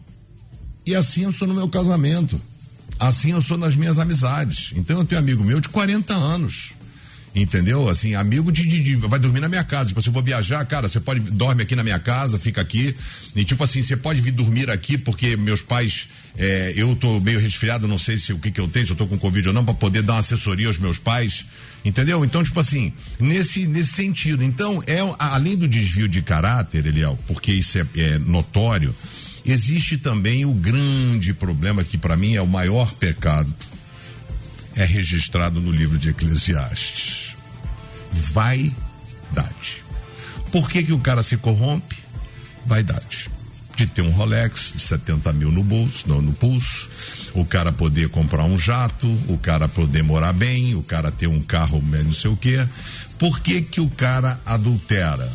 E 0.85 0.93
assim 0.93 1.23
eu 1.23 1.31
sou 1.31 1.47
no 1.47 1.55
meu 1.55 1.67
casamento. 1.67 2.39
Assim 2.99 3.31
eu 3.31 3.41
sou 3.41 3.57
nas 3.57 3.75
minhas 3.75 3.97
amizades. 3.97 4.71
Então 4.75 4.99
eu 4.99 5.05
tenho 5.05 5.19
um 5.19 5.23
amigo 5.23 5.43
meu 5.43 5.59
de 5.59 5.69
40 5.69 6.13
anos. 6.13 6.73
Entendeu? 7.41 7.87
Assim, 7.87 8.15
amigo 8.15 8.51
de, 8.51 8.65
de, 8.65 8.81
de, 8.81 8.95
vai 8.95 9.19
dormir 9.19 9.39
na 9.39 9.47
minha 9.47 9.63
casa. 9.63 9.89
Tipo, 9.89 10.01
se 10.01 10.09
eu 10.09 10.13
vou 10.13 10.23
viajar, 10.23 10.65
cara, 10.65 10.89
você 10.89 10.99
pode 10.99 11.19
dorme 11.19 11.61
aqui 11.61 11.75
na 11.75 11.83
minha 11.83 11.99
casa, 11.99 12.39
fica 12.39 12.61
aqui. 12.61 12.95
E 13.35 13.45
tipo 13.45 13.63
assim, 13.63 13.83
você 13.83 13.95
pode 13.95 14.19
vir 14.21 14.31
dormir 14.31 14.71
aqui 14.71 14.97
porque 14.97 15.37
meus 15.37 15.61
pais, 15.61 16.07
é, 16.35 16.73
eu 16.75 16.95
tô 16.95 17.19
meio 17.19 17.39
resfriado, 17.39 17.87
não 17.87 17.99
sei 17.99 18.17
se 18.17 18.33
o 18.33 18.39
que 18.39 18.49
que 18.49 18.59
eu 18.59 18.67
tenho, 18.67 18.87
se 18.87 18.91
eu 18.91 18.97
tô 18.97 19.05
com 19.05 19.19
covid 19.19 19.49
ou 19.49 19.53
não, 19.53 19.63
para 19.63 19.75
poder 19.75 20.01
dar 20.01 20.13
uma 20.13 20.19
assessoria 20.19 20.65
aos 20.65 20.79
meus 20.79 20.97
pais. 20.97 21.45
Entendeu? 21.85 22.25
Então, 22.25 22.43
tipo 22.43 22.59
assim, 22.59 22.91
nesse 23.19 23.67
nesse 23.67 23.93
sentido. 23.93 24.43
Então, 24.43 24.83
é 24.87 24.97
além 25.19 25.55
do 25.55 25.67
desvio 25.67 26.09
de 26.09 26.23
caráter, 26.23 26.87
Eliel, 26.87 27.19
porque 27.27 27.51
isso 27.51 27.77
é, 27.77 27.85
é 27.97 28.17
notório, 28.17 28.95
existe 29.45 29.99
também 29.99 30.43
o 30.43 30.53
grande 30.53 31.35
problema 31.35 31.83
que 31.83 31.99
para 31.99 32.17
mim 32.17 32.33
é 32.33 32.41
o 32.41 32.47
maior 32.47 32.95
pecado 32.95 33.53
é 34.75 34.85
registrado 34.85 35.59
no 35.59 35.71
livro 35.71 35.97
de 35.97 36.09
Eclesiastes 36.09 37.26
vaidade. 38.17 39.83
Por 40.51 40.69
que, 40.69 40.83
que 40.83 40.93
o 40.93 40.99
cara 40.99 41.23
se 41.23 41.37
corrompe? 41.37 41.95
Vaidade. 42.65 43.29
De 43.75 43.85
ter 43.85 44.01
um 44.01 44.09
Rolex 44.09 44.73
de 44.75 44.81
70 44.81 45.31
mil 45.33 45.51
no 45.51 45.63
bolso, 45.63 46.05
não 46.07 46.21
no 46.21 46.33
pulso, 46.33 46.89
o 47.35 47.45
cara 47.45 47.71
poder 47.71 48.09
comprar 48.09 48.43
um 48.43 48.57
jato, 48.57 49.07
o 49.27 49.37
cara 49.37 49.67
poder 49.67 50.03
morar 50.03 50.33
bem, 50.33 50.73
o 50.73 50.81
cara 50.81 51.11
ter 51.11 51.27
um 51.27 51.41
carro 51.41 51.81
não 51.81 52.13
sei 52.13 52.31
o 52.31 52.35
quê. 52.35 52.67
Por 53.19 53.39
que, 53.39 53.61
que 53.61 53.79
o 53.79 53.89
cara 53.89 54.39
adultera? 54.45 55.31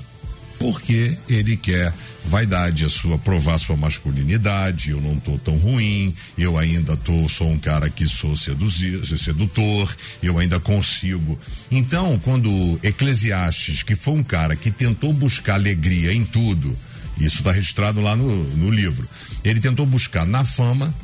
Porque 0.63 1.19
ele 1.29 1.57
quer 1.57 1.93
vaidade, 2.27 2.85
a 2.85 2.89
sua 2.89 3.19
provar 3.19 3.59
sua 3.59 3.77
masculinidade, 3.77 4.91
eu 4.91 5.01
não 5.01 5.19
tô 5.19 5.37
tão 5.37 5.57
ruim, 5.57 6.15
eu 6.39 6.57
ainda 6.57 6.97
tô, 6.97 7.29
sou 7.29 7.51
um 7.51 7.59
cara 7.59 7.91
que 7.91 8.07
sou 8.07 8.37
seduzir, 8.37 9.05
sedutor, 9.19 9.93
eu 10.23 10.39
ainda 10.39 10.61
consigo. 10.61 11.37
Então, 11.69 12.17
quando 12.23 12.79
Eclesiastes, 12.81 13.83
que 13.83 13.97
foi 13.97 14.15
um 14.15 14.23
cara 14.23 14.55
que 14.55 14.71
tentou 14.71 15.13
buscar 15.13 15.55
alegria 15.55 16.15
em 16.15 16.25
tudo, 16.25 16.79
isso 17.19 17.39
está 17.39 17.51
registrado 17.51 18.01
lá 18.01 18.15
no, 18.15 18.45
no 18.57 18.71
livro, 18.71 19.09
ele 19.43 19.59
tentou 19.59 19.85
buscar 19.85 20.25
na 20.25 20.45
fama, 20.45 20.95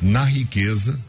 na 0.00 0.24
riqueza, 0.24 1.00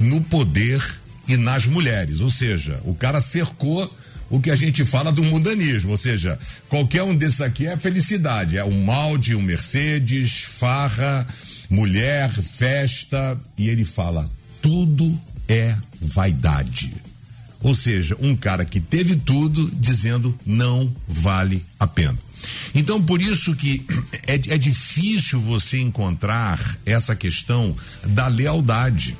no 0.00 0.20
poder 0.20 0.82
e 1.28 1.36
nas 1.36 1.64
mulheres, 1.64 2.18
ou 2.18 2.28
seja, 2.28 2.80
o 2.84 2.92
cara 2.92 3.20
cercou 3.20 3.88
o 4.32 4.40
que 4.40 4.50
a 4.50 4.56
gente 4.56 4.82
fala 4.82 5.12
do 5.12 5.22
mundanismo, 5.22 5.90
ou 5.90 5.98
seja, 5.98 6.38
qualquer 6.66 7.02
um 7.02 7.14
desses 7.14 7.42
aqui 7.42 7.66
é 7.66 7.76
felicidade, 7.76 8.56
é 8.56 8.64
um 8.64 8.82
malde, 8.82 9.36
um 9.36 9.42
Mercedes, 9.42 10.40
farra, 10.40 11.26
mulher, 11.68 12.30
festa, 12.30 13.38
e 13.58 13.68
ele 13.68 13.84
fala, 13.84 14.28
tudo 14.62 15.20
é 15.46 15.76
vaidade. 16.00 16.94
Ou 17.60 17.74
seja, 17.74 18.16
um 18.20 18.34
cara 18.34 18.64
que 18.64 18.80
teve 18.80 19.16
tudo 19.16 19.70
dizendo 19.74 20.36
não 20.46 20.90
vale 21.06 21.62
a 21.78 21.86
pena. 21.86 22.18
Então, 22.74 23.02
por 23.02 23.20
isso 23.20 23.54
que 23.54 23.84
é, 24.26 24.34
é 24.34 24.56
difícil 24.56 25.40
você 25.40 25.78
encontrar 25.78 26.78
essa 26.86 27.14
questão 27.14 27.76
da 28.06 28.28
lealdade. 28.28 29.14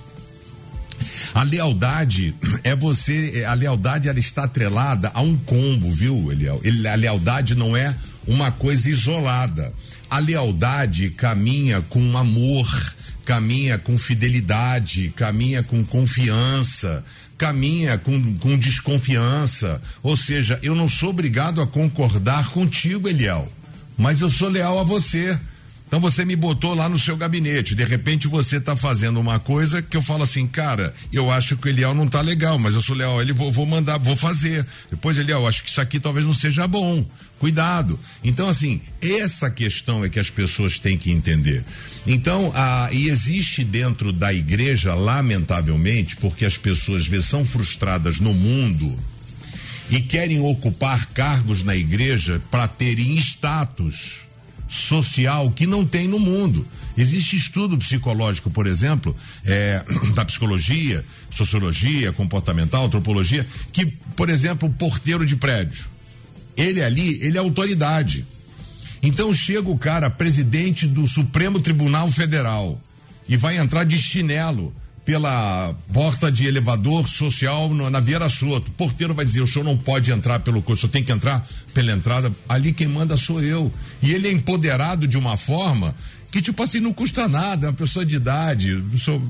A 1.34 1.42
lealdade 1.42 2.34
é 2.64 2.74
você, 2.74 3.44
a 3.46 3.55
lealdade 3.55 4.09
ela 4.09 4.18
está 4.18 4.44
atrelada 4.44 5.11
a 5.14 5.20
um 5.20 5.36
combo, 5.36 5.92
viu, 5.92 6.30
Eliel? 6.30 6.61
A 6.90 6.94
lealdade 6.94 7.55
não 7.55 7.76
é 7.76 7.94
uma 8.26 8.50
coisa 8.50 8.88
isolada. 8.88 9.72
A 10.09 10.18
lealdade 10.18 11.11
caminha 11.11 11.80
com 11.80 12.16
amor, 12.16 12.94
caminha 13.24 13.78
com 13.78 13.96
fidelidade, 13.96 15.12
caminha 15.16 15.62
com 15.62 15.84
confiança, 15.84 17.03
caminha 17.38 17.98
com, 17.98 18.36
com 18.38 18.59
desconfiança. 18.59 19.80
Ou 20.03 20.16
seja, 20.16 20.59
eu 20.62 20.74
não 20.74 20.88
sou 20.88 21.11
obrigado 21.11 21.61
a 21.61 21.66
concordar 21.66 22.50
contigo, 22.50 23.09
Eliel, 23.09 23.50
mas 23.96 24.20
eu 24.20 24.30
sou 24.30 24.48
leal 24.48 24.78
a 24.78 24.84
você. 24.84 25.38
Então 25.93 26.01
você 26.01 26.24
me 26.24 26.34
botou 26.34 26.72
lá 26.72 26.88
no 26.88 26.99
seu 26.99 27.18
gabinete, 27.18 27.74
de 27.74 27.84
repente 27.84 28.26
você 28.26 28.57
está 28.57 28.74
fazendo 28.74 29.20
uma 29.20 29.38
coisa 29.38 29.82
que 29.82 29.95
eu 29.95 30.01
falo 30.01 30.22
assim, 30.22 30.47
cara, 30.47 30.95
eu 31.12 31.30
acho 31.30 31.55
que 31.55 31.66
o 31.66 31.68
Eliel 31.68 31.95
não 31.95 32.09
tá 32.09 32.22
legal, 32.22 32.59
mas 32.59 32.72
eu 32.72 32.80
sou 32.80 32.97
leal, 32.97 33.20
ele 33.20 33.34
vou, 33.34 33.53
vou 33.53 33.66
mandar, 33.66 33.99
vou 33.99 34.16
fazer. 34.16 34.66
Depois, 34.90 35.18
Eliel, 35.18 35.47
acho 35.47 35.62
que 35.62 35.68
isso 35.68 35.82
aqui 35.82 36.01
talvez 36.01 36.24
não 36.24 36.32
seja 36.32 36.66
bom. 36.66 37.05
Cuidado. 37.38 38.01
Então, 38.24 38.49
assim, 38.49 38.80
essa 39.03 39.51
questão 39.51 40.03
é 40.03 40.09
que 40.09 40.18
as 40.18 40.30
pessoas 40.30 40.78
têm 40.78 40.97
que 40.97 41.12
entender. 41.12 41.62
Então, 42.07 42.51
a, 42.55 42.88
e 42.90 43.09
existe 43.11 43.62
dentro 43.62 44.14
da 44.14 44.32
igreja, 44.32 44.95
lamentavelmente, 44.95 46.16
porque 46.16 46.47
as 46.47 46.57
pessoas 46.57 47.07
vezes 47.07 47.26
são 47.26 47.45
frustradas 47.45 48.18
no 48.18 48.32
mundo 48.32 48.99
e 49.90 50.01
querem 50.01 50.40
ocupar 50.40 51.05
cargos 51.09 51.62
na 51.62 51.76
igreja 51.76 52.40
para 52.51 52.66
terem 52.66 53.14
status 53.18 54.22
social 54.73 55.51
que 55.51 55.66
não 55.66 55.85
tem 55.85 56.09
no 56.09 56.18
mundo. 56.18 56.66
Existe 56.97 57.37
estudo 57.37 57.77
psicológico, 57.77 58.51
por 58.51 58.66
exemplo, 58.66 59.14
é, 59.45 59.85
da 60.14 60.25
psicologia, 60.25 61.05
sociologia, 61.31 62.12
comportamental, 62.12 62.87
antropologia, 62.87 63.47
que, 63.70 63.87
por 64.16 64.31
exemplo, 64.31 64.68
o 64.68 64.73
porteiro 64.73 65.27
de 65.27 65.37
prédio, 65.37 65.87
ele 66.57 66.83
ali, 66.83 67.18
ele 67.23 67.37
é 67.37 67.41
autoridade. 67.41 68.25
Então 69.03 69.35
chega 69.35 69.68
o 69.68 69.79
cara, 69.79 70.09
presidente 70.09 70.87
do 70.87 71.07
Supremo 71.07 71.61
Tribunal 71.61 72.11
Federal, 72.11 72.81
e 73.29 73.37
vai 73.37 73.59
entrar 73.59 73.85
de 73.85 73.99
chinelo 73.99 74.75
pela 75.05 75.74
porta 75.92 76.30
de 76.30 76.46
elevador 76.46 77.09
social 77.09 77.68
no, 77.68 77.90
na 77.90 78.00
Vieira 78.00 78.28
Soto. 78.28 78.68
O 78.68 78.72
porteiro 78.72 79.14
vai 79.14 79.24
dizer: 79.24 79.40
o 79.40 79.46
senhor 79.46 79.64
não 79.64 79.76
pode 79.76 80.11
entrar 80.11 80.40
pelo 80.40 80.62
curso, 80.62 80.86
o 80.86 80.88
senhor 80.88 80.92
tem 80.92 81.05
que 81.05 81.12
entrar 81.12 81.46
pela 81.74 81.92
entrada. 81.92 82.32
Ali 82.48 82.72
quem 82.72 82.88
manda 82.88 83.16
sou 83.16 83.42
eu. 83.42 83.72
E 84.03 84.12
ele 84.12 84.28
é 84.28 84.32
empoderado 84.32 85.07
de 85.07 85.16
uma 85.16 85.36
forma 85.36 85.94
que, 86.30 86.40
tipo 86.40 86.62
assim, 86.62 86.80
não 86.80 86.92
custa 86.92 87.28
nada, 87.28 87.66
é 87.66 87.70
uma 87.70 87.76
pessoa 87.76 88.07
de 88.07 88.16
idade. 88.16 88.82
Sou, 88.96 89.22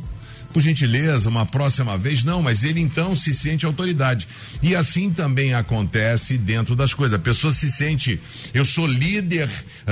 por 0.53 0.63
gentileza, 0.63 1.29
uma 1.29 1.47
próxima 1.47 1.97
vez. 1.97 2.23
Não, 2.23 2.43
mas 2.43 2.65
ele 2.65 2.81
então 2.81 3.17
se 3.17 3.35
sente 3.35 3.65
autoridade. 3.65 4.29
E 4.63 4.75
assim 4.75 5.11
também 5.11 5.55
acontece 5.55 6.37
dentro 6.37 6.77
das 6.77 6.93
coisas. 6.93 7.19
A 7.19 7.23
pessoa 7.23 7.53
se 7.53 7.71
sente, 7.73 8.21
eu 8.53 8.65
sou 8.65 8.87
líder 8.87 9.49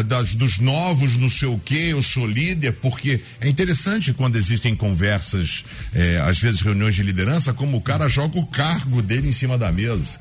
das, 0.06 0.34
dos 0.34 0.58
novos, 0.58 1.16
não 1.16 1.30
sei 1.30 1.48
o 1.48 1.58
quê, 1.58 1.88
eu 1.90 2.02
sou 2.02 2.26
líder, 2.26 2.72
porque 2.74 3.20
é 3.40 3.48
interessante 3.48 4.12
quando 4.12 4.36
existem 4.36 4.76
conversas, 4.76 5.64
eh, 5.94 6.20
às 6.24 6.38
vezes 6.38 6.60
reuniões 6.60 6.94
de 6.94 7.02
liderança, 7.02 7.52
como 7.52 7.76
o 7.76 7.80
cara 7.80 8.08
joga 8.08 8.38
o 8.38 8.46
cargo 8.46 9.02
dele 9.02 9.28
em 9.28 9.32
cima 9.32 9.56
da 9.56 9.72
mesa. 9.72 10.18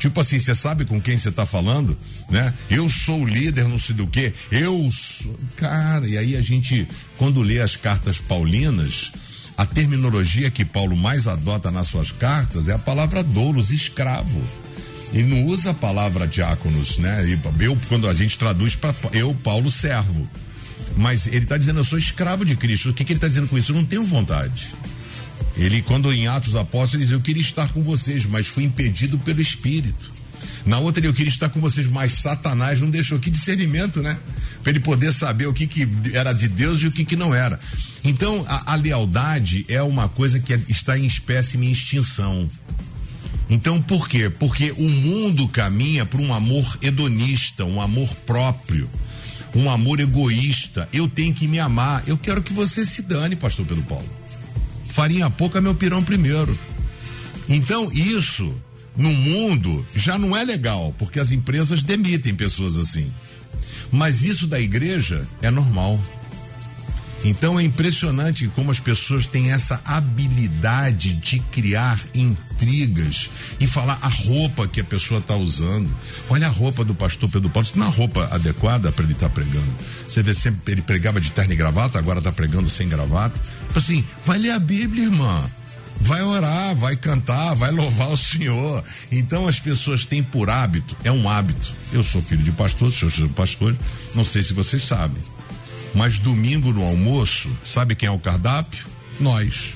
Tipo 0.00 0.18
assim, 0.18 0.38
você 0.38 0.54
sabe 0.54 0.86
com 0.86 0.98
quem 0.98 1.18
você 1.18 1.28
está 1.28 1.44
falando, 1.44 1.96
né? 2.30 2.54
Eu 2.70 2.88
sou 2.88 3.20
o 3.20 3.26
líder, 3.26 3.68
não 3.68 3.78
sei 3.78 3.94
do 3.94 4.06
que. 4.06 4.32
Eu 4.50 4.90
sou. 4.90 5.38
Cara, 5.56 6.08
e 6.08 6.16
aí 6.16 6.36
a 6.36 6.40
gente, 6.40 6.88
quando 7.18 7.42
lê 7.42 7.60
as 7.60 7.76
cartas 7.76 8.18
paulinas, 8.18 9.12
a 9.60 9.66
terminologia 9.66 10.50
que 10.50 10.64
Paulo 10.64 10.96
mais 10.96 11.26
adota 11.26 11.70
nas 11.70 11.88
suas 11.88 12.10
cartas 12.10 12.66
é 12.66 12.72
a 12.72 12.78
palavra 12.78 13.22
doulos, 13.22 13.70
escravo. 13.70 14.42
Ele 15.12 15.34
não 15.34 15.44
usa 15.44 15.72
a 15.72 15.74
palavra 15.74 16.26
diáconos, 16.26 16.96
né? 16.96 17.38
Eu, 17.58 17.76
quando 17.86 18.08
a 18.08 18.14
gente 18.14 18.38
traduz 18.38 18.74
para 18.74 18.94
eu, 19.12 19.34
Paulo, 19.44 19.70
servo. 19.70 20.26
Mas 20.96 21.26
ele 21.26 21.40
está 21.40 21.58
dizendo, 21.58 21.80
eu 21.80 21.84
sou 21.84 21.98
escravo 21.98 22.42
de 22.42 22.56
Cristo. 22.56 22.88
O 22.88 22.94
que, 22.94 23.04
que 23.04 23.12
ele 23.12 23.18
está 23.18 23.28
dizendo 23.28 23.48
com 23.48 23.58
isso? 23.58 23.72
Eu 23.72 23.76
não 23.76 23.84
tenho 23.84 24.02
vontade. 24.02 24.72
Ele, 25.58 25.82
quando 25.82 26.10
em 26.10 26.26
Atos 26.26 26.56
Apóstolos, 26.56 26.94
ele 26.94 27.04
diz: 27.04 27.12
Eu 27.12 27.20
queria 27.20 27.42
estar 27.42 27.70
com 27.70 27.82
vocês, 27.82 28.24
mas 28.24 28.46
fui 28.46 28.64
impedido 28.64 29.18
pelo 29.18 29.42
Espírito. 29.42 30.10
Na 30.64 30.78
outra, 30.78 31.00
ele, 31.00 31.08
eu 31.08 31.14
queria 31.14 31.30
estar 31.30 31.50
com 31.50 31.60
vocês, 31.60 31.86
mas 31.86 32.12
Satanás 32.12 32.80
não 32.80 32.88
deixou. 32.88 33.18
Que 33.18 33.28
discernimento, 33.28 34.00
né? 34.00 34.16
Para 34.62 34.70
ele 34.70 34.80
poder 34.80 35.12
saber 35.12 35.46
o 35.46 35.52
que, 35.54 35.66
que 35.66 35.88
era 36.12 36.32
de 36.32 36.48
Deus 36.48 36.82
e 36.82 36.86
o 36.86 36.92
que, 36.92 37.04
que 37.04 37.16
não 37.16 37.34
era. 37.34 37.58
Então, 38.04 38.44
a, 38.48 38.72
a 38.72 38.76
lealdade 38.76 39.64
é 39.68 39.82
uma 39.82 40.08
coisa 40.08 40.38
que 40.38 40.52
é, 40.52 40.60
está 40.68 40.98
em 40.98 41.06
espécime 41.06 41.66
em 41.66 41.72
extinção. 41.72 42.48
Então, 43.48 43.82
por 43.82 44.08
quê? 44.08 44.30
Porque 44.30 44.72
o 44.72 44.88
mundo 44.88 45.48
caminha 45.48 46.06
para 46.06 46.20
um 46.20 46.32
amor 46.32 46.78
hedonista, 46.80 47.64
um 47.64 47.80
amor 47.80 48.14
próprio, 48.26 48.88
um 49.54 49.68
amor 49.68 49.98
egoísta. 49.98 50.88
Eu 50.92 51.08
tenho 51.08 51.34
que 51.34 51.48
me 51.48 51.58
amar. 51.58 52.04
Eu 52.06 52.16
quero 52.16 52.42
que 52.42 52.52
você 52.52 52.86
se 52.86 53.02
dane, 53.02 53.34
pastor 53.34 53.66
Pedro 53.66 53.82
Paulo. 53.84 54.08
Farinha 54.84 55.28
pouca, 55.28 55.60
meu 55.60 55.74
pirão 55.74 56.02
primeiro. 56.02 56.56
Então, 57.48 57.90
isso 57.92 58.54
no 58.96 59.10
mundo 59.10 59.84
já 59.94 60.18
não 60.18 60.36
é 60.36 60.44
legal, 60.44 60.94
porque 60.98 61.18
as 61.18 61.32
empresas 61.32 61.82
demitem 61.82 62.34
pessoas 62.34 62.78
assim. 62.78 63.10
Mas 63.90 64.22
isso 64.22 64.46
da 64.46 64.60
igreja 64.60 65.26
é 65.42 65.50
normal. 65.50 66.00
Então 67.22 67.60
é 67.60 67.62
impressionante 67.62 68.48
como 68.48 68.70
as 68.70 68.80
pessoas 68.80 69.28
têm 69.28 69.52
essa 69.52 69.80
habilidade 69.84 71.12
de 71.12 71.38
criar 71.38 72.00
intrigas 72.14 73.30
e 73.60 73.66
falar 73.66 73.98
a 74.00 74.08
roupa 74.08 74.66
que 74.66 74.80
a 74.80 74.84
pessoa 74.84 75.20
está 75.20 75.36
usando. 75.36 75.90
Olha 76.30 76.46
a 76.46 76.50
roupa 76.50 76.82
do 76.82 76.94
pastor 76.94 77.28
Pedro 77.28 77.50
Paulo, 77.50 77.68
não 77.74 77.88
é 77.88 77.90
roupa 77.90 78.26
adequada 78.32 78.90
para 78.90 79.04
ele 79.04 79.12
estar 79.12 79.28
tá 79.28 79.34
pregando. 79.34 79.70
Você 80.08 80.22
vê 80.22 80.32
sempre 80.32 80.72
ele 80.72 80.82
pregava 80.82 81.20
de 81.20 81.30
terno 81.30 81.52
e 81.52 81.56
gravata, 81.56 81.98
agora 81.98 82.20
está 82.20 82.32
pregando 82.32 82.70
sem 82.70 82.88
gravata. 82.88 83.38
Tipo 83.66 83.78
assim, 83.78 84.04
vai 84.24 84.38
ler 84.38 84.52
a 84.52 84.58
Bíblia, 84.58 85.04
irmã 85.04 85.50
vai 86.00 86.22
orar, 86.22 86.74
vai 86.74 86.96
cantar, 86.96 87.54
vai 87.54 87.70
louvar 87.70 88.10
o 88.10 88.16
Senhor. 88.16 88.82
Então 89.12 89.46
as 89.46 89.60
pessoas 89.60 90.04
têm 90.04 90.22
por 90.22 90.48
hábito, 90.48 90.96
é 91.04 91.12
um 91.12 91.28
hábito. 91.28 91.72
Eu 91.92 92.02
sou 92.02 92.22
filho 92.22 92.42
de 92.42 92.52
pastor, 92.52 92.92
sou 92.92 93.10
filho 93.10 93.28
de 93.28 93.34
pastor, 93.34 93.76
não 94.14 94.24
sei 94.24 94.42
se 94.42 94.52
vocês 94.52 94.82
sabem. 94.82 95.22
Mas 95.94 96.18
domingo 96.18 96.72
no 96.72 96.84
almoço, 96.84 97.50
sabe 97.62 97.94
quem 97.94 98.08
é 98.08 98.12
o 98.12 98.18
cardápio? 98.18 98.86
Nós. 99.18 99.74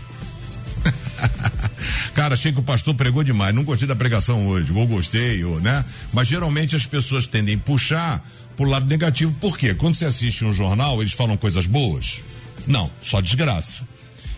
Cara, 2.14 2.34
achei 2.34 2.52
que 2.52 2.60
o 2.60 2.62
pastor 2.62 2.94
pregou 2.94 3.22
demais. 3.22 3.54
Não 3.54 3.64
gostei 3.64 3.86
da 3.88 3.96
pregação 3.96 4.46
hoje, 4.46 4.72
ou 4.72 4.86
gostei, 4.86 5.44
ou, 5.44 5.60
né? 5.60 5.84
Mas 6.12 6.28
geralmente 6.28 6.76
as 6.76 6.86
pessoas 6.86 7.26
tendem 7.26 7.56
a 7.56 7.58
puxar 7.58 8.24
pro 8.56 8.68
lado 8.68 8.86
negativo. 8.86 9.34
Por 9.40 9.58
quê? 9.58 9.74
Quando 9.74 9.94
você 9.94 10.04
assiste 10.04 10.44
um 10.44 10.52
jornal, 10.52 11.00
eles 11.00 11.12
falam 11.12 11.36
coisas 11.36 11.66
boas? 11.66 12.20
Não, 12.66 12.90
só 13.02 13.20
desgraça. 13.20 13.82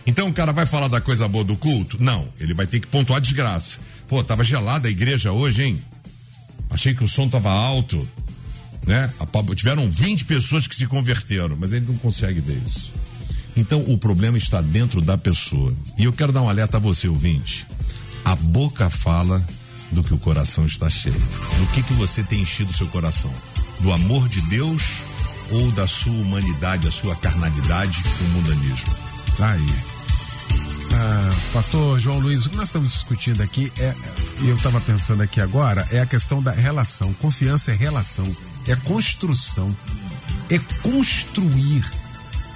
Então 0.07 0.29
o 0.29 0.33
cara 0.33 0.51
vai 0.51 0.65
falar 0.65 0.87
da 0.87 0.99
coisa 0.99 1.27
boa 1.27 1.43
do 1.43 1.55
culto? 1.55 2.01
Não, 2.01 2.27
ele 2.39 2.55
vai 2.55 2.65
ter 2.65 2.79
que 2.79 2.87
pontuar 2.87 3.17
a 3.17 3.21
desgraça. 3.21 3.77
Pô, 4.07 4.23
tava 4.23 4.43
gelada 4.43 4.87
a 4.87 4.91
igreja 4.91 5.31
hoje, 5.31 5.63
hein? 5.63 5.83
Achei 6.69 6.95
que 6.95 7.03
o 7.03 7.07
som 7.07 7.29
tava 7.29 7.51
alto 7.51 8.07
né? 8.87 9.11
Tiveram 9.55 9.91
20 9.91 10.25
pessoas 10.25 10.65
que 10.65 10.75
se 10.75 10.87
converteram, 10.87 11.57
mas 11.59 11.73
ele 11.73 11.85
não 11.87 11.97
consegue 11.97 12.39
ver 12.39 12.59
isso. 12.65 12.93
Então 13.55 13.81
o 13.87 13.97
problema 13.97 14.37
está 14.37 14.61
dentro 14.61 15.01
da 15.01 15.17
pessoa. 15.17 15.75
E 15.97 16.05
eu 16.05 16.13
quero 16.13 16.31
dar 16.31 16.41
um 16.41 16.49
alerta 16.49 16.77
a 16.77 16.79
você, 16.79 17.07
ouvinte. 17.07 17.67
A 18.23 18.35
boca 18.35 18.89
fala 18.89 19.45
do 19.91 20.03
que 20.03 20.13
o 20.13 20.17
coração 20.17 20.65
está 20.65 20.89
cheio. 20.89 21.15
Do 21.15 21.67
que 21.73 21.83
que 21.83 21.93
você 21.93 22.23
tem 22.23 22.41
enchido 22.41 22.71
o 22.71 22.73
seu 22.73 22.87
coração? 22.87 23.33
Do 23.81 23.91
amor 23.91 24.29
de 24.29 24.41
Deus 24.41 25.01
ou 25.51 25.71
da 25.71 25.85
sua 25.85 26.13
humanidade, 26.13 26.87
a 26.87 26.91
sua 26.91 27.15
carnalidade, 27.15 28.01
o 28.21 28.23
mundanismo? 28.29 28.95
Tá 29.37 29.51
aí. 29.51 29.96
Ah, 30.99 31.29
pastor 31.53 31.99
João 31.99 32.19
Luiz, 32.19 32.45
o 32.45 32.49
que 32.49 32.57
nós 32.57 32.69
estamos 32.69 32.91
discutindo 32.91 33.41
aqui 33.41 33.71
é, 33.77 33.93
e 34.41 34.49
eu 34.49 34.55
estava 34.55 34.81
pensando 34.81 35.21
aqui 35.21 35.39
agora, 35.39 35.87
é 35.91 35.99
a 35.99 36.05
questão 36.05 36.41
da 36.41 36.51
relação. 36.51 37.13
Confiança 37.13 37.71
é 37.71 37.75
relação 37.75 38.27
é 38.67 38.75
construção, 38.75 39.75
é 40.49 40.59
construir. 40.83 41.85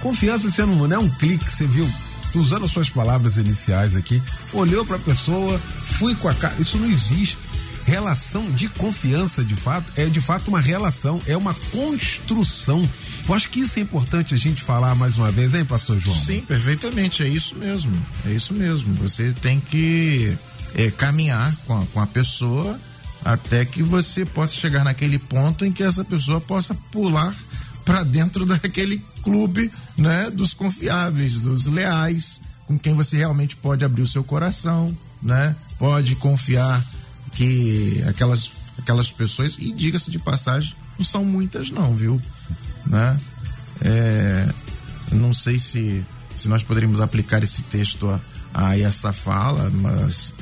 Confiança 0.00 0.50
você 0.50 0.64
não, 0.64 0.86
não 0.86 0.96
é 0.96 0.98
um 0.98 1.08
clique, 1.08 1.50
você 1.50 1.66
viu? 1.66 1.88
Usando 2.34 2.64
as 2.64 2.70
suas 2.70 2.88
palavras 2.88 3.36
iniciais 3.36 3.94
aqui, 3.96 4.22
olhou 4.52 4.84
para 4.84 4.96
a 4.96 5.00
pessoa, 5.00 5.58
fui 5.98 6.14
com 6.14 6.28
a 6.28 6.34
cara. 6.34 6.54
Isso 6.58 6.78
não 6.78 6.88
existe. 6.88 7.38
Relação 7.84 8.50
de 8.52 8.68
confiança, 8.68 9.42
de 9.42 9.56
fato, 9.56 9.92
é 9.96 10.06
de 10.06 10.20
fato 10.20 10.48
uma 10.48 10.60
relação, 10.60 11.20
é 11.26 11.36
uma 11.36 11.54
construção. 11.54 12.88
Eu 13.28 13.34
acho 13.34 13.48
que 13.48 13.60
isso 13.60 13.78
é 13.78 13.82
importante 13.82 14.34
a 14.34 14.38
gente 14.38 14.62
falar 14.62 14.94
mais 14.94 15.18
uma 15.18 15.30
vez, 15.32 15.54
hein, 15.54 15.64
Pastor 15.64 15.98
João? 15.98 16.16
Sim, 16.16 16.42
perfeitamente. 16.42 17.22
É 17.22 17.28
isso 17.28 17.56
mesmo. 17.56 17.92
É 18.26 18.30
isso 18.30 18.54
mesmo. 18.54 18.94
Você 18.94 19.32
tem 19.42 19.58
que 19.58 20.36
é, 20.74 20.90
caminhar 20.90 21.54
com 21.66 21.80
a, 21.80 21.86
com 21.86 22.00
a 22.00 22.06
pessoa 22.06 22.78
até 23.24 23.64
que 23.64 23.82
você 23.82 24.24
possa 24.24 24.54
chegar 24.54 24.84
naquele 24.84 25.18
ponto 25.18 25.64
em 25.64 25.72
que 25.72 25.82
essa 25.82 26.04
pessoa 26.04 26.40
possa 26.40 26.74
pular 26.90 27.34
para 27.84 28.02
dentro 28.02 28.46
daquele 28.46 29.04
clube, 29.22 29.70
né, 29.96 30.30
dos 30.30 30.54
confiáveis, 30.54 31.40
dos 31.40 31.66
leais, 31.66 32.40
com 32.66 32.78
quem 32.78 32.94
você 32.94 33.16
realmente 33.16 33.56
pode 33.56 33.84
abrir 33.84 34.02
o 34.02 34.06
seu 34.06 34.24
coração, 34.24 34.96
né? 35.22 35.54
Pode 35.78 36.16
confiar 36.16 36.82
que 37.32 38.02
aquelas 38.06 38.50
aquelas 38.78 39.10
pessoas 39.10 39.56
e 39.58 39.72
diga-se 39.72 40.10
de 40.10 40.18
passagem, 40.18 40.74
não 40.98 41.04
são 41.04 41.24
muitas 41.24 41.70
não, 41.70 41.94
viu? 41.94 42.20
Né? 42.86 43.18
É, 43.80 44.48
não 45.12 45.32
sei 45.32 45.58
se 45.58 46.04
se 46.34 46.48
nós 46.48 46.62
poderíamos 46.62 47.00
aplicar 47.00 47.42
esse 47.42 47.62
texto 47.62 48.08
a, 48.08 48.20
a 48.54 48.78
essa 48.78 49.12
fala, 49.12 49.70
mas 49.70 50.34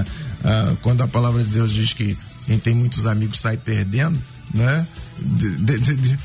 quando 0.82 1.02
a 1.02 1.08
palavra 1.08 1.42
de 1.42 1.50
Deus 1.50 1.72
diz 1.72 1.92
que 1.92 2.16
quem 2.46 2.58
tem 2.58 2.74
muitos 2.74 3.04
amigos 3.04 3.40
sai 3.40 3.56
perdendo, 3.56 4.18
né? 4.54 4.86
De, 5.20 5.78
de, 5.78 5.96
de, 5.96 6.18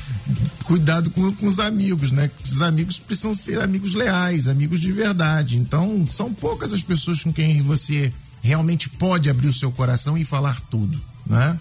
cuidado 0.64 1.10
com, 1.10 1.32
com, 1.32 1.46
os 1.46 1.58
amigos, 1.58 2.12
né? 2.12 2.30
Os 2.42 2.62
amigos 2.62 2.98
precisam 2.98 3.34
ser 3.34 3.60
amigos 3.60 3.92
leais, 3.94 4.46
amigos 4.48 4.80
de 4.80 4.90
verdade. 4.92 5.58
Então, 5.58 6.06
são 6.08 6.32
poucas 6.32 6.72
as 6.72 6.82
pessoas 6.82 7.22
com 7.22 7.32
quem 7.32 7.60
você 7.60 8.12
realmente 8.44 8.90
pode 8.90 9.30
abrir 9.30 9.48
o 9.48 9.52
seu 9.54 9.72
coração 9.72 10.18
e 10.18 10.24
falar 10.24 10.60
tudo, 10.70 11.00
né? 11.26 11.58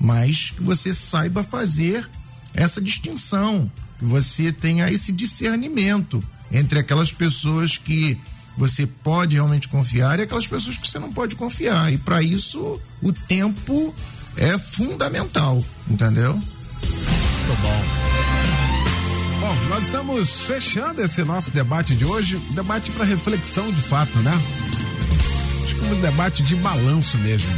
Mas 0.00 0.50
que 0.50 0.62
você 0.62 0.92
saiba 0.92 1.44
fazer 1.44 2.10
essa 2.52 2.80
distinção, 2.80 3.70
que 4.00 4.04
você 4.04 4.52
tenha 4.52 4.90
esse 4.90 5.12
discernimento 5.12 6.22
entre 6.50 6.80
aquelas 6.80 7.12
pessoas 7.12 7.78
que 7.78 8.18
você 8.58 8.84
pode 8.84 9.36
realmente 9.36 9.68
confiar 9.68 10.18
e 10.18 10.22
aquelas 10.22 10.46
pessoas 10.46 10.76
que 10.76 10.90
você 10.90 10.98
não 10.98 11.12
pode 11.12 11.36
confiar. 11.36 11.92
E 11.92 11.98
para 11.98 12.20
isso, 12.20 12.80
o 13.00 13.12
tempo 13.12 13.94
é 14.36 14.58
fundamental, 14.58 15.64
entendeu? 15.88 16.32
Muito 16.34 17.62
bom. 17.62 17.84
Bom, 19.40 19.54
nós 19.68 19.84
estamos 19.84 20.40
fechando 20.40 21.00
esse 21.00 21.22
nosso 21.22 21.52
debate 21.52 21.94
de 21.94 22.04
hoje, 22.04 22.38
debate 22.50 22.90
para 22.90 23.04
reflexão 23.04 23.70
de 23.70 23.82
fato, 23.82 24.18
né? 24.18 24.32
É 25.90 25.94
um 25.94 26.00
debate 26.00 26.42
de 26.42 26.56
balanço 26.56 27.18
mesmo. 27.18 27.50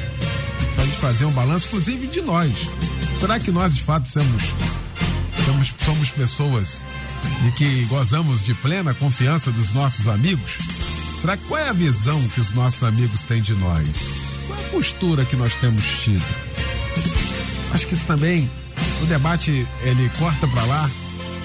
Para 0.75 0.85
gente 0.85 0.97
fazer 0.97 1.25
um 1.25 1.31
balanço, 1.31 1.67
inclusive 1.69 2.07
de 2.09 2.21
nós. 2.21 2.53
Será 3.21 3.39
que 3.39 3.51
nós 3.51 3.77
de 3.77 3.83
fato 3.83 4.09
somos, 4.09 4.43
somos, 5.45 5.75
somos 5.85 6.11
pessoas 6.11 6.83
de 7.43 7.53
que 7.53 7.85
gozamos 7.85 8.45
de 8.45 8.53
plena 8.55 8.93
confiança 8.95 9.51
dos 9.51 9.73
nossos 9.73 10.09
amigos? 10.09 10.59
Será 11.21 11.37
qual 11.37 11.61
é 11.61 11.69
a 11.69 11.73
visão 11.73 12.23
que 12.29 12.41
os 12.41 12.51
nossos 12.51 12.83
amigos 12.83 13.23
têm 13.23 13.41
de 13.41 13.55
nós? 13.55 13.89
Qual 14.47 14.59
é 14.59 14.63
a 14.63 14.71
postura 14.71 15.25
que 15.25 15.37
nós 15.37 15.55
temos 15.55 15.85
tido? 16.03 16.25
Acho 17.73 17.87
que 17.87 17.95
isso 17.95 18.07
também, 18.07 18.51
o 19.03 19.07
debate 19.07 19.67
ele 19.83 20.11
corta 20.19 20.47
para 20.47 20.65
lá 20.65 20.91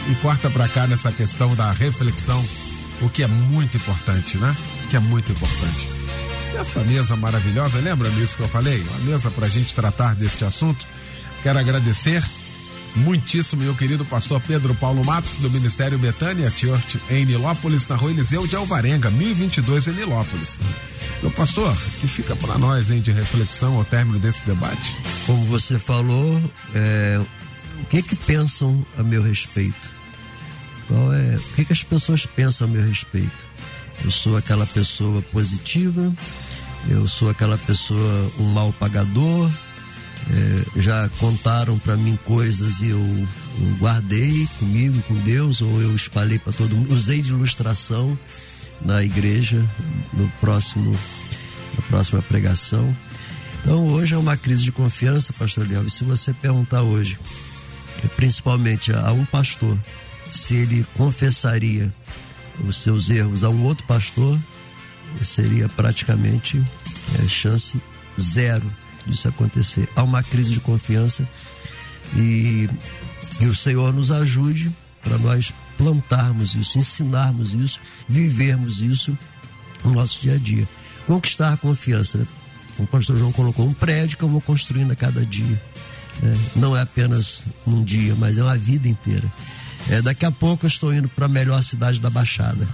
e 0.09 0.15
corta 0.15 0.49
para 0.49 0.67
cá 0.67 0.87
nessa 0.87 1.11
questão 1.11 1.55
da 1.55 1.71
reflexão, 1.71 2.43
o 3.01 3.09
que 3.09 3.23
é 3.23 3.27
muito 3.27 3.77
importante, 3.77 4.37
né? 4.37 4.55
O 4.85 4.87
que 4.87 4.95
é 4.95 4.99
muito 4.99 5.31
importante. 5.31 6.00
Essa 6.59 6.83
mesa 6.83 7.15
maravilhosa, 7.15 7.79
lembra 7.79 8.09
disso 8.11 8.37
que 8.37 8.43
eu 8.43 8.47
falei? 8.47 8.79
Uma 8.81 9.11
mesa 9.11 9.31
para 9.31 9.45
a 9.45 9.49
gente 9.49 9.73
tratar 9.73 10.15
deste 10.15 10.45
assunto. 10.45 10.85
Quero 11.41 11.57
agradecer 11.57 12.23
muitíssimo 12.95 13.63
meu 13.63 13.73
querido 13.75 14.03
pastor 14.05 14.41
Pedro 14.41 14.75
Paulo 14.75 15.03
Matos, 15.03 15.37
do 15.37 15.49
Ministério 15.49 15.97
Betânia 15.97 16.49
Church, 16.51 16.99
em 17.09 17.25
Nilópolis, 17.25 17.87
na 17.87 17.95
rua 17.95 18.11
Eliseu 18.11 18.45
de 18.45 18.55
Alvarenga, 18.55 19.09
1022 19.09 19.87
em 19.87 19.91
Nilópolis. 19.91 20.59
Meu 21.21 21.31
pastor, 21.31 21.75
que 21.99 22.07
fica 22.07 22.35
para 22.35 22.57
nós 22.57 22.91
hein, 22.91 23.01
de 23.01 23.11
reflexão 23.11 23.77
ao 23.77 23.85
término 23.85 24.19
desse 24.19 24.41
debate? 24.45 24.95
Como 25.25 25.45
você 25.45 25.79
falou, 25.79 26.41
é, 26.75 27.19
o 27.81 27.85
que 27.85 28.01
que 28.01 28.15
pensam 28.15 28.85
a 28.97 29.03
meu 29.03 29.23
respeito? 29.23 29.89
Qual 30.87 31.13
é, 31.13 31.37
o 31.37 31.55
que 31.55 31.65
que 31.65 31.73
as 31.73 31.83
pessoas 31.83 32.25
pensam 32.25 32.67
a 32.67 32.69
meu 32.69 32.85
respeito? 32.85 33.50
Eu 34.03 34.11
sou 34.11 34.37
aquela 34.37 34.65
pessoa 34.65 35.21
positiva, 35.23 36.13
eu 36.89 37.07
sou 37.07 37.29
aquela 37.29 37.57
pessoa 37.57 38.31
um 38.39 38.51
mal 38.51 38.73
pagador, 38.73 39.49
é, 40.29 40.81
já 40.81 41.09
contaram 41.19 41.77
para 41.79 41.95
mim 41.95 42.17
coisas 42.25 42.79
e 42.81 42.89
eu, 42.89 43.27
guardei 43.79 44.47
comigo, 44.59 45.01
com 45.03 45.15
Deus, 45.15 45.61
ou 45.61 45.81
eu 45.81 45.95
espalhei 45.95 46.39
para 46.39 46.53
todo 46.53 46.75
mundo. 46.75 46.93
Usei 46.93 47.21
de 47.21 47.29
ilustração 47.29 48.17
na 48.81 49.03
igreja 49.03 49.63
no 50.13 50.27
próximo, 50.39 50.97
na 51.75 51.81
próxima 51.87 52.21
pregação. 52.21 52.95
Então 53.61 53.87
hoje 53.87 54.13
é 54.13 54.17
uma 54.17 54.37
crise 54.37 54.63
de 54.63 54.71
confiança, 54.71 55.33
pastor 55.33 55.69
Léo. 55.69 55.85
E 55.85 55.89
se 55.89 56.03
você 56.03 56.33
perguntar 56.33 56.81
hoje, 56.81 57.19
principalmente 58.15 58.91
a 58.91 59.11
um 59.11 59.25
pastor, 59.25 59.77
se 60.29 60.55
ele 60.55 60.85
confessaria 60.95 61.93
os 62.67 62.77
seus 62.77 63.09
erros 63.09 63.43
a 63.43 63.49
um 63.49 63.63
outro 63.63 63.85
pastor, 63.85 64.37
seria 65.23 65.67
praticamente 65.69 66.61
é, 67.19 67.27
chance 67.27 67.79
zero 68.19 68.71
disso 69.05 69.27
acontecer. 69.27 69.87
Há 69.95 70.03
uma 70.03 70.23
crise 70.23 70.51
de 70.51 70.59
confiança 70.59 71.27
e, 72.15 72.69
e 73.39 73.45
o 73.45 73.55
Senhor 73.55 73.93
nos 73.93 74.11
ajude 74.11 74.71
para 75.03 75.17
nós 75.17 75.53
plantarmos 75.77 76.55
isso, 76.55 76.77
ensinarmos 76.77 77.53
isso, 77.53 77.79
vivermos 78.07 78.81
isso 78.81 79.17
no 79.83 79.91
nosso 79.91 80.21
dia 80.21 80.35
a 80.35 80.37
dia. 80.37 80.67
Conquistar 81.07 81.53
a 81.53 81.57
confiança. 81.57 82.19
Né? 82.19 82.27
O 82.77 82.85
pastor 82.85 83.17
João 83.17 83.31
colocou 83.31 83.67
um 83.67 83.73
prédio 83.73 84.17
que 84.17 84.23
eu 84.23 84.29
vou 84.29 84.41
construindo 84.41 84.91
a 84.91 84.95
cada 84.95 85.25
dia. 85.25 85.61
É, 86.23 86.59
não 86.59 86.77
é 86.77 86.81
apenas 86.81 87.45
um 87.65 87.83
dia, 87.83 88.15
mas 88.15 88.37
é 88.37 88.43
uma 88.43 88.57
vida 88.57 88.87
inteira. 88.87 89.27
É, 89.89 90.01
daqui 90.01 90.25
a 90.25 90.31
pouco 90.31 90.65
eu 90.65 90.67
estou 90.67 90.93
indo 90.93 91.09
para 91.09 91.25
a 91.25 91.29
melhor 91.29 91.61
cidade 91.63 91.99
da 91.99 92.09
Baixada. 92.09 92.67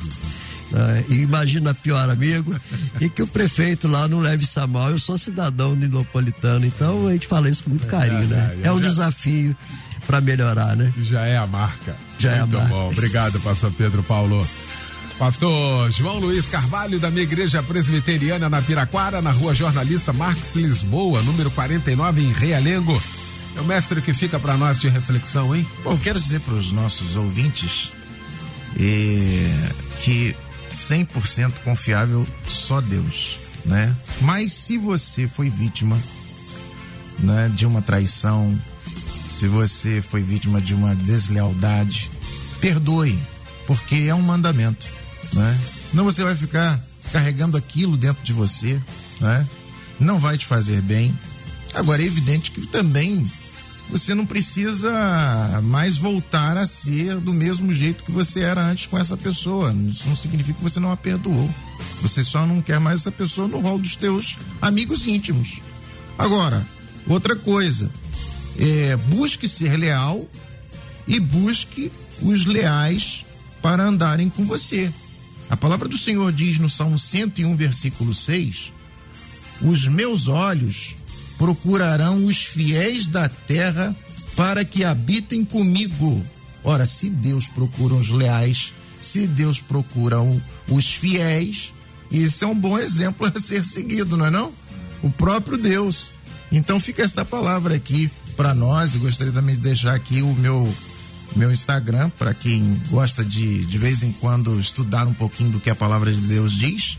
É, 0.74 1.14
imagina 1.14 1.74
pior, 1.74 2.10
amigo, 2.10 2.54
e 3.00 3.10
que 3.10 3.22
o 3.22 3.28
prefeito 3.28 3.88
lá 3.88 4.08
não 4.08 4.20
leve 4.20 4.44
isso 4.44 4.60
a 4.60 4.68
mal. 4.68 4.90
Eu 4.90 5.00
sou 5.00 5.18
cidadão 5.18 5.76
nilopolitano, 5.76 6.66
então 6.66 7.08
a 7.08 7.14
gente 7.14 7.28
fala 7.28 7.50
isso 7.50 7.64
com 7.64 7.70
muito 7.70 7.88
carinho, 7.88 8.28
né? 8.28 8.58
É 8.64 8.72
um 8.72 8.80
desafio 8.80 9.56
para 10.06 10.20
melhorar, 10.20 10.76
né? 10.76 10.92
Já 11.02 11.26
é 11.26 11.38
a 11.38 11.48
marca. 11.48 11.96
Já 12.18 12.38
muito 12.40 12.56
é 12.56 12.60
a 12.60 12.62
marca. 12.62 12.76
bom. 12.76 12.90
Obrigado, 12.90 13.40
pastor 13.40 13.72
Pedro 13.72 14.04
Paulo. 14.04 14.46
Pastor 15.18 15.92
João 15.92 16.20
Luiz 16.20 16.48
Carvalho, 16.48 17.00
da 17.00 17.10
minha 17.10 17.24
igreja 17.24 17.64
presbiteriana 17.64 18.50
na 18.50 18.62
Piraquara, 18.62 19.20
na 19.22 19.32
rua 19.32 19.54
Jornalista 19.54 20.14
Marques 20.14 20.56
Lisboa, 20.56 21.24
número 21.24 21.50
49, 21.50 22.22
em 22.22 22.32
Realengo. 22.32 23.02
É 23.58 23.60
o 23.60 23.66
mestre 23.66 24.04
que 24.04 24.14
fica 24.14 24.40
para 24.40 24.56
nós 24.56 24.80
de 24.80 24.88
reflexão, 24.88 25.56
hein? 25.56 25.68
Bom, 25.84 25.98
quero 25.98 26.20
dizer 26.20 26.40
para 26.42 26.54
os 26.54 26.72
nossos 26.72 27.16
ouvintes 27.16 27.92
é, 28.80 29.72
que 30.04 30.36
100% 30.70 31.54
confiável 31.64 32.24
só 32.46 32.80
Deus, 32.80 33.40
né? 33.66 33.96
Mas 34.22 34.52
se 34.54 34.78
você 34.78 35.28
foi 35.28 35.50
vítima, 35.50 35.98
né, 37.18 37.52
de 37.56 37.66
uma 37.66 37.82
traição, 37.82 38.56
se 39.32 39.48
você 39.48 40.04
foi 40.04 40.22
vítima 40.22 40.62
de 40.62 40.76
uma 40.76 40.96
deslealdade, 40.96 42.12
perdoe, 42.62 43.18
porque 43.66 44.06
é 44.08 44.14
um 44.14 44.22
mandamento, 44.22 44.86
né? 45.34 45.60
Não 45.94 46.06
você 46.06 46.24
vai 46.24 46.36
ficar 46.36 46.80
carregando 47.12 47.58
aquilo 47.58 47.98
dentro 47.98 48.24
de 48.24 48.34
você, 48.34 48.80
né? 49.20 49.48
Não 50.00 50.20
vai 50.20 50.38
te 50.38 50.46
fazer 50.46 50.80
bem. 50.84 51.18
Agora 51.74 52.04
é 52.04 52.06
evidente 52.06 52.52
que 52.52 52.68
também 52.68 53.26
você 53.90 54.14
não 54.14 54.26
precisa 54.26 55.62
mais 55.64 55.98
voltar 55.98 56.58
a 56.58 56.68
ser 56.68 57.18
do 57.18 57.34
mesmo 57.34 57.74
jeito 57.74 58.04
que 58.04 58.12
você 58.12 58.42
era 58.42 58.62
antes 58.62 58.86
com 58.86 58.98
essa 58.98 59.16
pessoa. 59.16 59.74
Isso 59.88 60.08
não 60.08 60.16
significa 60.16 60.58
que 60.58 60.64
você 60.64 60.80
não 60.80 60.92
a 60.92 60.98
perdoou. 60.98 61.50
Você 62.02 62.24
só 62.24 62.46
não 62.46 62.62
quer 62.62 62.80
mais 62.80 63.02
essa 63.02 63.12
pessoa 63.12 63.48
no 63.48 63.60
rol 63.60 63.80
dos 63.80 63.96
teus 63.96 64.36
amigos 64.62 65.08
íntimos. 65.08 65.62
Agora, 66.18 66.68
outra 67.08 67.36
coisa, 67.36 67.90
é, 68.60 68.96
busque 68.96 69.48
ser 69.48 69.78
leal 69.78 70.28
e 71.08 71.20
busque 71.20 71.92
os 72.22 72.46
leais 72.46 73.26
para 73.62 73.84
andarem 73.84 74.30
com 74.30 74.46
você. 74.46 74.92
A 75.50 75.56
palavra 75.56 75.88
do 75.88 75.98
Senhor 75.98 76.32
diz 76.34 76.60
no 76.60 76.70
Salmo 76.70 77.00
101, 77.00 77.56
versículo 77.56 78.14
6: 78.14 78.74
Os 79.62 79.88
meus 79.88 80.28
olhos 80.28 80.97
procurarão 81.38 82.26
os 82.26 82.44
fiéis 82.44 83.08
da 83.08 83.30
terra 83.30 83.96
para 84.36 84.66
que 84.66 84.84
habitem 84.84 85.44
comigo. 85.44 86.24
Ora, 86.64 86.86
se 86.86 87.10
Deus 87.10 87.48
procura 87.48 87.94
os 87.96 88.10
leais, 88.10 88.74
se 89.00 89.26
Deus 89.26 89.60
procura 89.60 90.18
os 90.70 90.94
fiéis, 90.94 91.74
isso 92.12 92.44
é 92.44 92.48
um 92.48 92.56
bom 92.56 92.78
exemplo 92.78 93.28
a 93.28 93.40
ser 93.40 93.64
seguido, 93.64 94.18
não 94.18 94.26
é 94.26 94.30
não? 94.30 94.52
O 95.02 95.10
próprio 95.10 95.58
Deus. 95.58 96.12
Então 96.52 96.80
fica 96.80 97.04
esta 97.04 97.24
palavra 97.24 97.76
aqui 97.76 98.10
para 98.36 98.54
nós. 98.54 98.96
Eu 98.96 99.02
gostaria 99.02 99.34
também 99.34 99.56
de 99.56 99.62
deixar 99.62 99.96
aqui 99.96 100.22
o 100.22 100.34
meu 100.34 100.68
meu 101.36 101.52
Instagram 101.52 102.10
para 102.18 102.34
quem 102.34 102.82
gosta 102.90 103.24
de 103.24 103.66
de 103.66 103.78
vez 103.78 104.02
em 104.02 104.12
quando 104.14 104.60
estudar 104.60 105.06
um 105.06 105.14
pouquinho 105.14 105.52
do 105.52 105.60
que 105.60 105.70
a 105.70 105.76
palavra 105.76 106.12
de 106.12 106.22
Deus 106.22 106.54
diz 106.54 106.98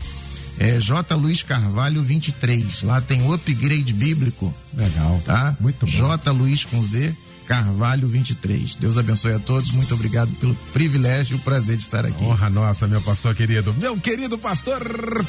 é 0.59 0.79
J. 0.79 1.15
Luiz 1.15 1.41
Carvalho 1.41 2.03
23. 2.03 2.83
Lá 2.83 2.99
tem 2.99 3.21
o 3.23 3.33
upgrade 3.33 3.93
bíblico. 3.93 4.53
Legal. 4.73 5.21
Tá? 5.25 5.55
Muito 5.59 5.85
bom. 5.85 5.91
J. 5.91 6.31
Luiz 6.31 6.65
com 6.65 6.83
Z. 6.83 7.15
Carvalho 7.47 8.07
23. 8.07 8.75
Deus 8.75 8.97
abençoe 8.97 9.33
a 9.33 9.39
todos. 9.39 9.71
Muito 9.71 9.91
obrigado 9.95 10.29
pelo 10.35 10.53
privilégio 10.71 11.35
e 11.35 11.39
o 11.39 11.39
prazer 11.39 11.77
de 11.77 11.81
estar 11.81 12.05
aqui. 12.05 12.23
Honra 12.23 12.47
nossa, 12.47 12.87
meu 12.87 13.01
pastor 13.01 13.33
querido. 13.33 13.73
Meu 13.79 13.97
querido 13.97 14.37
pastor 14.37 14.79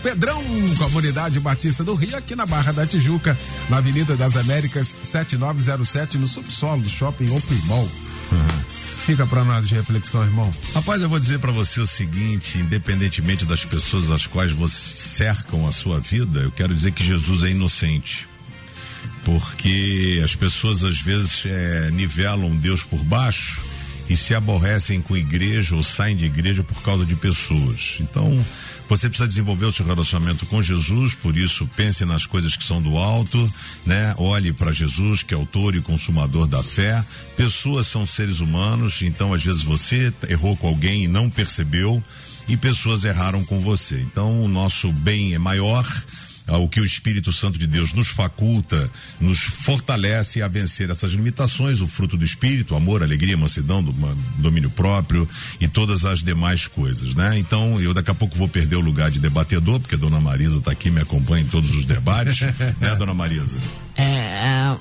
Pedrão, 0.03 0.43
Comunidade 0.77 1.41
Batista 1.41 1.83
do 1.83 1.95
Rio, 1.95 2.15
aqui 2.15 2.37
na 2.37 2.45
Barra 2.45 2.73
da 2.73 2.87
Tijuca, 2.87 3.39
na 3.71 3.79
Avenida 3.79 4.19
das 4.19 4.37
Américas, 4.37 4.95
7907, 5.03 6.19
no 6.19 6.27
subsolo 6.27 6.83
do 6.83 6.91
Shopping 6.91 7.31
Open 7.31 7.59
Mall. 7.67 7.89
Uhum. 8.33 8.80
Fica 9.05 9.27
para 9.27 9.45
nós 9.45 9.69
de 9.69 9.75
reflexão, 9.75 10.23
irmão. 10.23 10.51
Rapaz, 10.75 11.03
eu 11.03 11.09
vou 11.09 11.19
dizer 11.19 11.39
para 11.39 11.53
você 11.53 11.81
o 11.81 11.87
seguinte: 11.87 12.59
independentemente 12.59 13.45
das 13.45 13.65
pessoas 13.65 14.11
às 14.11 14.27
quais 14.27 14.53
você 14.53 14.97
cercam 14.97 15.67
a 15.67 15.73
sua 15.73 15.99
vida, 15.99 16.41
eu 16.41 16.53
quero 16.53 16.75
dizer 16.75 16.93
que 16.93 17.05
Jesus 17.05 17.43
é 17.43 17.51
inocente 17.51 18.31
porque 19.25 20.21
as 20.25 20.35
pessoas 20.35 20.83
às 20.83 21.01
vezes 21.01 21.45
é, 21.47 21.91
nivelam 21.91 22.57
Deus 22.57 22.83
por 22.83 23.03
baixo 23.05 23.61
e 24.09 24.17
se 24.17 24.35
aborrecem 24.35 25.01
com 25.01 25.17
igreja 25.17 25.77
ou 25.77 25.85
saem 25.85 26.17
de 26.17 26.25
igreja 26.25 26.65
por 26.65 26.83
causa 26.83 27.05
de 27.05 27.15
pessoas. 27.15 27.97
Então, 28.01 28.45
você 28.97 29.09
precisa 29.09 29.29
desenvolver 29.29 29.67
o 29.67 29.73
seu 29.73 29.87
relacionamento 29.87 30.45
com 30.47 30.61
Jesus, 30.61 31.15
por 31.15 31.37
isso 31.37 31.65
pense 31.77 32.05
nas 32.05 32.27
coisas 32.27 32.57
que 32.57 32.65
são 32.65 32.83
do 32.83 32.99
alto, 32.99 33.39
né? 33.87 34.15
Olhe 34.19 34.53
para 34.53 34.73
Jesus, 34.73 35.23
que 35.23 35.33
é 35.33 35.37
autor 35.37 35.77
e 35.77 35.81
consumador 35.81 36.45
da 36.47 36.61
fé. 36.61 37.05
Pessoas 37.37 37.87
são 37.87 38.05
seres 38.05 38.41
humanos, 38.41 39.01
então 39.03 39.33
às 39.33 39.45
vezes 39.45 39.63
você 39.63 40.13
errou 40.29 40.57
com 40.57 40.67
alguém 40.67 41.05
e 41.05 41.09
não 41.09 41.31
percebeu, 41.31 42.03
e 42.49 42.57
pessoas 42.57 43.05
erraram 43.05 43.45
com 43.45 43.61
você. 43.61 44.01
Então, 44.01 44.43
o 44.43 44.49
nosso 44.49 44.91
bem 44.91 45.35
é 45.35 45.39
maior 45.39 45.87
ao 46.51 46.69
que 46.69 46.81
o 46.81 46.85
Espírito 46.85 47.33
Santo 47.33 47.59
de 47.59 47.67
Deus 47.67 47.93
nos 47.93 48.09
faculta, 48.09 48.91
nos 49.21 49.39
fortalece 49.39 50.43
a 50.43 50.49
vencer 50.49 50.91
essas 50.91 51.13
limitações, 51.13 51.81
o 51.81 51.87
fruto 51.87 52.17
do 52.17 52.25
Espírito, 52.25 52.75
amor, 52.75 53.03
alegria, 53.03 53.37
mansidão, 53.37 53.83
do, 53.83 53.93
domínio 54.39 54.71
próprio 54.71 55.29
e 55.61 55.69
todas 55.69 56.05
as 56.05 56.23
demais 56.23 56.67
coisas, 56.67 57.15
né? 57.15 57.39
Então, 57.39 57.81
eu 57.81 57.95
daqui 57.95 58.11
a 58.11 58.15
pouco 58.15 58.37
vou 58.37 58.49
perder 58.49 58.77
o 58.77 58.81
lugar 58.81 59.11
de 59.11 59.21
debatedor, 59.21 59.79
porque 59.81 59.95
a 59.95 59.99
dona 59.99 60.21
Marisa 60.21 60.59
está 60.59 60.73
aqui, 60.73 60.91
me 60.91 61.01
acompanha 61.01 61.45
em 61.45 61.49
todos 61.49 61.73
os 61.75 61.85
debates, 61.85 62.41
né, 62.81 62.97
dona 62.99 63.15
Marisa? 63.15 63.57
É, 63.97 64.03
é, 64.03 64.79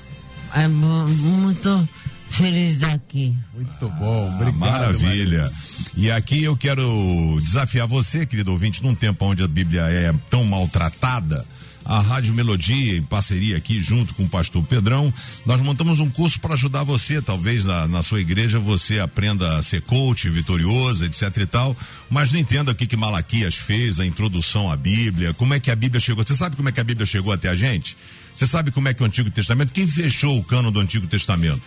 é 0.64 0.68
muito 0.68 1.88
Feliz 2.30 2.78
daqui. 2.78 3.36
Muito 3.54 3.88
bom, 3.90 4.28
obrigado. 4.34 4.56
Ah, 4.56 4.70
maravilha. 4.70 5.42
Maria. 5.42 5.52
E 5.96 6.10
aqui 6.10 6.42
eu 6.42 6.56
quero 6.56 7.38
desafiar 7.42 7.86
você, 7.86 8.24
querido 8.24 8.52
ouvinte, 8.52 8.82
num 8.82 8.94
tempo 8.94 9.24
onde 9.26 9.42
a 9.42 9.48
Bíblia 9.48 9.82
é 9.82 10.14
tão 10.30 10.44
maltratada 10.44 11.44
a 11.84 12.00
Rádio 12.00 12.34
Melodia, 12.34 12.96
em 12.96 13.02
parceria 13.02 13.56
aqui 13.56 13.82
junto 13.82 14.14
com 14.14 14.22
o 14.22 14.28
pastor 14.28 14.62
Pedrão, 14.62 15.12
nós 15.44 15.60
montamos 15.60 15.98
um 15.98 16.08
curso 16.08 16.38
para 16.38 16.54
ajudar 16.54 16.84
você, 16.84 17.20
talvez 17.20 17.64
na, 17.64 17.88
na, 17.88 18.02
sua 18.02 18.20
igreja 18.20 18.60
você 18.60 19.00
aprenda 19.00 19.56
a 19.56 19.62
ser 19.62 19.82
coach, 19.82 20.28
vitorioso, 20.30 21.04
etc 21.04 21.36
e 21.38 21.46
tal, 21.46 21.76
mas 22.08 22.30
não 22.30 22.38
entenda 22.38 22.70
o 22.70 22.74
que 22.74 22.86
que 22.86 22.96
Malaquias 22.96 23.56
fez, 23.56 23.98
a 23.98 24.06
introdução 24.06 24.70
à 24.70 24.76
Bíblia, 24.76 25.34
como 25.34 25.52
é 25.52 25.58
que 25.58 25.70
a 25.70 25.76
Bíblia 25.76 26.00
chegou. 26.00 26.24
Você 26.24 26.36
sabe 26.36 26.54
como 26.54 26.68
é 26.68 26.72
que 26.72 26.80
a 26.80 26.84
Bíblia 26.84 27.06
chegou 27.06 27.32
até 27.32 27.48
a 27.48 27.56
gente? 27.56 27.96
Você 28.34 28.46
sabe 28.46 28.70
como 28.70 28.88
é 28.88 28.94
que 28.94 29.02
o 29.02 29.06
Antigo 29.06 29.30
Testamento, 29.30 29.72
quem 29.72 29.86
fechou 29.86 30.38
o 30.38 30.44
cano 30.44 30.70
do 30.70 30.78
Antigo 30.78 31.06
Testamento? 31.08 31.60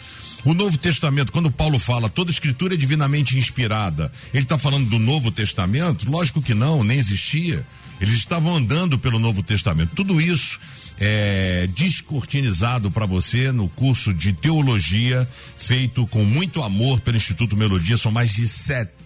O 0.46 0.54
Novo 0.54 0.78
Testamento, 0.78 1.32
quando 1.32 1.50
Paulo 1.50 1.80
fala 1.80 2.10
toda 2.10 2.30
escritura 2.32 2.74
é 2.74 2.78
divinamente 2.78 3.38
inspirada, 3.38 4.12
ele 4.34 4.44
está 4.44 4.58
falando 4.58 4.90
do 4.90 5.00
Novo 5.00 5.32
Testamento? 5.32 6.10
Lógico 6.10 6.42
que 6.42 6.54
não, 6.54 6.84
nem 6.84 6.98
existia. 6.98 7.66
Eles 8.02 8.16
estavam 8.16 8.56
andando 8.56 9.00
pelo 9.00 9.20
Novo 9.20 9.42
Testamento. 9.42 9.92
Tudo 9.96 10.20
isso 10.20 10.60
é 11.00 11.68
descortinizado 11.76 12.92
para 12.92 13.06
você 13.06 13.52
no 13.52 13.70
curso 13.70 14.14
de 14.14 14.34
teologia 14.34 15.28
feito 15.58 16.06
com 16.08 16.26
muito 16.26 16.62
amor 16.62 17.00
pelo 17.00 17.16
Instituto 17.16 17.56
Melodia. 17.56 17.96
São 17.96 18.12
mais 18.12 18.32
de 18.32 18.46
70 18.46 19.03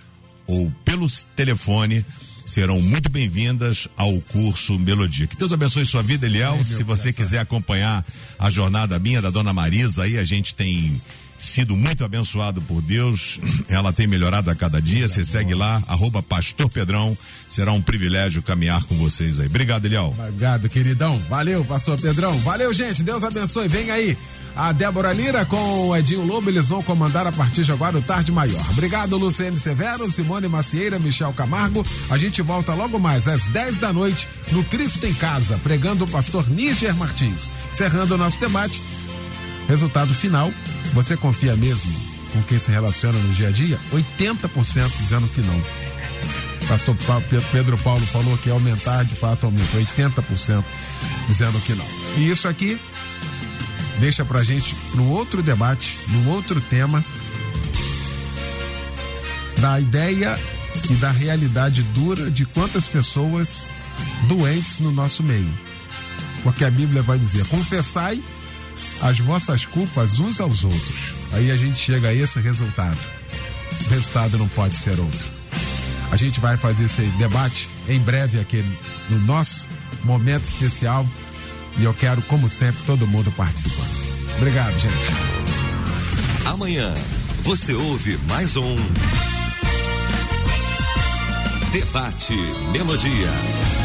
ou 0.47 0.71
pelo 0.85 1.07
telefone 1.37 2.05
serão 2.47 2.81
muito 2.81 3.09
bem-vindas 3.09 3.89
ao 3.97 4.21
curso 4.21 4.79
Melodia. 4.79 5.27
Que 5.27 5.37
Deus 5.37 5.53
abençoe 5.53 5.87
sua 5.87 6.03
vida, 6.03 6.27
Eliel. 6.27 6.63
Se 6.63 6.83
você 6.83 7.13
quiser 7.13 7.39
acompanhar 7.39 8.05
a 8.39 8.51
jornada 8.51 8.99
minha 8.99 9.23
da 9.23 9.31
dona 9.31 9.53
Marisa, 9.53 10.03
aí 10.05 10.19
a 10.19 10.25
gente 10.25 10.55
tem 10.55 11.01
sido 11.45 11.77
muito 11.77 12.05
abençoado 12.05 12.61
por 12.63 12.81
Deus. 12.83 13.39
Ela 13.69 13.93
tem 13.93 14.07
melhorado 14.07 14.51
a 14.51 14.55
cada 14.55 14.81
dia. 14.81 15.07
Você 15.09 15.25
segue 15.25 15.55
lá, 15.55 15.83
arroba 15.87 16.23
Pastor 16.23 16.69
Pedrão. 16.69 17.17
Será 17.49 17.73
um 17.73 17.81
privilégio 17.81 18.43
caminhar 18.43 18.83
com 18.85 18.95
vocês 18.97 19.39
aí. 19.39 19.47
Obrigado, 19.47 19.87
Eliel. 19.87 20.15
Obrigado, 20.19 20.69
queridão. 20.69 21.19
Valeu, 21.29 21.65
Pastor 21.65 22.01
Pedrão. 22.01 22.37
Valeu, 22.41 22.73
gente. 22.73 23.03
Deus 23.03 23.23
abençoe. 23.23 23.69
Vem 23.69 23.91
aí. 23.91 24.17
A 24.57 24.71
Débora 24.71 25.13
Lira 25.13 25.45
com 25.45 25.89
o 25.89 25.97
Edinho 25.97 26.25
Lobo, 26.25 26.49
eles 26.49 26.69
vão 26.69 26.81
comandar 26.81 27.27
a 27.27 27.33
partir 27.33 27.65
de 27.65 27.73
agora 27.73 27.99
o 27.99 28.03
Tarde 28.03 28.31
Maior. 28.31 28.65
Obrigado, 28.71 29.17
Luciene 29.17 29.59
Severo, 29.59 30.09
Simone 30.11 30.47
Macieira, 30.47 30.97
Michel 30.99 31.33
Camargo. 31.33 31.85
A 32.09 32.17
gente 32.17 32.41
volta 32.41 32.73
logo 32.73 32.99
mais 33.01 33.27
às 33.27 33.45
10 33.47 33.79
da 33.79 33.93
noite 33.93 34.29
no 34.53 34.63
Cristo 34.65 35.05
em 35.07 35.15
Casa, 35.15 35.59
pregando 35.63 36.05
o 36.05 36.09
pastor 36.09 36.49
Níger 36.49 36.95
Martins. 36.95 37.51
Encerrando 37.73 38.15
o 38.15 38.19
nosso 38.19 38.39
debate. 38.39 38.81
Resultado 39.67 40.15
final 40.15 40.53
você 40.95 41.17
confia 41.17 41.57
mesmo 41.57 41.93
com 42.33 42.43
quem 42.45 42.59
se 42.59 42.71
relaciona 42.71 43.19
no 43.19 43.35
dia 43.35 43.49
a 43.49 43.51
dia? 43.51 43.79
80% 43.93 44.97
dizendo 44.99 45.29
que 45.29 45.41
não. 45.41 45.63
Pastor 46.69 46.97
Pedro 47.53 47.77
Paulo 47.79 48.01
falou 48.01 48.39
que 48.39 48.49
aumentar, 48.49 49.05
de 49.05 49.15
fato 49.15 49.45
aumenta. 49.45 49.77
80% 49.77 50.65
dizendo 51.29 51.61
que 51.61 51.75
não. 51.75 51.85
E 52.17 52.31
isso 52.31 52.49
aqui 52.49 52.81
deixa 53.99 54.25
pra 54.25 54.43
gente 54.45 54.75
no 54.95 55.11
outro 55.11 55.43
debate, 55.43 55.99
no 56.09 56.31
outro 56.31 56.61
tema, 56.61 57.05
da 59.59 59.79
ideia 59.81 60.39
e 60.89 60.95
da 60.95 61.11
realidade 61.11 61.83
dura 61.83 62.31
de 62.31 62.47
quantas 62.47 62.87
pessoas 62.87 63.71
doentes 64.29 64.79
no 64.79 64.93
nosso 64.93 65.23
meio. 65.23 65.53
Porque 66.43 66.65
a 66.65 66.71
Bíblia 66.71 67.03
vai 67.03 67.19
dizer: 67.19 67.47
confessai 67.49 68.23
as 69.05 69.19
vossas 69.19 69.67
culpas 69.67 70.19
uns 70.19 70.41
aos 70.41 70.65
outros. 70.65 71.13
Aí 71.35 71.51
a 71.51 71.57
gente 71.57 71.79
chega 71.79 72.09
a 72.09 72.15
esse 72.15 72.41
resultado. 72.41 72.99
O 73.85 73.91
resultado 73.91 74.39
não 74.39 74.49
pode 74.49 74.75
ser 74.77 74.99
outro. 74.99 75.29
A 76.11 76.17
gente 76.17 76.41
vai 76.41 76.57
fazer 76.57 76.85
esse 76.85 77.03
debate 77.19 77.69
em 77.87 78.01
breve 78.01 78.41
aqui 78.41 78.65
no 79.11 79.19
nosso 79.21 79.69
momento 80.05 80.45
especial 80.45 81.07
e 81.77 81.85
eu 81.85 81.93
quero, 81.93 82.23
como 82.23 82.49
sempre, 82.49 82.83
todo 82.87 83.07
mundo 83.07 83.31
participando. 83.33 84.37
Obrigado, 84.39 84.79
gente. 84.79 84.95
Amanhã 86.47 86.95
você 87.43 87.75
ouve 87.75 88.17
mais 88.27 88.57
um 88.57 88.75
Debate 91.73 92.35
Melodia. 92.73 93.84